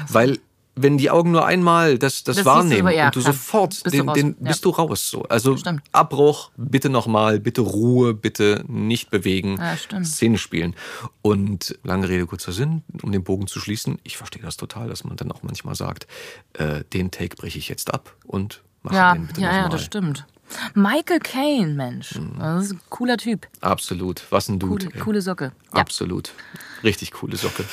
[0.09, 0.39] Weil
[0.75, 3.21] wenn die Augen nur einmal das, das, Das siehst du wahrnehmen aber, ja, und du
[3.21, 3.33] klar.
[3.33, 4.15] sofort, Bist du den, raus.
[4.15, 4.47] den, Ja.
[4.49, 5.09] bist du raus.
[5.09, 5.23] So.
[5.23, 5.81] Also Stimmt.
[5.91, 10.03] Abbruch, bitte nochmal, bitte Ruhe, bitte nicht bewegen, Ja.
[10.03, 10.75] Szene spielen.
[11.21, 15.03] Und lange Rede, kurzer Sinn, um den Bogen zu schließen, ich verstehe das total, dass
[15.03, 16.07] man dann auch manchmal sagt,
[16.53, 19.83] äh, den Take breche ich jetzt ab und mache Ja, den bitte ja, ja, das
[19.83, 20.25] stimmt.
[20.73, 22.19] Michael Caine, Mensch.
[22.39, 23.47] Das ist ein cooler Typ.
[23.61, 24.85] Absolut, was ein Dude.
[24.85, 25.01] Coole, ey.
[25.01, 25.51] coole Socke.
[25.73, 25.79] Ja.
[25.81, 26.31] Absolut.
[26.83, 27.63] Richtig coole Socke.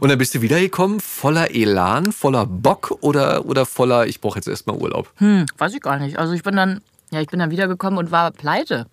[0.00, 4.48] Und dann bist du wiedergekommen, voller Elan, voller Bock oder, oder voller, ich brauche jetzt
[4.48, 5.10] erstmal Urlaub.
[5.16, 6.18] Hm, weiß ich gar nicht.
[6.18, 8.86] Also ich bin dann, ja, ich bin dann wiedergekommen und war pleite.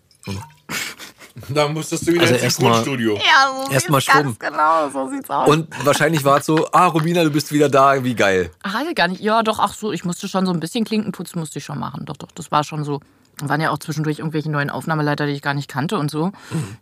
[1.49, 3.15] Da musstest du wieder Also ins erstmal- Synchronstudio.
[3.15, 4.37] Ja, so Erst mal sieht's ganz schwimmen.
[4.39, 5.47] genau, so sieht's aus.
[5.49, 8.51] Und wahrscheinlich war es so, ah, Romina, du bist wieder da, wie geil.
[8.63, 9.21] Ach, ich gar nicht.
[9.21, 12.05] Ja, doch, ach so, ich musste schon so ein bisschen Klinkenputz musste ich schon machen.
[12.05, 12.99] Doch, doch, das war schon so.
[13.37, 16.31] Da waren ja auch zwischendurch irgendwelche neuen Aufnahmeleiter, die ich gar nicht kannte und so.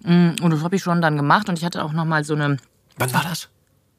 [0.04, 1.47] Mm, Und das habe ich schon dann gemacht.
[1.47, 2.58] Und ich hatte auch noch mal so eine,
[2.97, 3.50] Wann war das?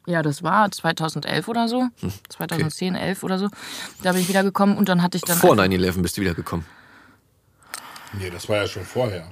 [0.07, 1.84] ja, das war 2011 oder so.
[2.28, 3.48] 2010, 11 oder so.
[4.03, 5.38] Da bin ich wieder gekommen und dann hatte ich dann...
[5.38, 6.66] Vor 9-11 bist du wiedergekommen.
[8.14, 9.28] Nee, das war ja schon vorher.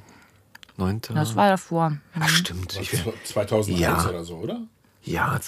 [0.79, 1.01] 9.
[1.15, 1.97] Das war davor.
[2.19, 2.77] Ach, stimmt.
[2.77, 4.09] Das Ich, war 2001 Ja.
[4.09, 4.61] oder so, oder?
[5.03, 5.39] ja,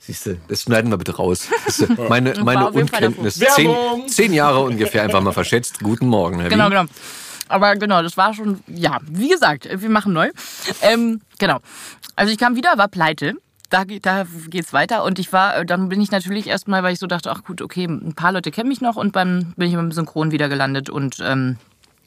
[0.00, 1.48] siehst du, das schneiden wir bitte raus.
[2.08, 3.34] Meine, meine Unkenntnis.
[3.54, 3.74] Zehn,
[4.08, 5.80] zehn Jahre ungefähr einfach mal verschätzt.
[5.80, 6.70] Guten Morgen, Herr Genau, Wien.
[6.70, 6.84] genau.
[7.48, 10.30] Aber genau, das war schon, ja, wie gesagt, wir machen neu.
[10.82, 11.58] Ähm, genau.
[12.16, 13.34] Also ich kam wieder, war pleite.
[13.70, 15.04] Da, geht- da geht's weiter.
[15.04, 17.84] Und ich war, dann bin ich natürlich erstmal, weil ich so dachte, ach gut, okay,
[17.84, 21.18] ein paar Leute kennen mich noch und dann bin ich beim Synchron wieder gelandet und
[21.22, 21.56] ähm,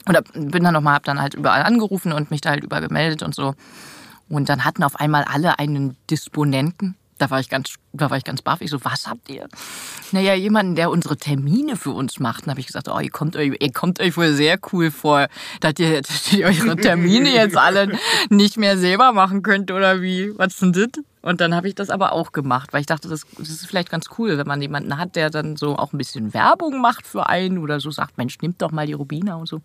[0.08, 3.22] oder bin dann nochmal, hab dann halt überall angerufen und mich da halt überall gemeldet
[3.22, 3.54] und so.
[4.28, 6.96] Und dann hatten auf einmal alle einen Disponenten.
[7.18, 8.60] Da war ich ganz, da war ich ganz baff.
[8.60, 9.46] Ich so, was habt ihr?
[10.10, 12.44] Naja, jemanden, der unsere Termine für uns macht.
[12.44, 15.28] Dann habe ich gesagt, oh, ihr kommt euch, ihr kommt euch wohl sehr cool vor,
[15.60, 17.96] dass ihr, dass ihr eure Termine jetzt alle
[18.30, 20.36] nicht mehr selber machen könnt oder wie?
[20.36, 21.04] Was denn das?
[21.22, 23.90] Und dann habe ich das aber auch gemacht, weil ich dachte, das, das ist vielleicht
[23.90, 27.28] ganz cool, wenn man jemanden hat, der dann so auch ein bisschen Werbung macht für
[27.28, 29.62] einen oder so sagt, Mensch, nimmt doch mal die Rubina und so.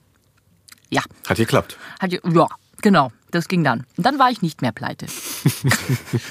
[0.90, 1.78] Ja, Hat geklappt.
[2.00, 2.48] hat, ja,
[2.82, 3.86] genau, das ging dann.
[3.96, 5.06] Und dann war ich nicht mehr pleite.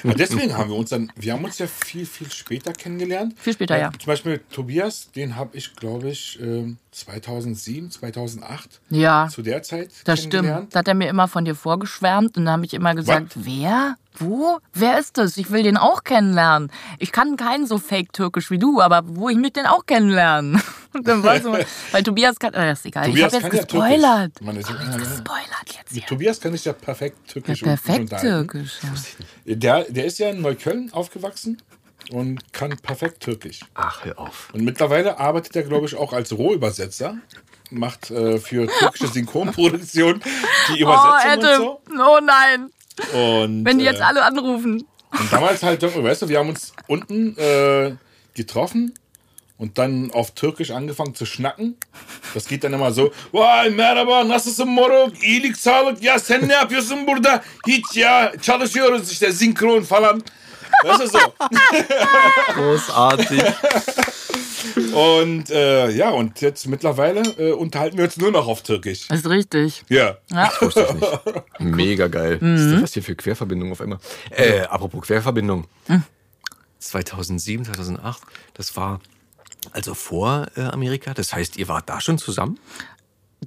[0.04, 3.34] Ja, deswegen haben wir uns dann, wir haben uns ja viel, viel später kennengelernt.
[3.38, 3.90] Viel später, ja.
[3.92, 9.90] Zum Beispiel Tobias, den habe ich, glaube ich, ähm, 2007, 2008 Ja, zu der Zeit
[10.04, 10.48] das stimmt.
[10.72, 13.96] Da hat er mir immer von dir vorgeschwärmt und dann habe ich immer gesagt, wer?
[14.20, 14.58] Wo?
[14.72, 15.36] Wer ist das?
[15.36, 16.70] Ich will den auch kennenlernen.
[16.98, 20.60] Ich kann keinen so fake-türkisch wie du, aber wo ich mich den auch kennenlernen?
[20.94, 21.52] Und dann war so,
[21.92, 23.06] weil Tobias kann, äh, ist egal.
[23.06, 24.34] Tobias ich habe jetzt kann ja gespoilert.
[24.34, 24.46] Türkisch.
[24.46, 26.06] Man ist- Gespoilert jetzt hier.
[26.06, 28.78] Tobias kann ich ja perfekt türkisch Ja, perfekt türkisch.
[29.44, 29.54] Ja.
[29.54, 31.60] Der, der ist ja in Neukölln aufgewachsen
[32.10, 33.60] und kann perfekt türkisch.
[33.74, 34.48] Ach, hör auf.
[34.54, 37.18] Und mittlerweile arbeitet er, glaube ich, auch als Rohübersetzer.
[37.70, 40.22] Macht äh, für türkische Synchronproduktion
[40.74, 41.62] die Oh, Übersetzung Adam.
[41.68, 42.70] und Oh nein.
[43.12, 44.86] Und, Wenn die jetzt äh, alle anrufen.
[45.10, 47.92] Und damals halt, weißt du, wir haben uns unten äh,
[48.34, 48.94] getroffen
[49.56, 51.76] und dann auf Türkisch angefangen zu schnacken.
[52.34, 53.12] Das geht dann immer so.
[53.32, 55.24] Vay merhaba nasılsın moruk?
[55.24, 56.02] İyilik sağlık.
[56.02, 57.42] Ya sen ne yapıyorsun burada?
[57.66, 60.22] Hiç ya çalışıyoruz işte synchron falan.
[60.84, 61.18] Weißt du so.
[62.54, 63.42] Großartig.
[64.94, 69.08] Und äh, ja, und jetzt mittlerweile äh, unterhalten wir uns nur noch auf Türkisch.
[69.08, 69.84] Das ist richtig.
[69.88, 70.16] Ja.
[70.30, 70.50] Ja.
[71.58, 72.38] Mega geil.
[72.40, 73.98] Was ist das hier für Querverbindung auf einmal?
[74.30, 75.66] Äh, apropos Querverbindung.
[76.78, 78.22] 2007, 2008,
[78.54, 79.00] das war
[79.72, 81.12] also vor äh, Amerika.
[81.14, 82.58] Das heißt, ihr wart da schon zusammen?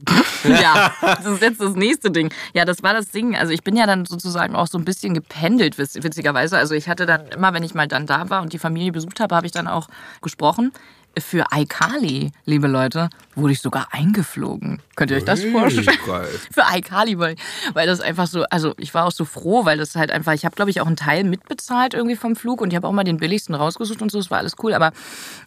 [0.43, 2.33] Ja, das ist jetzt das nächste Ding.
[2.55, 3.35] Ja, das war das Ding.
[3.35, 6.57] Also ich bin ja dann sozusagen auch so ein bisschen gependelt, witz- witzigerweise.
[6.57, 9.19] Also ich hatte dann immer, wenn ich mal dann da war und die Familie besucht
[9.19, 9.87] habe, habe ich dann auch
[10.23, 10.71] gesprochen.
[11.19, 14.81] Für iCarly, liebe Leute, wurde ich sogar eingeflogen.
[14.95, 15.97] Könnt ihr euch das vorstellen?
[16.05, 16.27] Geil.
[16.51, 17.35] Für iCarly, weil,
[17.73, 20.45] weil das einfach so, also ich war auch so froh, weil das halt einfach, ich
[20.45, 23.03] habe glaube ich auch einen Teil mitbezahlt irgendwie vom Flug und ich habe auch mal
[23.03, 24.73] den billigsten rausgesucht und so, es war alles cool.
[24.73, 24.91] Aber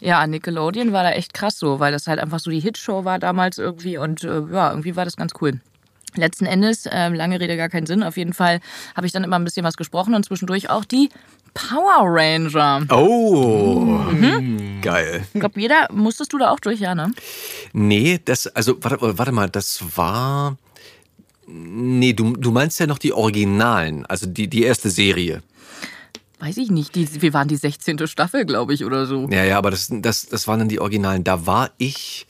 [0.00, 3.18] ja, Nickelodeon war da echt krass so, weil das halt einfach so die Hitshow war
[3.18, 5.60] damals irgendwie und äh, ja, irgendwie war das ganz cool.
[6.16, 8.04] Letzten Endes, äh, lange Rede, gar keinen Sinn.
[8.04, 8.60] Auf jeden Fall
[8.96, 11.08] habe ich dann immer ein bisschen was gesprochen und zwischendurch auch die
[11.54, 12.86] Power Ranger.
[12.90, 14.00] Oh,
[14.82, 15.24] geil.
[15.32, 17.12] Ich glaube, jeder, musstest du da auch durch, ja, ne?
[17.72, 20.56] Nee, das, also, warte, warte mal, das war.
[21.46, 25.42] Nee, du, du meinst ja noch die Originalen, also die, die erste Serie.
[26.40, 26.94] Weiß ich nicht.
[26.94, 28.06] Die, wir waren die 16.
[28.06, 29.28] Staffel, glaube ich, oder so.
[29.30, 31.24] Ja, ja, aber das, das, das waren dann die Originalen.
[31.24, 32.26] Da war ich.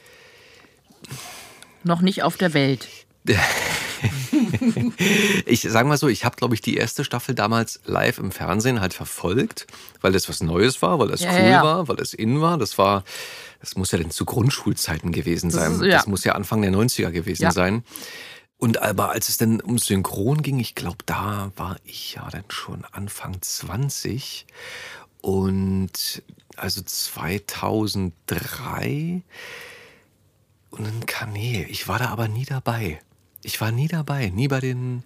[1.82, 2.86] Noch nicht auf der Welt.
[5.46, 8.80] Ich sag mal so, ich habe, glaube ich, die erste Staffel damals live im Fernsehen
[8.80, 9.66] halt verfolgt,
[10.00, 12.58] weil das was Neues war, weil das Ja, cool ja, war, weil das in war.
[12.58, 13.04] Das war,
[13.60, 15.72] das muss ja denn zu Grundschulzeiten gewesen Das sein.
[15.72, 15.98] ist- ja.
[15.98, 17.84] Das muss ja Anfang der 90er gewesen sein.
[18.56, 22.44] Und aber als es dann um Synchron ging, ich glaube, da war ich ja dann
[22.48, 24.46] schon Anfang 20.
[25.20, 26.22] Und
[26.56, 29.22] also 2003.
[30.70, 33.00] Und dann kam, nee, ich war da aber nie dabei.
[33.44, 35.02] Ich war nie dabei, nie bei den,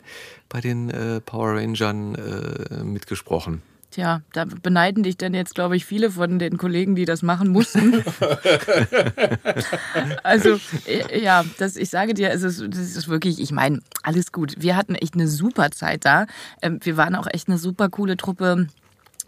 [0.49, 3.63] bei den äh, Power Rangern äh, mitgesprochen.
[3.91, 7.49] Tja, da beneiden dich dann jetzt, glaube ich, viele von den Kollegen, die das machen
[7.49, 7.95] mussten.
[10.23, 14.31] also, äh, ja, das, ich sage dir, es ist, das ist wirklich, ich meine, alles
[14.31, 14.57] gut.
[14.59, 16.27] Wir hatten echt eine super Zeit da.
[16.61, 18.69] Ähm, wir waren auch echt eine super coole Truppe.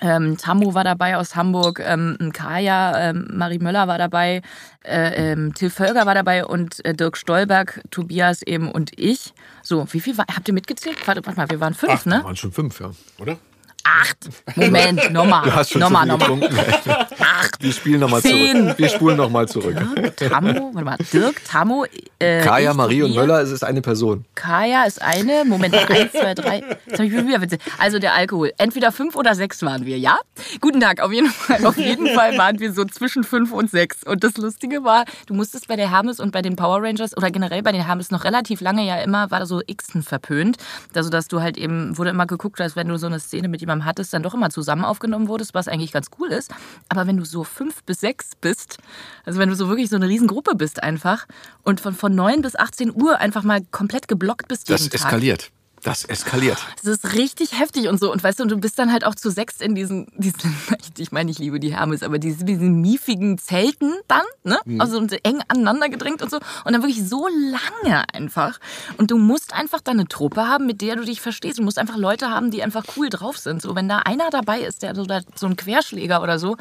[0.00, 4.42] Ähm, Tammo war dabei aus Hamburg, ähm, Kaya, ähm, Marie Möller war dabei,
[4.84, 9.34] äh, ähm, Till Völger war dabei und äh, Dirk Stolberg, Tobias eben und ich.
[9.62, 10.96] So, wie viel war, habt ihr mitgezählt?
[11.06, 12.22] Warte, warte mal, wir waren fünf, ne?
[12.24, 12.90] Waren schon fünf, ja.
[13.18, 13.36] Oder?
[13.84, 14.28] Acht.
[14.56, 15.44] Moment, nochmal.
[15.44, 16.48] Du hast schon nochmal, viel nochmal.
[16.48, 17.14] getrunken.
[17.20, 17.62] Acht.
[17.62, 18.78] Wir spielen nochmal zurück.
[18.78, 19.76] Wir spulen nochmal zurück.
[20.16, 21.84] Tammo, warte mal, Dirk, Tammo,
[22.18, 23.14] äh, Kaya, Marie und.
[23.14, 24.24] Möller, es ist eine Person.
[24.34, 25.44] Kaya ist eine.
[25.44, 26.62] Moment, eins, zwei, drei.
[26.86, 27.58] Jetzt ich wieder Witze.
[27.78, 28.52] Also der Alkohol.
[28.58, 30.18] Entweder fünf oder sechs waren wir, ja?
[30.60, 31.00] Guten Tag.
[31.00, 34.04] Auf jeden Fall, auf jeden Fall waren wir so zwischen fünf und sechs.
[34.04, 37.30] Und das Lustige war, du musstest bei der Hermes und bei den Power Rangers oder
[37.30, 40.58] generell bei den Hermes noch relativ lange ja immer, war da so Xen verpönt.
[40.94, 43.60] Also dass du halt eben, wurde immer geguckt, als wenn du so eine Szene mit
[43.60, 46.52] jemandem hattest, dann doch immer zusammen aufgenommen wurdest, was eigentlich ganz cool ist.
[46.88, 48.78] Aber wenn du so fünf bis sechs bist,
[49.24, 51.26] also wenn du so wirklich so eine Riesengruppe bist einfach
[51.62, 55.06] und von, von 9 bis 18 Uhr einfach mal komplett geblockt bist jeden Das Tag.
[55.06, 55.50] eskaliert.
[55.82, 56.58] Das eskaliert.
[56.82, 58.12] Das ist richtig heftig und so.
[58.12, 60.54] Und weißt du, und du bist dann halt auch zu sechs in diesen, diesen
[60.98, 64.58] ich meine, ich liebe die Hermes, aber diese, diesen miefigen Zelten dann, ne?
[64.80, 66.36] Also und eng aneinander gedrängt und so.
[66.64, 68.58] Und dann wirklich so lange einfach.
[68.98, 71.58] Und du musst einfach dann eine Truppe haben, mit der du dich verstehst.
[71.58, 73.62] Du musst einfach Leute haben, die einfach cool drauf sind.
[73.62, 76.56] So, wenn da einer dabei ist, der so, da- so ein Querschläger oder so,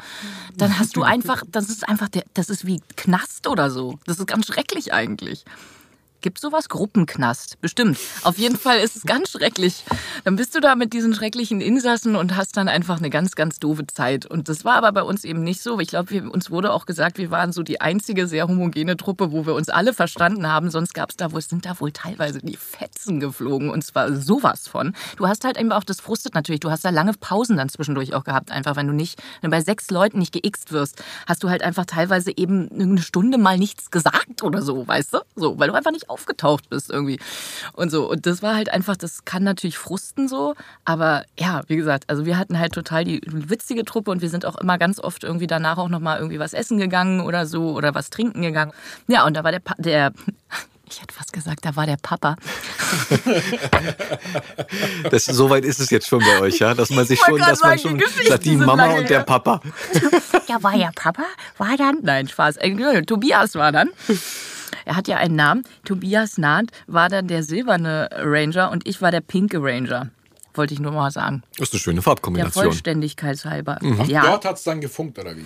[0.56, 3.98] dann hast du einfach, das ist einfach, der, das ist wie Knast oder so.
[4.06, 5.44] Das ist ganz schrecklich eigentlich.
[6.20, 6.68] Gibt sowas?
[6.68, 7.60] Gruppenknast.
[7.60, 7.98] Bestimmt.
[8.22, 9.84] Auf jeden Fall ist es ganz schrecklich.
[10.24, 13.58] Dann bist du da mit diesen schrecklichen Insassen und hast dann einfach eine ganz, ganz
[13.58, 14.26] doofe Zeit.
[14.26, 15.80] Und das war aber bei uns eben nicht so.
[15.80, 19.46] Ich glaube, uns wurde auch gesagt, wir waren so die einzige sehr homogene Truppe, wo
[19.46, 20.70] wir uns alle verstanden haben.
[20.70, 23.70] Sonst gab es da, wo sind da wohl teilweise die Fetzen geflogen.
[23.70, 24.94] Und zwar sowas von.
[25.16, 28.14] Du hast halt eben auch, das frustet natürlich, du hast da lange Pausen dann zwischendurch
[28.14, 28.50] auch gehabt.
[28.50, 31.62] Einfach, wenn du nicht, wenn du bei sechs Leuten nicht geixt wirst, hast du halt
[31.62, 35.18] einfach teilweise eben eine Stunde mal nichts gesagt oder so, weißt du?
[35.34, 37.18] So, weil du einfach nicht aufgetaucht bist irgendwie.
[37.72, 38.10] Und so.
[38.10, 40.54] Und das war halt einfach, das kann natürlich frusten so.
[40.84, 44.44] Aber ja, wie gesagt, also wir hatten halt total die witzige Truppe und wir sind
[44.44, 47.94] auch immer ganz oft irgendwie danach auch nochmal irgendwie was essen gegangen oder so oder
[47.94, 48.72] was trinken gegangen.
[49.08, 50.12] Ja, und da war der, Pa- der
[50.90, 52.36] ich hätte fast gesagt, da war der Papa.
[55.10, 56.74] Das, so weit ist es jetzt schon bei euch, ja?
[56.74, 59.20] Dass man sich Ich schon, dass man schon sagt, die Mama und der.
[59.20, 59.60] Papa.
[60.48, 61.22] Ja, war ja Papa?
[61.58, 61.98] War dann?
[62.02, 62.56] Nein, Spaß.
[62.56, 63.90] Äh, Tobias war dann.
[64.84, 65.64] Er hat ja einen Namen.
[65.84, 70.08] Tobias Naht war dann der silberne Ranger und ich war der pinke Ranger.
[70.54, 71.42] Wollte ich nur mal sagen.
[71.58, 72.64] Das ist eine schöne Der Farbkombination.
[72.64, 73.78] Vollständigkeitshalber.
[74.00, 74.22] Ach, Ja.
[74.22, 75.44] dort hat es dann gefunkt, oder wie?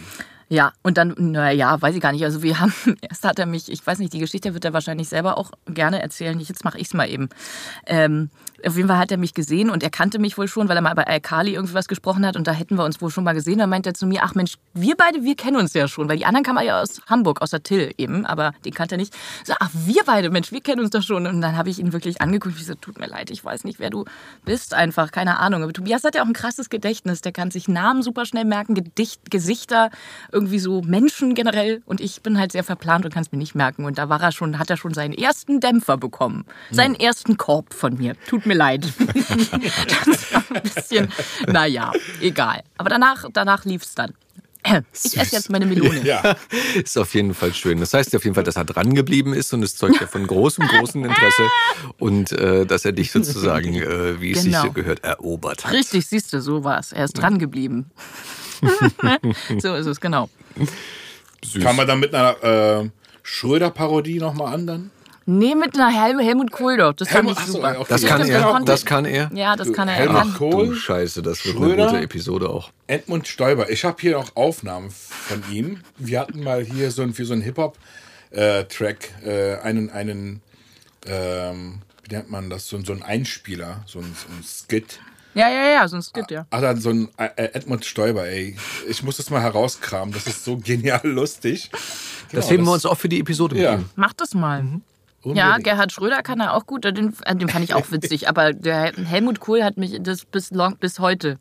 [0.48, 2.24] Ja, und dann, naja, weiß ich gar nicht.
[2.24, 5.08] Also wir haben, erst hat er mich, ich weiß nicht, die Geschichte wird er wahrscheinlich
[5.08, 6.38] selber auch gerne erzählen.
[6.38, 7.28] Jetzt mache ich es mal eben.
[7.86, 8.30] Ähm,
[8.66, 10.82] auf jeden Fall hat er mich gesehen und er kannte mich wohl schon, weil er
[10.82, 13.34] mal bei Alkali irgendwie was gesprochen hat und da hätten wir uns wohl schon mal
[13.34, 13.58] gesehen.
[13.58, 16.16] Da meinte er zu mir, ach Mensch, wir beide, wir kennen uns ja schon, weil
[16.16, 19.14] die anderen kamen ja aus Hamburg, aus der Till eben, aber den kannte er nicht.
[19.44, 21.26] So, ach, wir beide, Mensch, wir kennen uns doch schon.
[21.26, 22.56] Und dann habe ich ihn wirklich angeguckt.
[22.58, 24.04] Ich so, tut mir leid, ich weiß nicht, wer du
[24.44, 25.62] bist, einfach, keine Ahnung.
[25.62, 27.20] Aber Tobias hat ja auch ein krasses Gedächtnis.
[27.20, 29.90] Der kann sich Namen super schnell merken, Gedicht, Gesichter,
[30.32, 31.82] irgendwie so Menschen generell.
[31.86, 33.84] Und ich bin halt sehr verplant und kann es mir nicht merken.
[33.84, 36.44] Und da war er schon, hat er schon seinen ersten Dämpfer bekommen.
[36.70, 38.14] Seinen ersten Korb von mir.
[38.26, 38.86] Tut mir leid.
[38.98, 41.08] das war ein bisschen,
[41.46, 42.62] naja, egal.
[42.78, 44.14] Aber danach, danach lief es dann.
[45.04, 46.02] Ich esse jetzt meine Melone.
[46.06, 46.36] Ja,
[46.82, 47.80] Ist auf jeden Fall schön.
[47.80, 50.26] Das heißt auf jeden Fall, dass er dran geblieben ist und es zeugt ja von
[50.26, 51.48] großem, großem Interesse
[51.98, 54.62] und äh, dass er dich sozusagen, äh, wie es Genau.
[54.62, 55.72] sich so gehört, erobert hat.
[55.74, 56.92] Richtig, siehst du, so war es.
[56.92, 57.90] Er ist dran geblieben.
[59.58, 60.30] so ist es, genau.
[61.44, 61.62] Süß.
[61.62, 62.88] kann man dann mit einer äh,
[63.22, 64.90] Schröder-Parodie nochmal an dann?
[65.26, 66.92] Nee, mit einer Hel Helmut Kohl doch.
[66.92, 67.76] Das fand ich Ach so, super.
[67.78, 67.86] okay.
[67.88, 68.42] Das Ja, kann das er.
[68.42, 69.30] konnte- Das kann er.
[69.34, 69.94] Ja, das kann er.
[69.94, 70.34] Helmut kann.
[70.34, 71.82] Kohl, Du Scheiße, das wird Schröder?
[71.84, 72.70] eine gute Episode auch.
[72.86, 73.70] Edmund Stoiber.
[73.70, 75.80] Ich habe hier noch Aufnahmen von ihm.
[75.96, 80.42] Wir hatten mal hier so ein, für so einen Hip-Hop-Track äh, einen, einen
[81.06, 85.00] ähm, wie nennt man das, so, so ein Einspieler, so ein, so ein Skit.
[85.34, 86.46] Ja, ja, ja, sonst gibt ja.
[86.50, 88.56] Ah, dann so ein äh, Edmund Stoiber, ey.
[88.88, 90.12] Ich muss das mal herauskramen.
[90.14, 91.70] Das ist so genial lustig.
[91.72, 93.76] Das Genau, heben wir uns auch für die Episode Ja.
[93.78, 93.86] mit.
[93.96, 94.60] Mach das mal.
[94.60, 94.64] Ja,
[95.24, 95.64] unbedingt.
[95.64, 96.84] Gerhard Schröder kann er auch gut.
[96.84, 98.28] Den, äh, den fand ich auch witzig.
[98.28, 101.38] Aber der Helmut Kohl hat mich das bis, long, bis heute.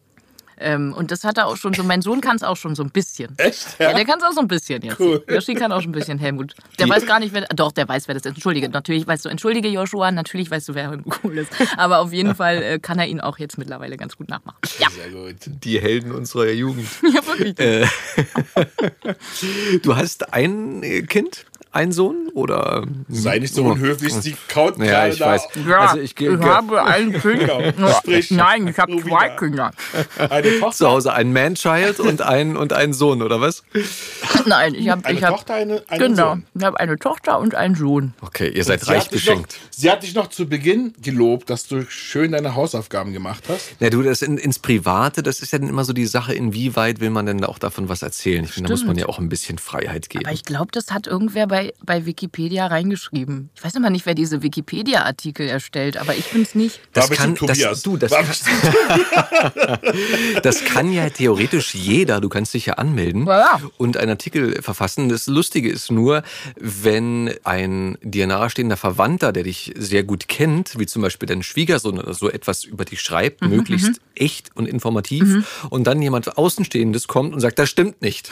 [0.59, 1.83] Ähm, und das hat er auch schon so.
[1.83, 3.33] Mein Sohn kann es auch schon so ein bisschen.
[3.39, 3.75] Echt?
[3.79, 3.95] Ja, Ja?
[3.95, 4.99] der kann es auch so ein bisschen jetzt.
[4.99, 5.23] Cool.
[5.27, 6.53] Yoshi kann auch schon ein bisschen Helmut.
[6.77, 7.41] Der weiß gar nicht, wer.
[7.47, 8.35] Doch, der weiß, wer das ist.
[8.35, 9.29] Entschuldige, natürlich weißt du.
[9.29, 10.11] Entschuldige, Joshua.
[10.11, 11.51] Natürlich weißt du, wer Helmut Kohl ist.
[11.75, 14.57] Aber auf jeden Fall äh, kann er ihn auch jetzt mittlerweile ganz gut nachmachen.
[14.77, 15.35] Ja, Sehr gut.
[15.47, 16.87] Die Helden unserer Jugend.
[17.13, 17.59] ja wirklich.
[17.59, 17.87] Äh,
[19.81, 22.85] Du hast ein äh, Kind, einen Sohn oder?
[23.09, 25.25] Sei nicht so unhöflich, sie kaut Ja, gerade ich da.
[25.27, 25.47] weiß.
[25.67, 27.39] Ja, Also ich ich habe ein Kind.
[27.39, 27.91] Genau.
[27.97, 28.31] Sprich.
[28.31, 29.29] Nein, ich habe zwei.
[29.29, 29.71] Kinder.
[30.29, 33.63] Eine Zu Tochter, Hause ein Man-Child und ein und einen Sohn oder was?
[34.45, 36.45] Nein, ich habe eine ich hab, Tochter, eine, einen genau, Sohn.
[36.55, 38.13] ich habe eine Tochter und einen Sohn.
[38.21, 39.57] Okay, ihr seid reich dich noch, beschenkt.
[39.71, 43.71] sie hat dich noch zu Beginn gelobt, dass du schön deine Hausaufgaben gemacht hast.
[43.79, 46.99] Ja, du, das in, ins Private, das ist ja dann immer so die Sache, inwieweit
[46.99, 48.43] will man denn auch davon was erzählen?
[48.43, 50.25] Ich finde, da muss man ja auch ein bisschen Freiheit geben.
[50.25, 53.49] Aber ich glaube, das hat irgendwer bei, bei Wikipedia reingeschrieben.
[53.55, 56.79] Ich weiß aber nicht, wer diese Wikipedia-Artikel erstellt, aber ich bin's nicht.
[56.93, 57.81] Das War kann- das- Tobias.
[57.83, 58.11] du, das-
[60.43, 62.21] Das kann ja theoretisch jeder.
[62.21, 65.09] Du kannst dich ja anmelden Ja, und einen Artikel verfassen.
[65.09, 66.23] Das Lustige ist nur,
[66.57, 71.99] wenn ein dir nahestehender Verwandter, der dich sehr gut kennt, wie zum Beispiel dein Schwiegersohn
[71.99, 77.07] oder so, etwas über dich schreibt, Mhm, möglichst echt und informativ, und dann jemand Außenstehendes
[77.07, 78.29] kommt und sagt, das stimmt nicht.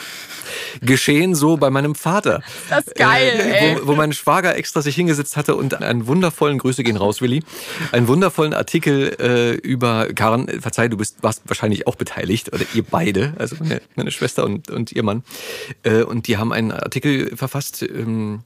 [0.80, 2.42] Geschehen so bei meinem Vater.
[2.68, 3.76] Das ist geil, ey.
[3.80, 7.42] wo, wo mein Schwager extra sich hingesetzt hatte und einen wundervollen, Grüße gehen raus, Willi,
[7.92, 12.82] einen wundervollen Artikel äh, über, Karen, verzeih, du bist, warst wahrscheinlich auch beteiligt, oder ihr
[12.82, 15.24] beide, also meine, meine Schwester und, und ihr Mann.
[15.82, 18.40] Äh, und die haben einen Artikel verfasst, ähm,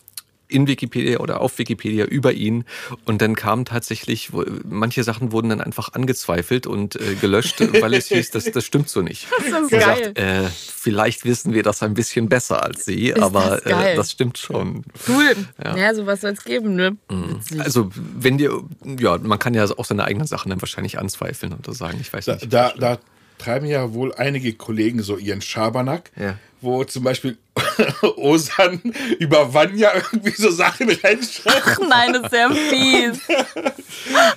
[0.48, 2.64] in Wikipedia oder auf Wikipedia über ihn
[3.04, 4.30] und dann kamen tatsächlich,
[4.64, 8.88] manche Sachen wurden dann einfach angezweifelt und äh, gelöscht, weil es hieß, das, das stimmt
[8.88, 9.26] so nicht.
[9.50, 10.44] Das ist Gesagt, geil.
[10.44, 14.12] äh, vielleicht wissen wir das ein bisschen besser als Sie, Ist aber das äh, das
[14.12, 14.84] stimmt schon.
[15.08, 15.34] Cool.
[15.64, 16.96] Ja, sowas soll es geben, ne?
[17.08, 17.60] Witzig.
[17.60, 18.62] Also wenn dir,
[18.98, 22.24] ja, man kann ja auch seine eigenen Sachen dann wahrscheinlich anzweifeln oder sagen, ich weiß
[22.26, 22.52] Da, nicht.
[22.52, 22.98] da, da
[23.38, 26.36] treiben ja wohl einige Kollegen so ihren Schabernack, Ja.
[26.60, 27.36] wo zum Beispiel
[28.16, 28.80] Osan
[29.18, 31.62] über Vanya irgendwie so Sachen reinschreibt.
[31.66, 33.18] Ach nein, das ist sehr fies.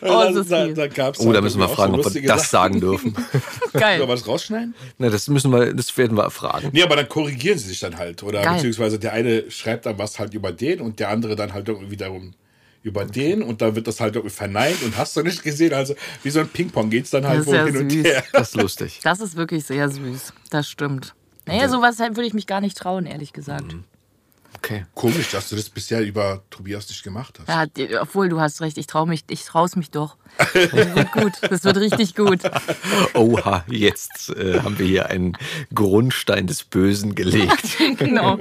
[0.02, 0.76] Oh, das ist da, fies.
[0.76, 2.80] da gab's Oh, da müssen wir fragen, so ob wir das Sachen.
[2.80, 3.14] sagen dürfen.
[3.32, 3.42] Soll
[3.74, 4.08] wir Geil.
[4.08, 4.74] was rausschneiden?
[4.98, 6.70] Na, das müssen wir, das werden wir erfragen.
[6.72, 8.24] Nee, aber dann korrigieren sie sich dann halt.
[8.24, 8.56] Oder Geil.
[8.56, 11.92] beziehungsweise der eine schreibt dann was halt über den und der andere dann halt irgendwie
[11.92, 12.34] wiederum
[12.82, 15.74] über den und dann wird das halt irgendwie verneint und hast du nicht gesehen.
[15.74, 18.06] Also wie so ein Ping-Pong geht es dann halt wohl ja hin und süß.
[18.06, 18.24] her.
[18.32, 19.00] Das ist lustig.
[19.10, 20.34] Das ist wirklich sehr süß.
[20.50, 21.14] Das stimmt.
[21.46, 23.76] Naja, sowas würde ich mich gar nicht trauen, ehrlich gesagt.
[24.56, 24.86] Okay.
[24.94, 27.78] Komisch, dass du das bisher über Tobias nicht gemacht hast.
[27.78, 30.16] Ja, obwohl du hast recht, ich traue mich, ich traue mich doch.
[30.54, 32.42] Das wird gut, das wird richtig gut.
[33.14, 35.38] Oha, jetzt äh, haben wir hier einen
[35.74, 37.78] Grundstein des Bösen gelegt.
[37.98, 38.38] Genau.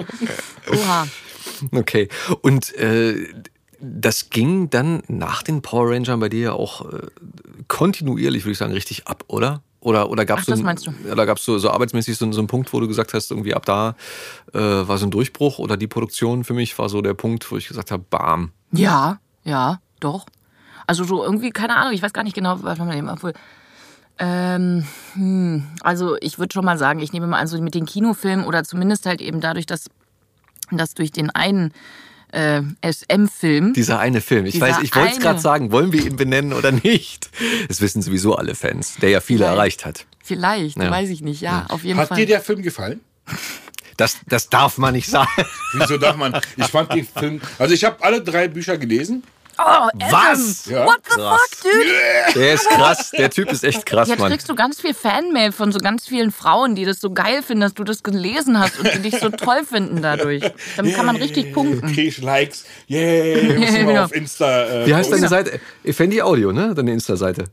[0.70, 1.08] Oha.
[1.72, 2.08] Okay.
[2.42, 3.28] Und äh,
[3.80, 7.06] das ging dann nach den Power Rangern bei dir ja auch äh,
[7.68, 9.62] kontinuierlich, würde ich sagen, richtig ab, oder?
[9.80, 10.54] Oder, oder gab es so,
[11.10, 13.64] oder gab's so, so arbeitsmäßig so, so einen Punkt, wo du gesagt hast, irgendwie ab
[13.64, 13.94] da
[14.52, 17.56] äh, war so ein Durchbruch oder die Produktion für mich war so der Punkt, wo
[17.56, 18.50] ich gesagt habe, bam.
[18.72, 20.26] Ja, ja, doch.
[20.88, 23.34] Also so irgendwie, keine Ahnung, ich weiß gar nicht genau, was man eben obwohl.
[24.18, 27.86] Ähm, hm, also ich würde schon mal sagen, ich nehme mal an, so mit den
[27.86, 29.88] Kinofilmen oder zumindest halt eben dadurch, dass,
[30.72, 31.72] dass durch den einen
[32.32, 33.72] äh, SM-Film.
[33.74, 34.46] Dieser eine Film.
[34.46, 37.30] Ich Dieser weiß, ich wollte es gerade sagen, wollen wir ihn benennen oder nicht?
[37.68, 39.54] Das wissen sowieso alle Fans, der ja viele Nein.
[39.54, 40.06] erreicht hat.
[40.22, 40.90] Vielleicht, Ja.
[40.90, 42.18] weiß ich nicht, ja, auf jeden Hat Fall.
[42.18, 43.00] dir der Film gefallen?
[43.96, 45.28] Das, das darf man nicht sagen.
[45.72, 46.38] Wieso darf man?
[46.56, 47.40] Ich fand den Film.
[47.58, 49.24] Also ich habe alle drei Bücher gelesen.
[49.58, 50.66] Oh, Adam, Was?
[50.66, 50.86] Ja.
[50.86, 51.40] What the Krass.
[51.40, 52.34] fuck, dude?
[52.40, 54.30] Der ist krass, der Typ ist echt krass, Jetzt Mann.
[54.30, 57.60] kriegst du ganz viel Fanmail von so ganz vielen Frauen, die das so geil finden,
[57.62, 60.42] dass du das gelesen hast und die dich so toll finden dadurch.
[60.76, 61.88] Damit kann man richtig punkten.
[61.98, 62.64] Ich Likes.
[62.86, 63.58] Yay.
[63.58, 64.04] Müssen wir Genau.
[64.04, 64.64] auf Insta.
[64.64, 65.28] Äh, Wie heißt deine.
[65.28, 65.60] Seite?
[65.84, 66.74] Effendi Audio, ne?
[66.74, 67.44] Deine Insta-Seite.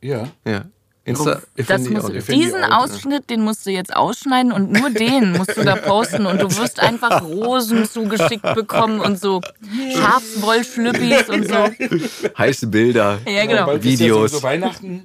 [0.00, 0.28] Ja.
[0.46, 0.64] Ja.
[1.08, 2.78] Insta Das musst, ich diesen ja.
[2.78, 6.48] Ausschnitt, den musst du jetzt ausschneiden und nur den musst du da posten und du
[6.56, 9.40] wirst einfach Rosen zugeschickt bekommen und so
[9.94, 11.68] Schafswollschlüppis und so.
[12.38, 13.18] Heiße Bilder.
[13.26, 13.66] Ja, genau.
[13.66, 14.30] Bald ist ja Videos.
[14.30, 15.02] sowieso Weihnachten,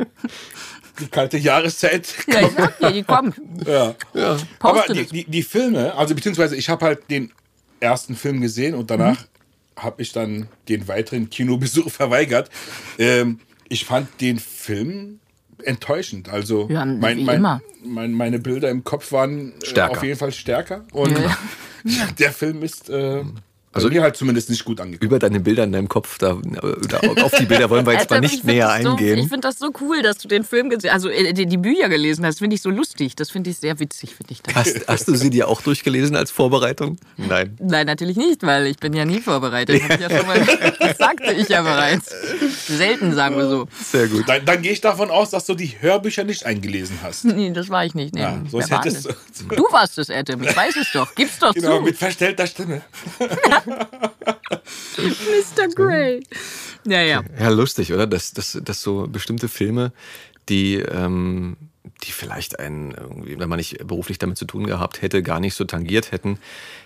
[1.00, 2.08] die kalte Jahreszeit.
[2.28, 3.36] Ja, ich sag dir, die kommt.
[3.66, 3.96] Ja.
[4.14, 7.32] Aber Poste die, die, die Filme, also beziehungsweise ich habe halt den
[7.80, 9.82] ersten Film gesehen und danach Mhm.
[9.82, 12.50] habe ich dann den weiteren Kinobesuch verweigert.
[13.00, 13.40] Ähm,
[13.70, 15.20] ich fand den Film
[15.66, 16.30] enttäuschend.
[16.30, 17.62] Also Ja, mein, mein.
[17.86, 19.92] Mein, meine Bilder im Kopf waren äh, Stärker.
[19.98, 20.86] auf jeden Fall stärker.
[20.94, 21.38] Und Ja.
[22.20, 23.24] der Film ist äh,
[23.74, 25.06] Also- mir halt zumindest nicht gut angekommen.
[25.08, 26.38] Über deine Bilder in deinem Kopf, da,
[26.90, 29.18] da, auf die Bilder wollen wir jetzt mal nicht näher das so, eingehen.
[29.20, 31.90] Ich finde das so cool, dass du den Film gesehen also äh, die, die Bücher
[31.90, 32.40] gelesen hast.
[32.40, 33.16] Finde ich so lustig.
[33.16, 34.56] Das finde ich sehr witzig, finde ich das.
[34.56, 36.98] Hast, hast du sie dir auch durchgelesen als Vorbereitung?
[37.18, 37.58] Nein.
[37.60, 39.82] Nein, natürlich nicht, weil ich bin ja nie vorbereitet.
[40.00, 40.46] Ja mal,
[40.80, 42.12] das sagte ich ja bereits.
[42.68, 43.68] Selten, sagen wir so.
[43.82, 44.28] Sehr gut.
[44.28, 47.26] Dann, dann gehe ich davon aus, dass du die Hörbücher nicht eingelesen hast.
[47.26, 48.14] Nee, das war ich nicht.
[48.14, 48.22] Nee.
[48.22, 49.56] Ja, sonst Wer war?
[49.56, 50.44] Du warst es, Adam.
[50.44, 51.14] Ich weiß es doch.
[51.16, 51.84] Gib's doch Genau, zu.
[51.84, 52.82] mit verstellter Stimme.
[54.98, 55.68] Mr.
[55.76, 56.24] Grey.
[56.86, 57.24] Ja, ja.
[57.40, 58.08] Ja, lustig, oder?
[58.08, 59.92] Dass, dass, dass so bestimmte Filme,
[60.50, 61.58] die, ähm,
[62.04, 65.56] die vielleicht einen, irgendwie, wenn man nicht beruflich damit zu tun gehabt hätte, gar nicht
[65.56, 66.38] so tangiert hätten,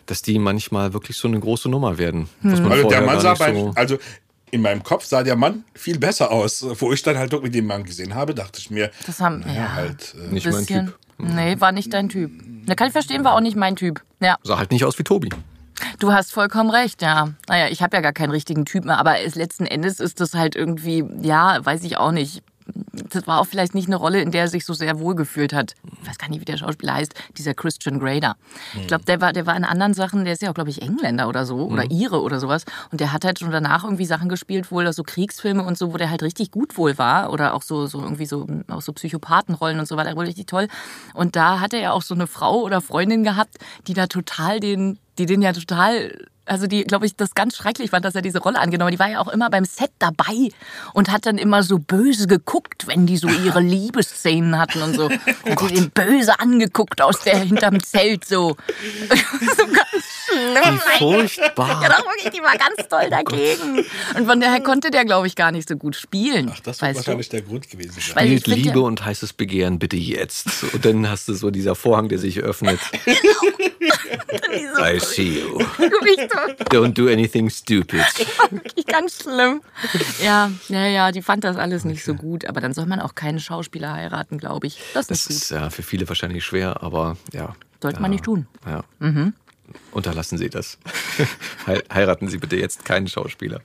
[0.05, 2.29] dass die manchmal wirklich so eine große Nummer werden.
[2.41, 3.97] Was man Also der vorher Mann gar sah nicht bei, so, also
[4.51, 6.65] in meinem Kopf sah der Mann viel besser aus.
[6.79, 9.53] Wo ich dann halt wirklich den Mann gesehen habe, dachte ich mir, Das haben naja,
[9.53, 10.15] ja, halt.
[10.15, 10.65] Äh, nicht mein.
[10.65, 10.97] Typ.
[11.17, 12.31] Nee, war nicht dein Typ.
[12.65, 14.03] Da kann ich verstehen, war auch nicht mein Typ.
[14.19, 15.29] Ja, Sah halt nicht aus wie Tobi.
[15.99, 17.29] Du hast vollkommen recht, ja.
[17.47, 20.55] Naja, ich habe ja gar keinen richtigen Typ mehr, aber letzten Endes ist das halt
[20.55, 22.43] irgendwie, ja, weiß ich auch nicht.
[23.09, 25.53] Das war auch vielleicht nicht eine Rolle, in der er sich so sehr wohl gefühlt
[25.53, 25.75] hat.
[26.01, 28.35] Ich weiß gar nicht, wie der Schauspieler heißt, dieser Christian da.
[28.79, 30.81] Ich glaube, der war, der war in anderen Sachen, der ist ja auch, glaube ich,
[30.81, 32.65] Engländer oder so, oder Ire oder sowas.
[32.91, 35.97] Und der hat halt schon danach irgendwie Sachen gespielt, wohl so Kriegsfilme und so, wo
[35.97, 37.31] der halt richtig gut wohl war.
[37.31, 40.47] Oder auch so, so irgendwie so, auch so Psychopathenrollen und so war der wohl richtig
[40.47, 40.67] toll.
[41.13, 43.57] Und da hatte er auch so eine Frau oder Freundin gehabt,
[43.87, 46.11] die da total den, die den ja total
[46.47, 48.93] also die, glaube ich, das ganz schrecklich fand, dass er diese Rolle angenommen hat.
[48.93, 50.49] Die war ja auch immer beim Set dabei
[50.93, 55.09] und hat dann immer so böse geguckt, wenn die so ihre Liebesszenen hatten und so.
[55.09, 58.55] Hat die den böse angeguckt aus der hinterm Zelt so.
[59.09, 60.16] so ganz.
[60.33, 61.81] Wie furchtbar.
[61.81, 63.85] Ja, doch wirklich, die war ganz toll dagegen.
[64.17, 66.51] Und von daher konnte der, glaube ich, gar nicht so gut spielen.
[66.53, 67.37] ach, das weißt wahrscheinlich du?
[67.37, 68.01] der Grund gewesen sein.
[68.01, 70.47] Spielt ja- Liebe und heißes Begehren bitte jetzt.
[70.73, 72.79] Und dann hast du so dieser Vorhang, der sich öffnet.
[74.79, 75.57] I see you.
[76.69, 78.01] Don't do anything stupid.
[78.51, 79.61] Wirklich ganz schlimm.
[80.23, 82.45] Ja, ja, ja, die fand das alles nicht so gut.
[82.45, 84.79] Aber dann soll man auch keine Schauspieler heiraten, glaube ich.
[84.93, 85.35] Das ist Das gut.
[85.37, 87.55] ist ja für viele wahrscheinlich schwer, aber ja.
[87.81, 88.47] Sollte man nicht tun.
[88.65, 88.83] Ja.
[89.91, 90.77] Unterlassen Sie das.
[91.67, 93.61] Hei- Heiraten Sie bitte jetzt keinen Schauspieler.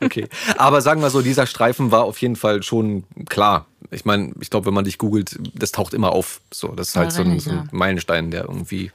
[0.00, 0.28] Okay.
[0.56, 3.66] Aber sagen wir so, dieser Streifen war auf jeden Fall schon klar.
[3.90, 6.40] Ich meine, ich glaube, wenn man dich googelt, das taucht immer auf.
[6.52, 7.68] So, das ist halt so ein, so ein.
[7.72, 8.90] Meilenstein, der irgendwie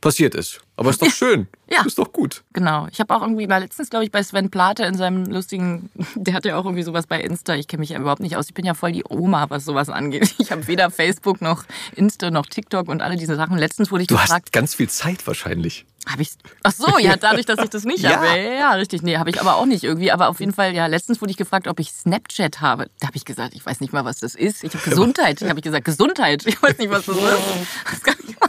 [0.00, 0.60] passiert ist.
[0.76, 1.46] Aber ist doch schön.
[1.68, 1.84] Ja.
[1.84, 2.42] Ist doch gut.
[2.52, 2.86] Genau.
[2.90, 6.34] Ich habe auch irgendwie mal letztens, glaube ich, bei Sven Plate in seinem lustigen, der
[6.34, 7.54] hat ja auch irgendwie sowas bei Insta.
[7.54, 8.46] Ich kenne mich ja überhaupt nicht aus.
[8.48, 10.34] Ich bin ja voll die Oma, was sowas angeht.
[10.40, 13.58] Ich habe weder Facebook noch Insta noch TikTok und alle diese Sachen.
[13.58, 15.84] Letztens wurde ich Du gefragt, hast ganz viel Zeit wahrscheinlich.
[16.08, 16.30] Habe ich.
[16.62, 18.16] Ach so, ja, dadurch, dass ich das nicht Ja.
[18.20, 18.38] habe.
[18.38, 19.02] Ja, richtig.
[19.02, 20.10] Nee, habe ich aber auch nicht irgendwie.
[20.12, 22.90] Aber auf jeden Fall, ja, letztens wurde ich gefragt, ob ich Snapchat habe.
[23.00, 24.64] Da habe ich gesagt, ich weiß nicht mal, was das ist.
[24.64, 25.40] Ich habe Gesundheit.
[25.42, 26.46] Ich habe gesagt, Gesundheit.
[26.46, 27.24] Ich weiß nicht, was das ist.
[27.90, 28.48] Das kann ich mal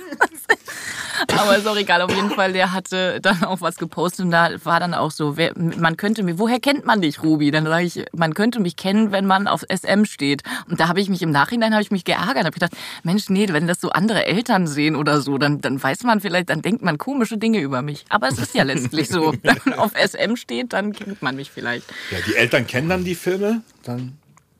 [1.28, 4.50] aber ist auch egal, auf jeden Fall, der hatte dann auch was gepostet und da
[4.64, 7.52] war dann auch so, wer, man könnte mir, woher kennt man dich, Ruby?
[7.52, 10.44] Dann sage ich, man könnte mich kennen, wenn man auf SM steht.
[10.70, 12.74] Und da habe ich mich im Nachhinein, habe ich mich geärgert, habe gedacht,
[13.04, 16.50] Mensch, nee, wenn das so andere Eltern sehen oder so, dann, dann weiß man vielleicht,
[16.50, 18.06] dann denkt man komische Dinge über mich.
[18.10, 21.52] Aber es ist ja letztlich so, wenn man auf SM steht, dann kennt man mich
[21.52, 21.86] vielleicht.
[22.12, 24.18] Ja, die Eltern kennen dann die Filme, dann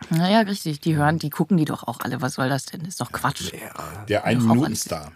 [0.10, 2.22] Naja, richtig, die hören, die gucken die doch auch alle.
[2.22, 2.82] Was soll das denn?
[2.82, 3.52] Ist doch Quatsch.
[4.08, 5.12] der Ein-Minuten-Star.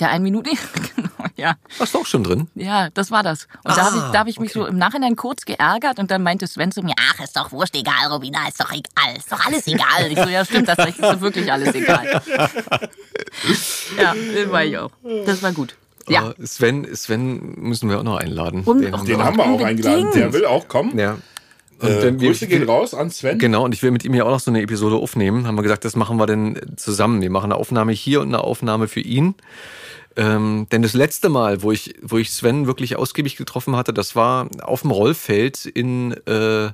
[0.00, 0.50] Der ein Minute,
[0.96, 1.54] genau, ja.
[1.78, 2.48] Warst du auch schon drin?
[2.56, 3.46] Ja, das war das.
[3.62, 6.10] Und da habe ich, Ah, da hab ich mich so im Nachhinein kurz geärgert und
[6.10, 9.30] dann meinte Sven zu mir, ach, ist doch wurscht, egal, Robina, ist doch egal, ist
[9.30, 10.10] doch alles egal.
[10.10, 12.22] Ich so, ja, stimmt, das ist doch wirklich alles egal.
[13.98, 14.90] ja, das war ich auch.
[15.26, 15.76] Das war gut.
[16.08, 16.34] Ja.
[16.44, 18.62] Sven, Sven müssen wir auch noch einladen.
[18.64, 19.86] Und- Den haben Den wir haben wir auch Unbedingt.
[19.86, 20.10] eingeladen.
[20.14, 20.98] Der will auch kommen.
[20.98, 21.16] Ja.
[21.84, 23.38] Und Äh, wir- Grüße gehen raus an Sven.
[23.38, 25.46] Genau, und ich will mit ihm ja auch noch so eine Episode aufnehmen.
[25.46, 27.20] Haben wir gesagt, das machen wir denn zusammen.
[27.22, 29.34] Wir machen eine Aufnahme hier und eine Aufnahme für ihn.
[30.16, 34.14] Ähm, denn das letzte Mal, wo ich, wo ich Sven wirklich ausgiebig getroffen hatte, das
[34.14, 36.70] war auf dem Rollfeld in, äh,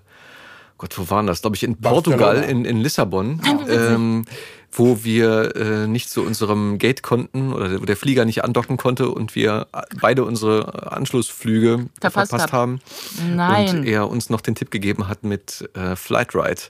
[0.77, 1.41] Gott, wo waren das?
[1.43, 3.41] Glaube ich, in Portugal, in, in Lissabon.
[3.69, 4.25] Ähm,
[4.73, 9.11] wo wir äh, nicht zu unserem Gate konnten oder wo der Flieger nicht andocken konnte
[9.11, 9.67] und wir
[10.01, 12.53] beide unsere Anschlussflüge Verpasst verpasst, hab.
[12.53, 12.81] haben.
[13.35, 13.79] Nein.
[13.79, 16.63] Und er uns noch den Tipp gegeben hat mit äh, Flight Ride.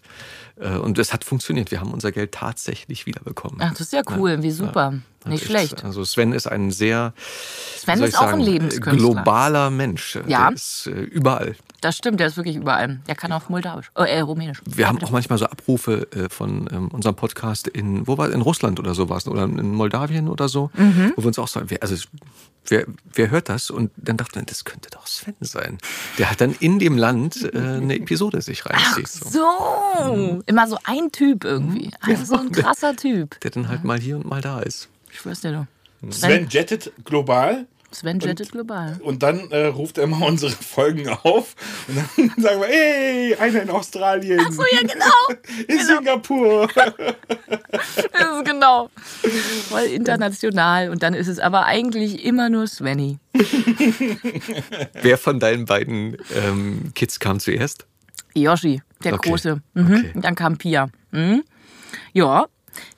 [0.60, 1.70] Äh, und es hat funktioniert.
[1.70, 3.58] Wir haben unser Geld tatsächlich wiederbekommen.
[3.60, 4.86] Ach, das ist ja cool, wie super.
[4.86, 5.84] Hat Nicht echt- schlecht.
[5.84, 7.12] Also Sven ist ein sehr
[7.76, 8.92] Sven ist auch ein sagen, Lebenskünstler.
[9.14, 10.16] globaler Mensch.
[10.26, 10.48] Ja.
[10.48, 11.56] Der ist äh, überall.
[11.82, 13.00] Das stimmt, der ist wirklich überall.
[13.08, 13.90] Der kann auch Moldawisch.
[13.94, 14.60] Oh, äh, Rumänisch.
[14.66, 18.42] Wir haben auch manchmal so Abrufe äh, von ähm, unserem Podcast in, wo war in
[18.42, 21.12] Russland oder sowas oder in Moldawien oder so, Mhm.
[21.16, 21.96] wo wir uns auch sagen, wer, also
[22.66, 22.84] wer,
[23.14, 23.70] wer hört das?
[23.70, 25.78] Und dann dachte man, das könnte doch Sven sein.
[26.18, 29.08] Der hat dann in dem Land äh, eine Episode sich reinzieht.
[29.08, 29.40] So.
[30.04, 31.90] So, immer so ein Typ irgendwie.
[32.02, 33.40] Also so ein krasser Typ.
[33.40, 34.88] Der dann halt mal hier und mal da ist.
[35.12, 36.10] Ich schwör's dir doch.
[36.12, 38.98] Sven jettet global Sven jettet global.
[39.02, 41.56] und dann äh, ruft er immer unsere Folgen auf
[41.88, 45.40] und dann sagen wir, hey, einer in Australien, So, ja, genau.
[45.68, 46.68] in Singapur.
[46.74, 48.90] Das ist genau.
[49.68, 50.90] Voll international.
[50.90, 53.18] Und dann ist es aber eigentlich immer nur Svenny.
[55.02, 57.86] Wer von deinen beiden ähm, Kids kam zuerst?
[58.34, 59.30] Yoshi, der Okay.
[59.30, 59.60] Große.
[59.74, 59.84] Mhm.
[59.84, 60.10] Okay.
[60.14, 60.88] Und dann kam Pia.
[61.10, 61.42] Mhm.
[62.12, 62.46] Ja,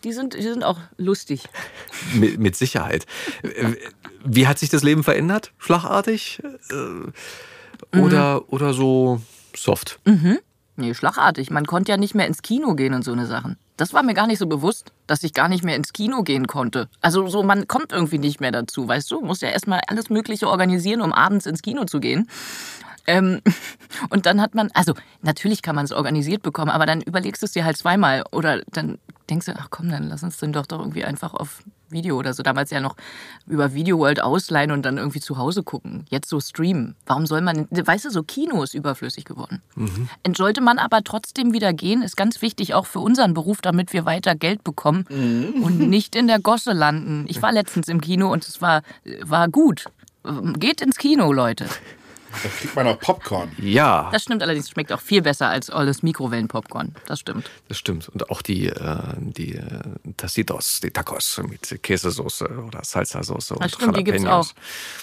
[0.05, 1.45] die sind, die sind auch lustig.
[2.15, 3.07] Mit, mit Sicherheit.
[4.25, 5.53] Wie hat sich das Leben verändert?
[5.59, 6.41] Schlagartig?
[6.71, 9.21] Äh, Oder, oder so
[9.55, 9.99] soft?
[10.77, 11.51] Nee, schlagartig.
[11.51, 13.59] Man konnte ja nicht mehr ins Kino gehen und so eine Sachen.
[13.77, 16.47] Das war mir gar nicht so bewusst, dass ich gar nicht mehr ins Kino gehen
[16.47, 16.89] konnte.
[17.01, 19.21] Also so, man kommt irgendwie nicht mehr dazu, weißt du?
[19.21, 22.29] Muss ja erstmal alles Mögliche organisieren, um abends ins Kino zu gehen.
[23.07, 23.41] Ähm,
[24.11, 27.47] und dann hat man, also natürlich kann man es organisiert bekommen, aber dann überlegst du
[27.47, 28.99] es dir halt zweimal oder dann
[29.31, 32.33] denkst du, ach komm, dann lass uns den doch doch irgendwie einfach auf Video oder
[32.35, 32.43] so.
[32.43, 32.97] Damals ja noch
[33.47, 36.07] über Video World ausleihen und dann irgendwie zu Hause gucken.
[36.09, 36.97] Jetzt so streamen.
[37.07, 39.63] Warum soll man, weißt du, so Kino ist überflüssig geworden.
[40.27, 43.93] Und Sollte man aber trotzdem wieder gehen, ist ganz wichtig auch für unseren Beruf, damit
[43.93, 45.07] wir weiter Geld bekommen
[45.63, 47.27] und nicht in der Gosse landen.
[47.29, 48.83] Ich war letztens im Kino und es war,
[49.23, 49.85] war gut.
[50.59, 51.67] Geht ins Kino, Leute.
[52.43, 53.53] Da kriegt man auch Popcorn.
[53.59, 56.95] Ja, Das stimmt allerdings, schmeckt auch viel besser als alles Mikrowellenpopcorn.
[57.07, 57.51] Das stimmt.
[57.69, 58.09] das stimmt.
[58.09, 59.81] Und auch die, äh, die äh,
[60.17, 64.27] Tacitos, die Tacos mit Käsesoße oder Salsa-Soße und Das stimmt, die gibt's auch.
[64.47, 64.55] Jalapenos.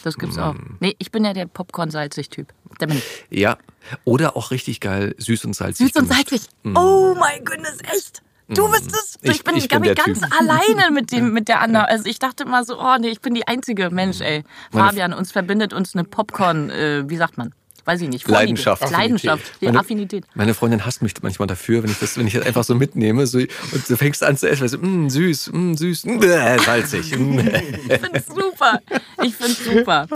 [0.03, 0.55] Das gibt's auch.
[0.79, 2.53] Nee, ich bin ja der Popcorn-salzig-Typ.
[2.79, 3.25] Der bin ich.
[3.39, 3.57] Ja,
[4.05, 5.87] oder auch richtig geil, süß und salzig.
[5.93, 6.29] Süß und gemischt.
[6.29, 6.49] salzig.
[6.75, 8.21] Oh mein Goodness, echt?
[8.49, 9.17] Du bist es.
[9.21, 10.29] Ich- Ich bin, ich bin ganz Typ.
[10.39, 11.83] alleine mit, dem, mit der Anna.
[11.85, 13.89] Also ich dachte immer so, oh nee, ich bin die einzige.
[13.89, 14.43] Mensch, ey.
[14.71, 17.53] Fabian, uns verbindet uns eine Popcorn, äh, wie sagt man?
[17.85, 18.23] Weiß ich nicht.
[18.25, 18.41] Vorliebe.
[18.41, 18.91] Leidenschaft.
[18.91, 19.51] Leidenschaft.
[19.61, 20.25] Die Meine- Affinität.
[20.35, 23.25] Meine Freundin hasst mich manchmal dafür, wenn ich das, wenn ich das einfach so mitnehme
[23.25, 26.21] so, und du fängst an zu essen, weißt du, mm, süß, mm, süß, mm,
[26.65, 27.17] salzig.
[27.17, 27.39] mm.
[27.89, 28.79] Ich find's super.
[29.23, 30.07] Ich find's super.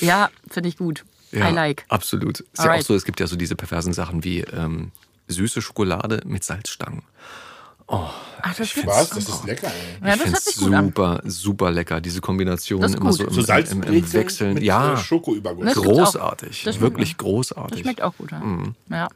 [0.00, 1.04] Ja, finde ich gut.
[1.32, 1.84] Ja, I like.
[1.88, 2.40] Absolut.
[2.40, 2.84] Ist ja auch Alright.
[2.86, 4.90] so, es gibt ja so diese perversen Sachen wie ähm,
[5.28, 7.02] süße Schokolade mit Salzstangen.
[7.88, 8.88] Ach, das gibt's.
[8.88, 9.10] Was?
[9.10, 9.68] Das ist lecker,
[10.02, 10.08] ey.
[10.08, 10.86] Ja, ich das sich gut an.
[10.86, 14.54] super, super lecker, diese Kombination Das ist immer so im, So im, im Salzbrezeln Wechseln.
[14.54, 15.64] mit ja, äh, Schokoüberguss.
[15.64, 15.92] Das gibt's auch.
[15.94, 16.62] großartig.
[16.64, 17.80] Das schmeckt Wirklich Das großartig.
[17.80, 18.32] schmeckt auch gut.
[18.32, 18.38] Ja.
[18.40, 18.74] Mhm.
[18.90, 19.08] ja.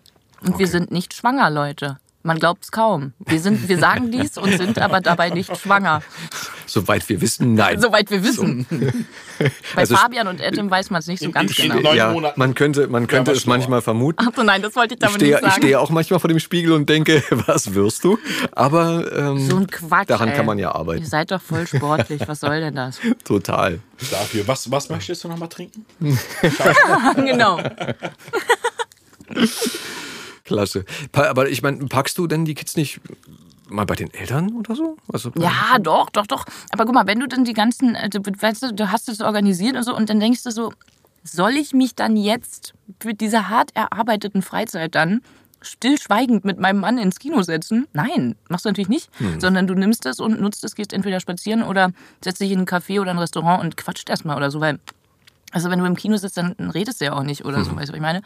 [0.42, 1.98] Und wir sind nicht schwanger, Leute.
[2.22, 3.14] Man glaubt es kaum.
[3.26, 6.02] Wir, sind, wir sagen dies und sind aber dabei nicht schwanger.
[6.66, 7.80] Soweit wir wissen, nein.
[7.80, 8.66] Soweit wir wissen.
[9.38, 11.94] Bei Also- Fabian und Adam weiß man es nicht so In- ganz in- genau.
[11.94, 14.22] ja, man könnte, man könnte wir es manchmal vermuten.
[14.28, 15.62] Achso, nein, das wollte ich Ich damit stehe, nicht ich sagen.
[15.62, 18.18] stehe auch manchmal vor dem Spiegel und denke, was wirst du?
[18.52, 20.10] Aber ähm, so ein Quatsch.
[20.10, 20.36] daran ey.
[20.36, 21.06] kann man ja Ihr arbeiten.
[21.06, 22.20] seid doch voll sportlich.
[22.28, 23.00] Was soll denn das?
[23.24, 23.80] Total.
[24.10, 24.46] Dafür.
[24.46, 25.86] Was, was möchtest du noch mal trinken?
[27.16, 27.60] genau.
[30.54, 30.84] Klasse.
[31.12, 33.00] Aber ich meine, packst du denn die Kids nicht
[33.68, 34.96] mal bei den Eltern oder so?
[35.12, 36.44] Also Ja, doch, doch, doch.
[36.70, 39.76] Aber guck mal, wenn du dann die ganzen, du, weißt du, du hast es organisiert
[39.76, 40.72] und so und dann denkst du so,
[41.22, 45.20] soll ich mich dann jetzt für diese hart erarbeiteten Freizeit dann
[45.62, 47.86] stillschweigend mit meinem Mann ins Kino setzen?
[47.92, 51.62] Nein, machst du natürlich nicht, sondern du nimmst es und nutzt es, gehst entweder spazieren
[51.62, 51.92] oder
[52.24, 54.78] setzt dich in ein Café oder ein Restaurant und quatscht erstmal oder so, weil
[55.52, 57.88] also wenn du im Kino sitzt, dann redest du ja auch nicht oder so, weißt
[57.88, 58.22] du, was ich meine?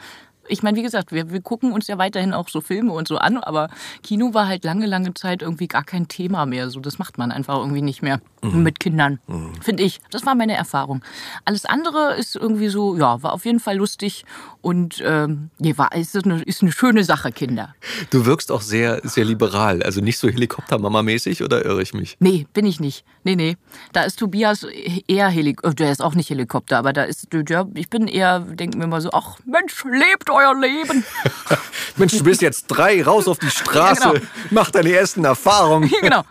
[0.48, 3.16] Ich meine, wie gesagt, wir, wir gucken uns ja weiterhin auch so Filme und so
[3.16, 3.68] an, aber
[4.02, 6.70] Kino war halt lange, lange Zeit irgendwie gar kein Thema mehr.
[6.70, 9.20] So, das macht man einfach irgendwie nicht mehr mit Kindern,
[9.62, 10.00] finde ich.
[10.10, 11.02] Das war meine Erfahrung.
[11.44, 14.24] Alles andere ist irgendwie so, ja, war auf jeden Fall lustig
[14.60, 17.74] und ähm, nee, war, ist, eine, ist eine schöne Sache, Kinder.
[18.10, 19.82] Du wirkst auch sehr, sehr liberal.
[19.82, 22.16] Also nicht so Helikoptermama-mäßig oder irre ich mich?
[22.20, 23.04] Nee, bin ich nicht.
[23.24, 23.56] Nee, nee.
[23.92, 24.66] Da ist Tobias
[25.08, 25.74] eher Helikopter.
[25.74, 29.00] Der ist auch nicht Helikopter, aber da ist, ja, ich bin eher, denke mir mal
[29.00, 31.04] so, ach Mensch, lebt euer Leben.
[31.96, 34.26] Mensch, du bist jetzt drei, raus auf die Straße, Ja, genau.
[34.50, 35.88] mach deine ersten Erfahrungen.
[36.00, 36.24] genau.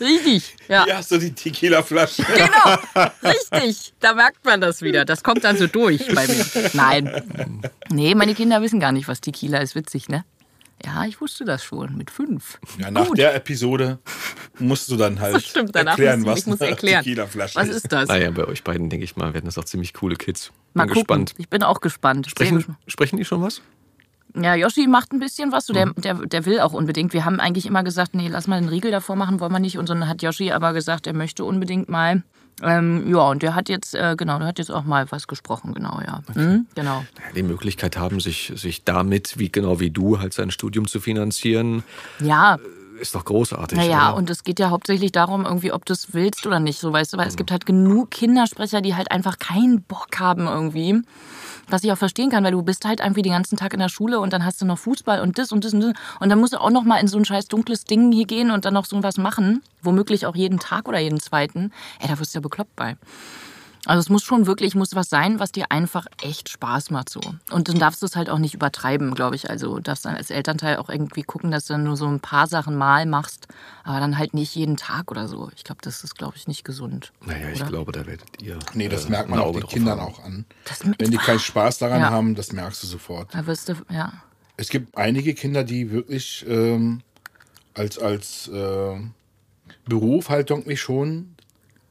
[0.00, 0.56] Richtig.
[0.68, 0.84] Ja.
[0.84, 2.22] Hier hast du die Tequila-Flasche.
[2.24, 3.92] Genau, richtig.
[4.00, 5.04] Da merkt man das wieder.
[5.04, 6.44] Das kommt dann so durch bei mir.
[6.72, 7.62] Nein.
[7.90, 9.74] Nee, meine Kinder wissen gar nicht, was Tequila ist.
[9.74, 10.24] Witzig, ne?
[10.84, 12.58] Ja, ich wusste das schon mit fünf.
[12.78, 13.18] Ja, nach Gut.
[13.18, 13.98] der Episode
[14.60, 17.02] musst du dann halt Das stimmt, danach erklären, muss ich, was ich muss erklären.
[17.04, 17.92] Tequila-Flasche Was ist.
[17.92, 18.08] das?
[18.08, 20.52] Naja, bei euch beiden, denke ich mal, werden das auch ziemlich coole Kids.
[20.74, 21.02] Mal Bin gucken.
[21.24, 21.34] gespannt.
[21.38, 22.28] Ich bin auch gespannt.
[22.30, 23.60] Sprechen, sprechen die schon was?
[24.36, 25.66] Ja, Yoshi macht ein bisschen was.
[25.66, 25.94] So, der, Mhm.
[25.96, 27.12] der, der will auch unbedingt.
[27.12, 29.78] Wir haben eigentlich immer gesagt, nee, lass mal den Riegel davor machen, wollen wir nicht.
[29.78, 32.22] Und dann hat Yoshi aber gesagt, er möchte unbedingt mal.
[32.62, 35.74] Ähm, ja, und der hat jetzt, äh, genau, der hat jetzt auch mal was gesprochen,
[35.74, 36.22] genau, ja.
[36.34, 37.04] Mhm, genau.
[37.18, 41.00] Ja, die Möglichkeit haben, sich, sich damit, wie genau wie du, halt sein Studium zu
[41.00, 41.84] finanzieren,
[42.20, 42.58] Ja,
[43.00, 43.78] ist doch großartig.
[43.78, 44.16] naja, oder?
[44.16, 47.12] und es geht ja hauptsächlich darum, irgendwie, ob du es willst oder nicht, so weißt
[47.12, 51.00] du, weil es gibt halt genug Kindersprecher, die halt einfach keinen Bock haben irgendwie.
[51.70, 53.88] Was ich auch verstehen kann, weil du bist halt irgendwie den ganzen Tag in der
[53.88, 55.92] Schule und dann hast du noch Fußball und das und das und das.
[56.20, 58.50] Und dann musst du auch noch mal in so ein scheiß dunkles Ding hier gehen
[58.50, 59.62] und dann noch so was machen.
[59.82, 61.72] Womöglich auch jeden Tag oder jeden zweiten.
[62.00, 62.96] Ey, da wirst du ja bekloppt bei.
[63.86, 67.20] Also es muss schon wirklich, muss was sein, was dir einfach echt Spaß macht so.
[67.50, 69.48] Und dann darfst du es halt auch nicht übertreiben, glaube ich.
[69.48, 72.20] Also du darfst dann als Elternteil auch irgendwie gucken, dass du dann nur so ein
[72.20, 73.46] paar Sachen mal machst,
[73.84, 75.50] aber dann halt nicht jeden Tag oder so.
[75.56, 77.12] Ich glaube, das ist, glaube ich, nicht gesund.
[77.24, 77.70] naja, ich oder?
[77.70, 78.58] glaube, da werdet ihr.
[78.74, 80.12] Nee, das äh, merkt man auch den Kindern haben.
[80.12, 80.44] auch an.
[80.64, 82.10] Das- Wenn die keinen Spaß daran Ja.
[82.10, 83.32] haben, das merkst du sofort.
[83.34, 84.12] Da wirst du, ja.
[84.56, 87.00] Es gibt einige Kinder, die wirklich ähm,
[87.74, 88.96] als, als äh,
[89.86, 91.34] Beruf halt irgendwie schon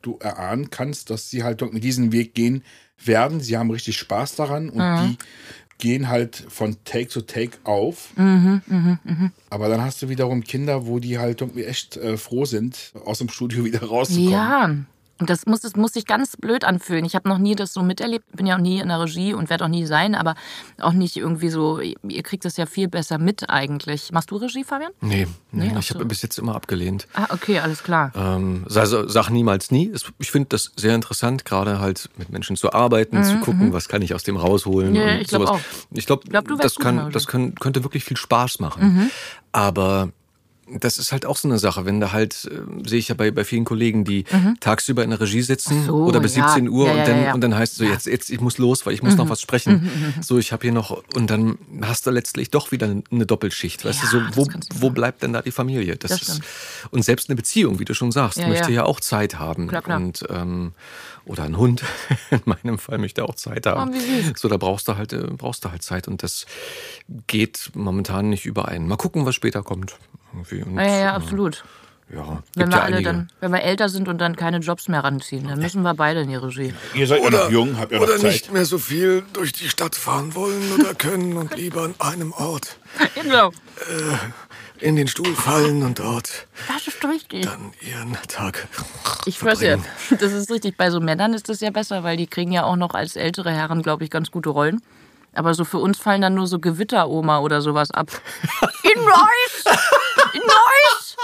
[0.08, 2.64] du erahnen kannst, dass sie halt irgendwie diesen Weg gehen
[3.04, 3.40] werden.
[3.40, 5.18] Sie haben richtig Spaß daran und die
[5.78, 8.10] gehen halt von Take zu Take auf.
[9.50, 13.20] Aber dann hast du wiederum Kinder, wo die halt irgendwie echt äh, froh sind, aus
[13.20, 14.32] dem Studio wieder rauszukommen.
[14.32, 14.76] Ja.
[15.20, 17.04] Und das muss, das muss sich ganz blöd anfühlen.
[17.06, 19.50] Ich habe noch nie das so miterlebt, bin ja auch nie in der Regie und
[19.50, 20.36] werde auch nie sein, aber
[20.80, 24.12] auch nicht irgendwie so, ihr kriegt das ja viel besser mit eigentlich.
[24.12, 24.92] Machst du Regie, Fabian?
[25.02, 27.08] Nee, nee, Nee, ich habe bis jetzt immer abgelehnt.
[27.14, 28.12] Ah, okay, alles klar.
[28.16, 29.92] Ähm, also sag niemals nie.
[30.20, 34.02] Ich finde das sehr interessant, gerade halt mit Menschen zu arbeiten, zu gucken, was kann
[34.02, 34.92] ich aus dem rausholen.
[34.92, 35.60] Mhm, Ja, und ich glaub sowas.
[35.60, 35.60] auch.
[35.92, 39.10] Ich glaube, glaub, du wärst das, kann, das kann, könnte wirklich viel Spaß machen.
[39.52, 40.10] Aber
[40.70, 43.32] das ist halt auch so eine Sache, wenn da halt, äh, sehe ich ja bei,
[43.32, 44.26] bei vielen Kollegen, die
[44.60, 46.48] tagsüber in der Regie sitzen so, oder bis ja.
[46.48, 48.58] 17 Uhr Ja, ja, und, dann, und dann heißt es so, jetzt, jetzt, ich muss
[48.58, 49.90] los, weil ich muss noch was sprechen.
[50.22, 53.86] So, ich habe hier noch, und dann hast du letztlich doch wieder eine Doppelschicht.
[53.86, 55.96] Weißt du, so, wo, wo bleibt denn da die Familie?
[55.96, 56.46] Das, Das ist, stimmt.
[56.92, 58.78] und selbst eine Beziehung, wie du schon sagst, möchte ja.
[58.78, 59.68] ja auch Zeit haben.
[59.68, 59.98] Klar, klar.
[59.98, 60.74] Und, ähm,
[61.28, 61.84] oder ein Hund,
[62.32, 63.94] in meinem Fall möchte auch Zeit haben.
[63.94, 64.34] Oh, süß.
[64.40, 66.46] So, da brauchst du halt, äh, brauchst du halt Zeit und das
[67.28, 68.88] geht momentan nicht überein.
[68.88, 69.96] Mal gucken, was später kommt.
[70.34, 71.64] Und, Ja, ja, ja, äh, absolut.
[72.10, 73.10] Ja, Wenn wir ja alle einige.
[73.10, 76.22] dann, wenn wir älter sind und dann keine Jobs mehr ranziehen, dann müssen wir beide
[76.22, 76.74] in die Regie.
[76.94, 78.32] Ihr seid ja noch jung, habt ja noch oder Zeit.
[78.32, 82.32] nicht mehr so viel durch die Stadt fahren wollen oder können und lieber an einem
[82.32, 82.78] Ort
[83.22, 83.52] Genau.
[84.82, 87.46] In den Stuhl fallen und dort Das ist richtig.
[87.46, 88.68] dann ihren Tag.
[89.26, 89.86] Ich dir, verbringen.
[90.22, 90.78] das ist richtig.
[90.78, 93.52] Bei so Männern ist das ja besser, weil die kriegen ja auch noch als ältere
[93.52, 94.82] Herren, glaube ich, ganz gute Rollen.
[95.38, 98.10] Aber so für uns fallen dann nur so Gewitteroma oder sowas ab.
[98.84, 99.78] In Neuss!
[100.34, 101.16] In Neuss!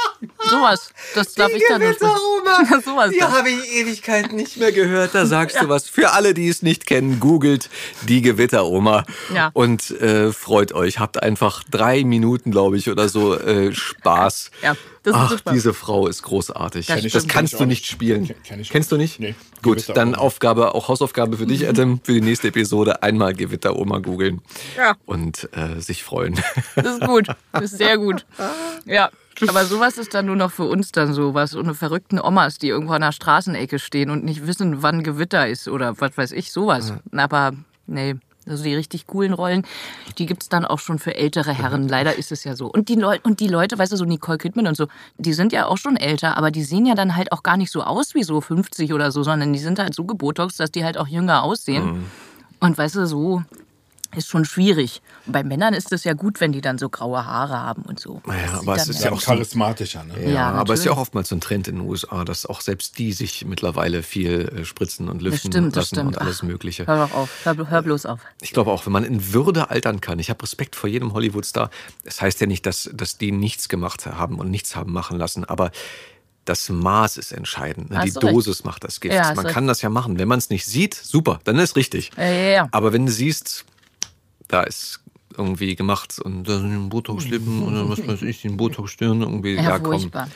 [0.50, 0.92] Sowas.
[1.16, 2.00] Das darf ich dann nicht.
[2.86, 3.12] sowas.
[3.12, 5.14] Die habe ich Ewigkeiten nicht mehr gehört.
[5.16, 5.88] Da sagst du was.
[5.90, 7.70] Für alle, die es nicht kennen, googelt
[8.08, 9.04] die Gewitteroma
[9.34, 9.50] Ja.
[9.54, 11.00] und äh, freut euch.
[11.00, 14.52] Habt einfach drei Minuten, glaube ich, oder so äh, Spaß.
[14.62, 14.76] Ja,
[15.12, 15.52] Ach, super.
[15.52, 16.88] diese Frau ist großartig.
[16.88, 18.26] Das Das, kannst du nicht spielen.
[18.28, 19.20] Ken- kenn ich Kennst du nicht?
[19.20, 19.36] Nee.
[19.62, 23.04] Gut, dann Aufgabe, auch Hausaufgabe für dich, Adam, für die nächste Episode.
[23.04, 24.42] Einmal Gewitteroma googeln
[24.78, 24.96] Ja.
[25.06, 26.40] und äh, sich freuen.
[26.76, 27.28] Das ist gut.
[27.52, 28.26] Das ist sehr gut.
[28.86, 29.10] Ja.
[29.48, 31.52] Aber sowas ist dann nur noch für uns dann sowas.
[31.52, 35.48] So eine verrückten Omas, die irgendwo an der Straßenecke stehen und nicht wissen, wann Gewitter
[35.48, 36.94] ist oder was weiß ich, sowas.
[37.12, 37.54] Aber
[37.88, 38.16] nee.
[38.46, 39.66] Also die richtig coolen Rollen,
[40.18, 41.88] die gibt's dann auch schon für ältere Herren.
[41.88, 42.68] Leider ist es ja so.
[42.68, 45.54] Und die, Leu und die Leute, weißt du, so Nicole Kidman und so, die sind
[45.54, 48.16] ja auch schon älter, aber die sehen ja dann halt auch gar nicht so aus
[48.16, 51.08] wie so 50 oder so, sondern die sind halt so gebotoxt, dass die halt auch
[51.08, 52.04] jünger aussehen.
[52.60, 53.44] Und weißt du, so
[54.16, 55.02] ist schon schwierig.
[55.26, 58.00] Und bei Männern ist es ja gut, wenn die dann so graue Haare haben und
[58.00, 58.22] so.
[58.26, 60.24] Naja, Das aber es ist Ja, ja auch charismatischer, ne?
[60.24, 62.46] Ja, Ja, aber es ist ja auch oftmals so ein Trend in den USA, dass
[62.46, 66.08] auch selbst die sich mittlerweile viel äh, spritzen und Das lüften stimmt, das lassen stimmt.
[66.10, 66.88] und alles Ach, Mögliche.
[66.88, 68.20] Hör doch auf, hör, hör bloß auf.
[68.42, 71.70] Ich glaube auch, wenn man in Würde altern kann, ich habe Respekt vor jedem Hollywood-Star.
[72.04, 75.44] Das heißt ja nicht, dass, dass die nichts gemacht haben und nichts haben machen lassen,
[75.46, 75.72] aber
[76.46, 77.90] das Maß ist entscheidend.
[77.90, 78.02] ne?
[78.04, 78.36] Die du recht.
[78.36, 79.16] Dosis macht das Gift.
[79.16, 79.54] Ja, man recht.
[79.54, 80.20] kann das ja machen.
[80.20, 82.12] Wenn man es nicht sieht, super, dann ist richtig.
[82.18, 82.68] Ja, ja, ja.
[82.72, 83.64] Aber wenn du siehst,
[84.54, 85.00] da ist
[85.36, 89.80] irgendwie gemacht und da sind Botox-Lippen oder was weiß ich, ein Botox-Stirn irgendwie, ja, Ja,
[89.80, 89.94] komm.
[90.00, 90.30] furchtbar.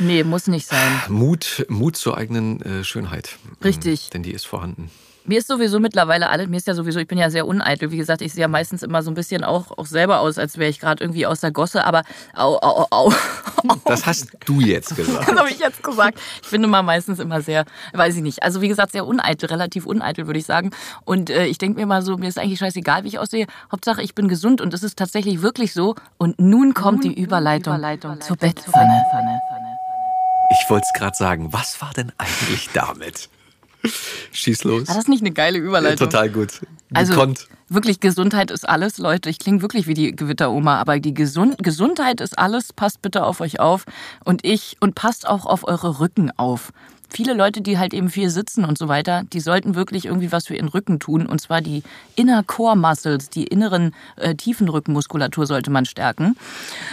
[0.00, 1.00] Nee, muss nicht sein.
[1.08, 3.36] Mut, Mut zur eigenen äh, Schönheit.
[3.64, 4.06] Richtig.
[4.06, 4.90] Ähm, Denn die ist vorhanden.
[5.28, 7.90] Mir ist sowieso mittlerweile alles, mir ist ja sowieso, ich bin ja sehr uneitel.
[7.90, 10.56] Wie gesagt, ich sehe ja meistens immer so ein bisschen auch, auch selber aus, als
[10.56, 12.02] wäre ich gerade irgendwie aus der Gosse, aber
[12.34, 13.12] au, au, au,
[13.84, 15.28] Das hast du jetzt gesagt.
[15.28, 16.18] Das habe ich jetzt gesagt.
[16.42, 18.42] Ich finde mal meistens immer sehr, weiß ich nicht.
[18.42, 20.70] Also wie gesagt, sehr uneitel, relativ uneitel, würde ich sagen.
[21.04, 23.46] Und äh, ich denke mir mal so, mir ist eigentlich scheißegal, wie ich aussehe.
[23.70, 25.94] Hauptsache, ich bin gesund und das ist tatsächlich wirklich so.
[26.16, 29.04] Und nun kommt nun die Überleitung, Überleitung zur Bettpfanne.
[30.62, 31.52] Ich wollte es gerade sagen.
[31.52, 33.28] Was war denn eigentlich damit?
[34.32, 34.88] Schieß los.
[34.88, 36.06] War das nicht eine geile Überleitung?
[36.06, 36.60] Ja, total gut.
[36.92, 37.48] Also Gekonnt.
[37.68, 39.30] wirklich Gesundheit ist alles, Leute.
[39.30, 42.72] Ich klinge wirklich wie die Gewitteroma, aber die Gesund Gesundheit ist alles.
[42.72, 43.84] Passt bitte auf euch auf
[44.24, 46.72] und ich und passt auch auf eure Rücken auf
[47.08, 50.46] viele Leute, die halt eben viel sitzen und so weiter, die sollten wirklich irgendwie was
[50.46, 51.26] für ihren Rücken tun.
[51.26, 51.82] Und zwar die
[52.16, 56.36] Inner Core Muscles, die inneren äh, tiefen Rückenmuskulatur sollte man stärken.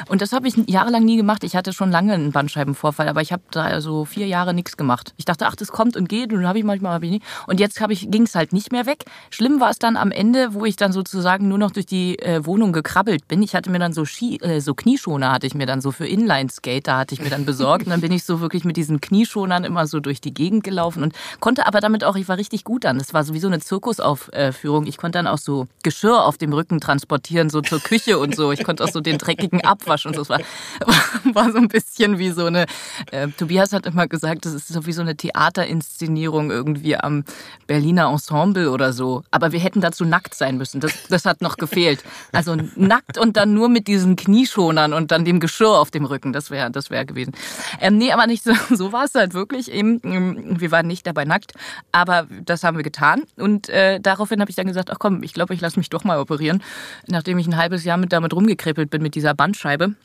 [0.07, 1.43] Und das habe ich jahrelang nie gemacht.
[1.43, 5.13] Ich hatte schon lange einen Bandscheibenvorfall, aber ich habe da so vier Jahre nichts gemacht.
[5.17, 7.25] Ich dachte, ach, das kommt und geht und dann habe ich manchmal, hab ich nicht.
[7.47, 9.05] Und jetzt ging es halt nicht mehr weg.
[9.29, 12.45] Schlimm war es dann am Ende, wo ich dann sozusagen nur noch durch die äh,
[12.45, 13.43] Wohnung gekrabbelt bin.
[13.43, 16.07] Ich hatte mir dann so, Ski, äh, so Knieschoner hatte ich mir dann so für
[16.07, 17.85] Inline-Skate, da hatte ich mir dann besorgt.
[17.85, 21.03] Und dann bin ich so wirklich mit diesen Knieschonern immer so durch die Gegend gelaufen
[21.03, 22.97] und konnte aber damit auch, ich war richtig gut an.
[22.97, 24.85] Es war sowieso eine Zirkusaufführung.
[24.87, 28.51] Ich konnte dann auch so Geschirr auf dem Rücken transportieren, so zur Küche und so.
[28.51, 30.21] Ich konnte auch so den dreckigen abwaschen und so.
[30.21, 30.39] Es war,
[31.33, 32.65] war so ein bisschen wie so eine,
[33.11, 37.23] äh, Tobias hat immer gesagt, das ist so wie so eine Theaterinszenierung irgendwie am
[37.67, 39.23] Berliner Ensemble oder so.
[39.31, 40.79] Aber wir hätten dazu nackt sein müssen.
[40.79, 42.03] Das, das hat noch gefehlt.
[42.31, 46.33] Also nackt und dann nur mit diesen Knieschonern und dann dem Geschirr auf dem Rücken.
[46.33, 47.33] Das wäre das wäre gewesen.
[47.81, 49.94] Ähm, nee, aber nicht so, so war es halt wirklich eben.
[50.03, 51.53] Wir waren nicht dabei nackt,
[51.91, 53.23] aber das haben wir getan.
[53.37, 56.03] Und äh, daraufhin habe ich dann gesagt, ach komm, ich glaube, ich lasse mich doch
[56.03, 56.63] mal operieren,
[57.07, 59.95] nachdem ich ein halbes Jahr mit damit rumgekribbelt bin mit dieser Bandscheibe.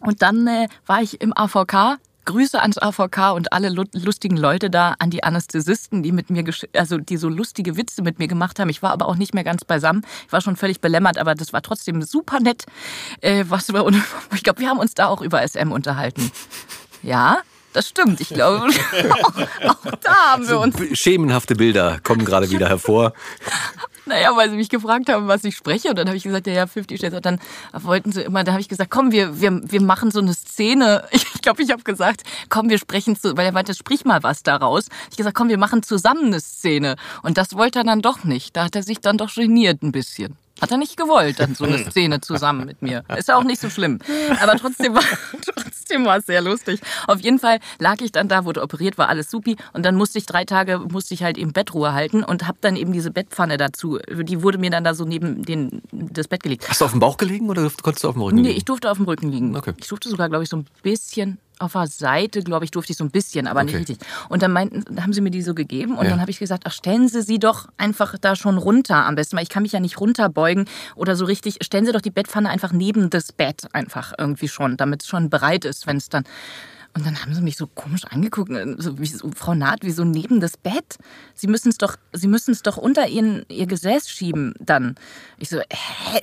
[0.00, 1.98] Und dann äh, war ich im AVK
[2.28, 6.44] Grüße ans AVK und alle lustigen Leute da, an die Anästhesisten, die mit mir,
[6.74, 8.68] also die so lustige Witze mit mir gemacht haben.
[8.68, 10.04] Ich war aber auch nicht mehr ganz beisammen.
[10.26, 12.66] Ich war schon völlig belämmert, aber das war trotzdem super nett.
[13.22, 13.82] Äh, was wir,
[14.34, 16.30] ich glaube, wir haben uns da auch über SM unterhalten.
[17.02, 17.38] Ja,
[17.72, 18.20] das stimmt.
[18.20, 18.66] Ich glaube,
[19.10, 20.76] auch, auch da haben wir uns.
[20.98, 23.12] Schemenhafte Bilder kommen gerade wieder hervor.
[24.08, 25.90] Naja, weil sie mich gefragt haben, was ich spreche.
[25.90, 27.14] Und dann habe ich gesagt, ja, ja, 50 Shades.
[27.14, 27.38] Und dann
[27.72, 31.04] wollten sie immer, da habe ich gesagt, komm, wir, wir, wir machen so eine Szene.
[31.38, 34.42] Ich glaube, ich habe gesagt, komm, wir sprechen zu, weil er meinte, sprich mal was
[34.42, 34.88] daraus.
[35.10, 36.96] Ich gesagt, komm, wir machen zusammen eine Szene.
[37.22, 38.56] Und das wollte er dann doch nicht.
[38.56, 40.36] Da hat er sich dann doch geniert ein bisschen.
[40.60, 43.04] Hat er nicht gewollt, dann so eine Szene zusammen mit mir.
[43.16, 43.98] Ist ja auch nicht so schlimm.
[44.40, 45.02] Aber trotzdem war,
[45.56, 46.80] trotzdem war es sehr lustig.
[47.06, 49.56] Auf jeden Fall lag ich dann da, wurde operiert, war alles supi.
[49.72, 52.76] Und dann musste ich drei Tage, musste ich halt eben Bettruhe halten und habe dann
[52.76, 53.98] eben diese Bettpfanne dazu.
[54.08, 56.68] Die wurde mir dann da so neben den, das Bett gelegt.
[56.68, 58.48] Hast du auf dem Bauch gelegen oder konntest du auf dem Rücken liegen?
[58.48, 59.56] Nee, ich durfte auf dem Rücken liegen.
[59.56, 59.74] Okay.
[59.76, 62.98] Ich durfte sogar, glaube ich, so ein bisschen auf der Seite, glaube ich, durfte ich
[62.98, 63.66] so ein bisschen, aber okay.
[63.66, 63.98] nicht richtig.
[64.28, 66.10] Und dann meinten, haben sie mir die so gegeben und ja.
[66.10, 69.36] dann habe ich gesagt, ach, stellen Sie sie doch einfach da schon runter am besten,
[69.36, 71.58] weil ich kann mich ja nicht runterbeugen oder so richtig.
[71.62, 75.30] Stellen Sie doch die Bettpfanne einfach neben das Bett einfach irgendwie schon, damit es schon
[75.30, 76.24] bereit ist, wenn es dann
[76.94, 79.90] und dann haben sie mich so komisch angeguckt, äh, so wie so, Frau Naht, wie
[79.90, 80.96] so neben das Bett.
[81.34, 84.96] Sie müssen es doch, Sie müssen es doch unter ihren, ihr Gesäß schieben dann.
[85.38, 86.20] Ich so, hä?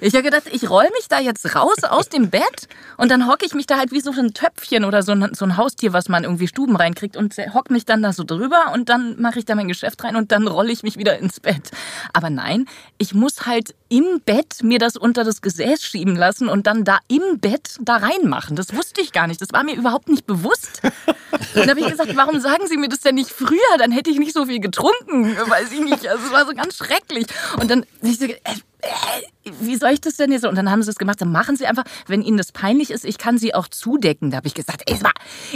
[0.00, 3.44] ich habe gedacht, ich roll mich da jetzt raus aus dem Bett und dann hocke
[3.44, 6.08] ich mich da halt wie so ein Töpfchen oder so ein, so ein Haustier, was
[6.08, 9.46] man irgendwie Stuben reinkriegt und hock mich dann da so drüber und dann mache ich
[9.46, 11.70] da mein Geschäft rein und dann rolle ich mich wieder ins Bett.
[12.12, 12.66] Aber nein,
[12.98, 17.00] ich muss halt im Bett mir das unter das Gesäß schieben lassen und dann da
[17.08, 18.56] im Bett da reinmachen.
[18.56, 19.42] Das wusste ich gar nicht.
[19.42, 20.80] Das war mir überhaupt nicht bewusst.
[20.82, 23.58] Und dann habe ich gesagt, warum sagen Sie mir das denn nicht früher?
[23.78, 25.36] Dann hätte ich nicht so viel getrunken.
[25.36, 26.06] Weiß ich nicht.
[26.06, 27.26] Also es war so ganz schrecklich.
[27.60, 30.44] Und dann ich so, äh, äh, wie soll ich das denn jetzt?
[30.44, 31.20] Und dann haben sie es gemacht.
[31.20, 34.30] Dann machen sie einfach, wenn ihnen das peinlich ist, ich kann sie auch zudecken.
[34.30, 34.98] Da habe ich gesagt, ey,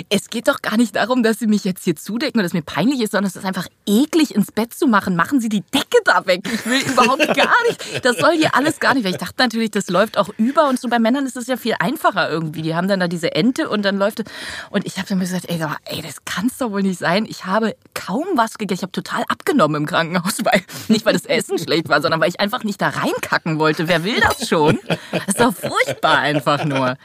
[0.09, 2.63] es geht doch gar nicht darum, dass sie mich jetzt hier zudecken oder dass mir
[2.63, 5.17] peinlich ist, sondern es ist einfach eklig, ins Bett zu machen.
[5.17, 6.41] Machen sie die Decke da weg.
[6.53, 8.05] Ich will überhaupt gar nicht.
[8.05, 9.05] Das soll hier alles gar nicht.
[9.05, 10.69] Weil ich dachte natürlich, das läuft auch über.
[10.69, 12.63] Und so bei Männern ist es ja viel einfacher irgendwie.
[12.63, 14.27] Die haben dann da diese Ente und dann läuft es.
[14.71, 17.27] Und ich habe dann gesagt, ey, ey, das kann es doch wohl nicht sein.
[17.29, 18.75] Ich habe kaum was gegessen.
[18.75, 20.39] Ich habe total abgenommen im Krankenhaus.
[20.45, 23.84] Weil, nicht, weil das Essen schlecht war, sondern weil ich einfach nicht da reinkacken wollte.
[23.89, 24.79] Wer will das schon?
[25.11, 26.97] Das ist doch furchtbar einfach nur.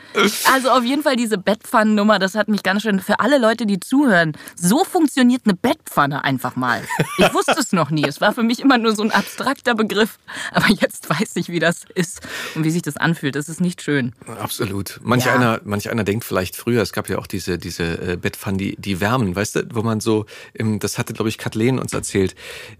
[0.51, 3.79] Also auf jeden Fall diese Bettpfannennummer, das hat mich ganz schön, für alle Leute, die
[3.79, 6.81] zuhören, so funktioniert eine Bettpfanne einfach mal.
[7.17, 8.05] Ich wusste es noch nie.
[8.07, 10.17] Es war für mich immer nur so ein abstrakter Begriff.
[10.51, 12.21] Aber jetzt weiß ich, wie das ist
[12.55, 13.35] und wie sich das anfühlt.
[13.35, 14.13] Das ist nicht schön.
[14.41, 14.99] Absolut.
[15.03, 15.35] Manch, ja.
[15.35, 18.75] einer, manch einer denkt vielleicht früher, es gab ja auch diese, diese äh, Bettpfannen, die,
[18.77, 22.35] die wärmen, weißt du, wo man so, das hatte, glaube ich, Kathleen uns erzählt,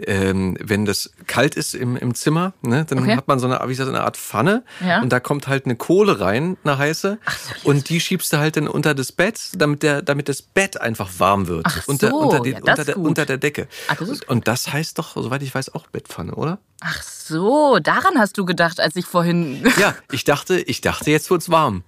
[0.06, 3.16] ähm, wenn das kalt ist im, im Zimmer, ne, dann okay.
[3.16, 5.02] hat man so eine, wie gesagt, eine eine Art Pfanne Ja.
[5.02, 7.18] und da kommt halt eine Kohle rein, eine heiße.
[7.64, 11.10] und die schiebst du halt dann unter das Bett, damit, der, damit das Bett einfach
[11.18, 11.66] warm wird.
[11.68, 13.68] Ach unter, so, unter, den, ja, das unter, ist der, unter der Decke.
[13.88, 16.60] Ah, das ist und das heißt doch, soweit ich weiß, auch Bettpfanne, oder?
[16.82, 19.66] Ach so, daran hast du gedacht, als ich vorhin.
[19.78, 21.84] Ja, ich dachte, ich dachte, jetzt wird's warm.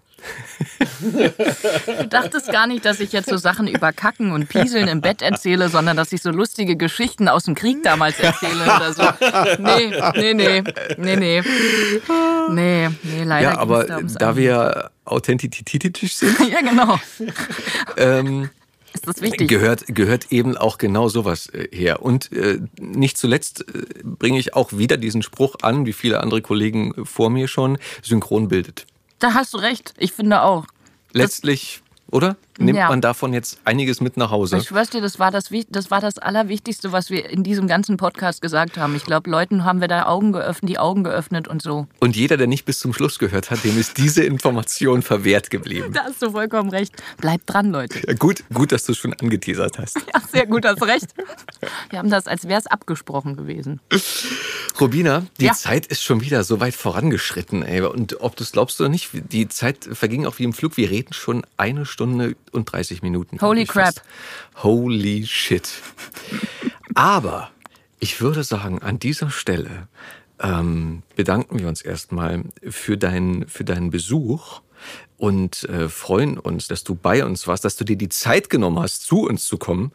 [0.79, 5.21] Du dachtest gar nicht, dass ich jetzt so Sachen über Kacken und Pieseln im Bett
[5.21, 9.03] erzähle, sondern dass ich so lustige Geschichten aus dem Krieg damals erzähle oder so.
[9.59, 10.63] Nee, nee, nee,
[10.97, 11.43] nee, nee.
[12.49, 13.51] Nee, nee, leider.
[13.53, 16.99] ja, aber da da wir authentitisch sind, Ja, genau.
[17.97, 18.49] ähm,
[18.93, 19.47] Ist das wichtig?
[19.49, 22.01] gehört, gehört eben auch genau sowas äh, her.
[22.01, 26.41] Und äh, nicht zuletzt äh, bringe ich auch wieder diesen Spruch an, wie viele andere
[26.41, 28.85] Kollegen vor mir schon, synchron bildet.
[29.21, 29.93] Da hast du recht.
[29.97, 30.65] Ich finde auch.
[31.13, 32.37] Letztlich, oder?
[32.57, 32.89] Nimmt Ja.
[32.89, 34.57] man davon jetzt einiges mit nach Hause.
[34.57, 37.97] Ich schwör's dir, das war das, das war das Allerwichtigste, was wir in diesem ganzen
[37.97, 38.95] Podcast gesagt haben.
[38.95, 41.87] Ich glaube, Leuten haben wir da Augen geöffnet, die Augen geöffnet und so.
[41.99, 45.93] Und jeder, der nicht bis zum Schluss gehört hat, dem ist diese Information verwehrt geblieben.
[45.93, 46.93] Da hast du vollkommen recht.
[47.17, 47.99] Bleibt dran, Leute.
[48.05, 49.97] Ja, gut, gut, dass du es schon angeteasert hast.
[50.13, 51.07] Ja, sehr gut, hast recht.
[51.89, 53.79] Wir haben das, als wäre es abgesprochen gewesen.
[54.79, 55.53] Robina, die Ja.
[55.53, 57.63] Zeit ist schon wieder so weit vorangeschritten.
[57.63, 57.81] Ey.
[57.81, 60.75] Und ob du es glaubst oder nicht, die Zeit verging auch wie im Flug.
[60.77, 63.39] Wir reden schon eine Stunde und 30 Minuten.
[63.41, 64.01] Holy Ich fast-
[64.53, 64.63] crap.
[64.63, 65.67] Holy shit.
[66.95, 67.49] Aber
[67.99, 69.87] ich würde sagen, an dieser Stelle
[70.39, 74.61] ähm, bedanken wir uns erstmal für, dein, für deinen Besuch
[75.17, 78.79] und äh, freuen uns, dass du bei uns warst, dass du dir die Zeit genommen
[78.79, 79.91] hast, zu uns zu kommen.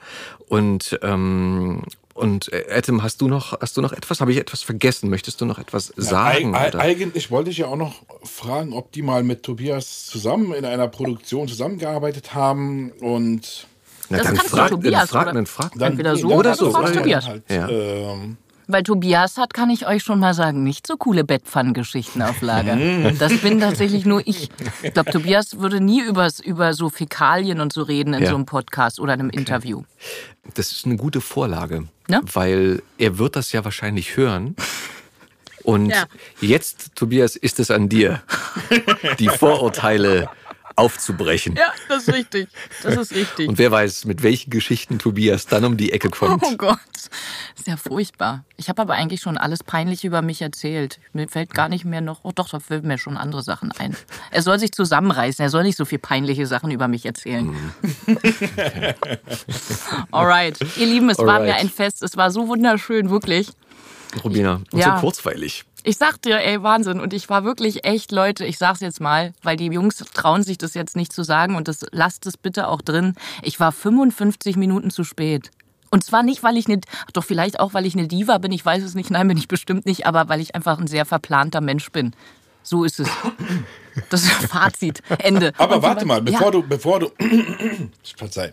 [0.49, 1.83] Und, ähm,
[2.17, 4.21] und äh, Adam, hast du noch, hast du noch etwas?
[4.21, 5.11] Habe ich etwas vergessen?
[5.11, 6.55] Möchtest du noch etwas sagen?
[6.57, 6.81] Eig- oder?
[6.81, 10.89] eigentlich wollte ich ja auch noch fragen, ob die mal mit Tobias zusammen in einer
[10.89, 13.67] Produktion zusammengearbeitet haben und
[14.09, 15.33] Na, Das dann kannst du frag, Tobias, dann frag, oder?
[15.35, 15.73] dann frag.
[15.77, 17.27] dann Entweder so Ja, oder dann du fragst dann Tobias.
[17.27, 17.69] Halt, Ja.
[17.69, 18.37] ähm,
[18.69, 22.77] Weil Tobias hat, kann ich euch schon mal sagen, nicht so coole Bettpfannengeschichten auf Lager.
[23.19, 24.51] Das bin tatsächlich nur ich.
[24.83, 28.31] Ich glaube, Tobias würde nie übers, über so Fäkalien und so reden in Ja.
[28.31, 29.85] so einem Podcast oder einem Interview.
[30.55, 32.21] Das ist eine gute Vorlage, Ne?
[32.33, 34.57] weil er wird das ja wahrscheinlich hören.
[35.63, 36.05] Und Ja.
[36.41, 38.23] jetzt, Tobias, ist es an dir,
[39.19, 40.29] die Vorurteile
[40.77, 41.57] aufzubrechen.
[41.57, 42.49] Ja, das ist richtig.
[42.83, 43.49] Das ist richtig.
[43.49, 46.43] Und wer weiß, mit welchen Geschichten Tobias dann um die Ecke kommt.
[46.45, 46.79] Oh Gott,
[47.57, 48.45] ist ja furchtbar.
[48.57, 51.01] Ich habe aber eigentlich schon alles Peinliche über mich erzählt.
[51.15, 52.21] Mir fällt gar nicht mehr noch.
[52.25, 53.97] Oh doch, da fällt mir schon andere Sachen ein.
[54.31, 55.43] Er soll sich zusammenreißen.
[55.43, 57.57] Er soll nicht so viel peinliche Sachen über mich erzählen.
[60.11, 61.61] Alright, ihr Lieben, es war mir Alright.
[61.61, 62.03] ein Fest.
[62.03, 63.49] Es war so wunderschön, wirklich.
[64.25, 64.97] Robina, und Ja.
[64.97, 65.65] so kurzweilig.
[65.89, 66.99] Ich sag dir, ey, Wahnsinn.
[66.99, 70.59] Und ich war wirklich echt, Leute, ich sag's jetzt mal, weil die Jungs trauen sich
[70.59, 73.15] das jetzt nicht zu sagen und das lasst es bitte auch drin.
[73.43, 75.53] Ich war 55 Minuten zu spät.
[75.93, 76.81] Und zwar nicht, weil ich eine,
[77.13, 79.47] doch vielleicht auch, weil ich eine Diva bin, ich weiß es nicht, nein, bin ich
[79.47, 82.15] bestimmt nicht, aber weil ich einfach ein sehr verplanter Mensch bin.
[82.65, 83.09] So ist es.
[84.11, 85.03] Das ist das Fazit.
[85.21, 85.53] Ende.
[85.57, 86.51] aber Und warte so- mal, bevor ja.
[86.51, 87.11] du, bevor du,
[88.17, 88.53] verzeih,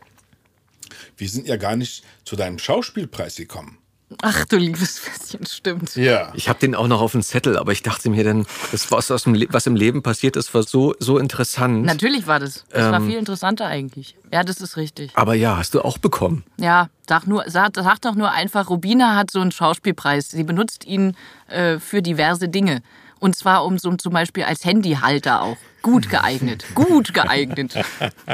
[1.18, 3.80] wir sind ja gar nicht zu deinem Schauspielpreis gekommen.
[4.21, 5.95] Ach du liebes Fässchen, stimmt.
[5.95, 6.31] Ja.
[6.35, 9.09] Ich habe den auch noch auf dem Zettel, aber ich dachte mir dann, das was,
[9.09, 11.85] aus dem Le was im Leben passiert ist, war so, so interessant.
[11.85, 12.63] Natürlich war das.
[12.69, 13.07] Das war Ähm.
[13.07, 14.15] viel interessanter eigentlich.
[14.31, 15.11] Ja, das ist richtig.
[15.15, 16.43] Aber ja, hast du auch bekommen.
[16.57, 20.30] Ja, sag, nur, sag, sag doch nur einfach, Rubina hat so einen Schauspielpreis.
[20.30, 21.15] Sie benutzt ihn
[21.47, 22.84] äh, für diverse Dinge.
[23.23, 25.55] Und zwar um so zum Beispiel als Handyhalter auch.
[25.81, 26.65] Gut geeignet.
[26.75, 27.73] Gut geeignet.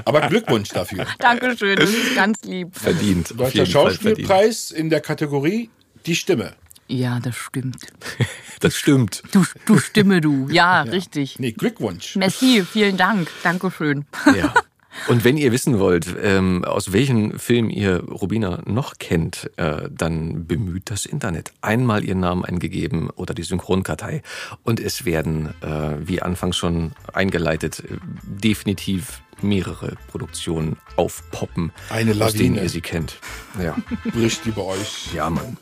[0.03, 1.05] Aber Glückwunsch dafür.
[1.19, 2.75] Dankeschön, das ist ganz lieb.
[2.75, 3.29] Verdient.
[3.29, 4.27] Du auf hast der Fall verdient.
[4.27, 5.69] Schauspielpreis in der Kategorie
[6.07, 6.53] Die Stimme.
[6.87, 7.77] Ja, das stimmt.
[8.61, 9.23] Das stimmt.
[9.31, 10.49] Du, du Stimme, du.
[10.49, 11.39] Ja, richtig.
[11.39, 12.17] Nee, Glückwunsch.
[12.17, 13.29] Merci, vielen Dank.
[13.41, 14.05] Dankeschön.
[14.35, 14.53] Ja.
[15.07, 20.47] Und wenn ihr wissen wollt, ähm, aus welchen Film ihr Robina noch kennt, äh, dann
[20.47, 21.53] bemüht das Internet.
[21.61, 24.21] Einmal ihren Namen eingegeben oder die Synchronkartei.
[24.63, 32.33] Und es werden, äh, wie anfangs schon eingeleitet, äh, definitiv mehrere Produktionen aufpoppen, Eine aus
[32.33, 33.19] denen ihr sie kennt.
[33.63, 33.75] Ja,
[34.11, 35.13] Bricht über euch.
[35.13, 35.55] ja, Mann.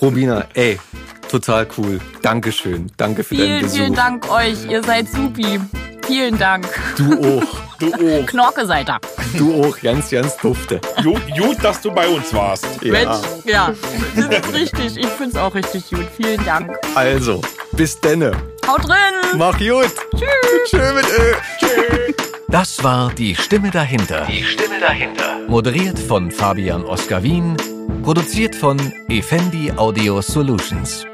[0.00, 0.78] Robina, ey,
[1.28, 2.00] total cool.
[2.22, 2.92] Dankeschön.
[2.96, 3.76] Danke für deinen Vielen, Besuch.
[3.76, 4.66] vielen Dank euch.
[4.70, 5.58] Ihr seid supi.
[6.06, 6.68] Vielen Dank.
[6.96, 7.56] Du auch.
[7.78, 8.26] Du auch.
[8.26, 9.00] Knorke seid ihr.
[9.36, 9.78] Du auch.
[9.80, 10.80] Ganz, ganz dufte.
[11.02, 12.82] Gut, gut, dass du bei uns warst.
[12.82, 13.72] Mensch, ja.
[14.14, 14.96] Das ist richtig.
[14.96, 16.06] Ich find's auch richtig gut.
[16.16, 16.76] Vielen Dank.
[16.94, 17.42] Also,
[17.72, 18.32] bis denne.
[18.66, 19.36] Haut drin!
[19.36, 19.90] Mach gut.
[20.12, 20.70] Tschüss.
[20.70, 21.34] Tschö mit Ö.
[21.58, 22.16] Tschüss.
[22.48, 24.26] Das war die Stimme dahinter.
[24.28, 25.40] Die Stimme dahinter.
[25.48, 27.56] Moderiert von Fabian Oskar Wien.
[28.02, 28.78] Produziert von
[29.08, 31.04] Effendi Audio Solutions.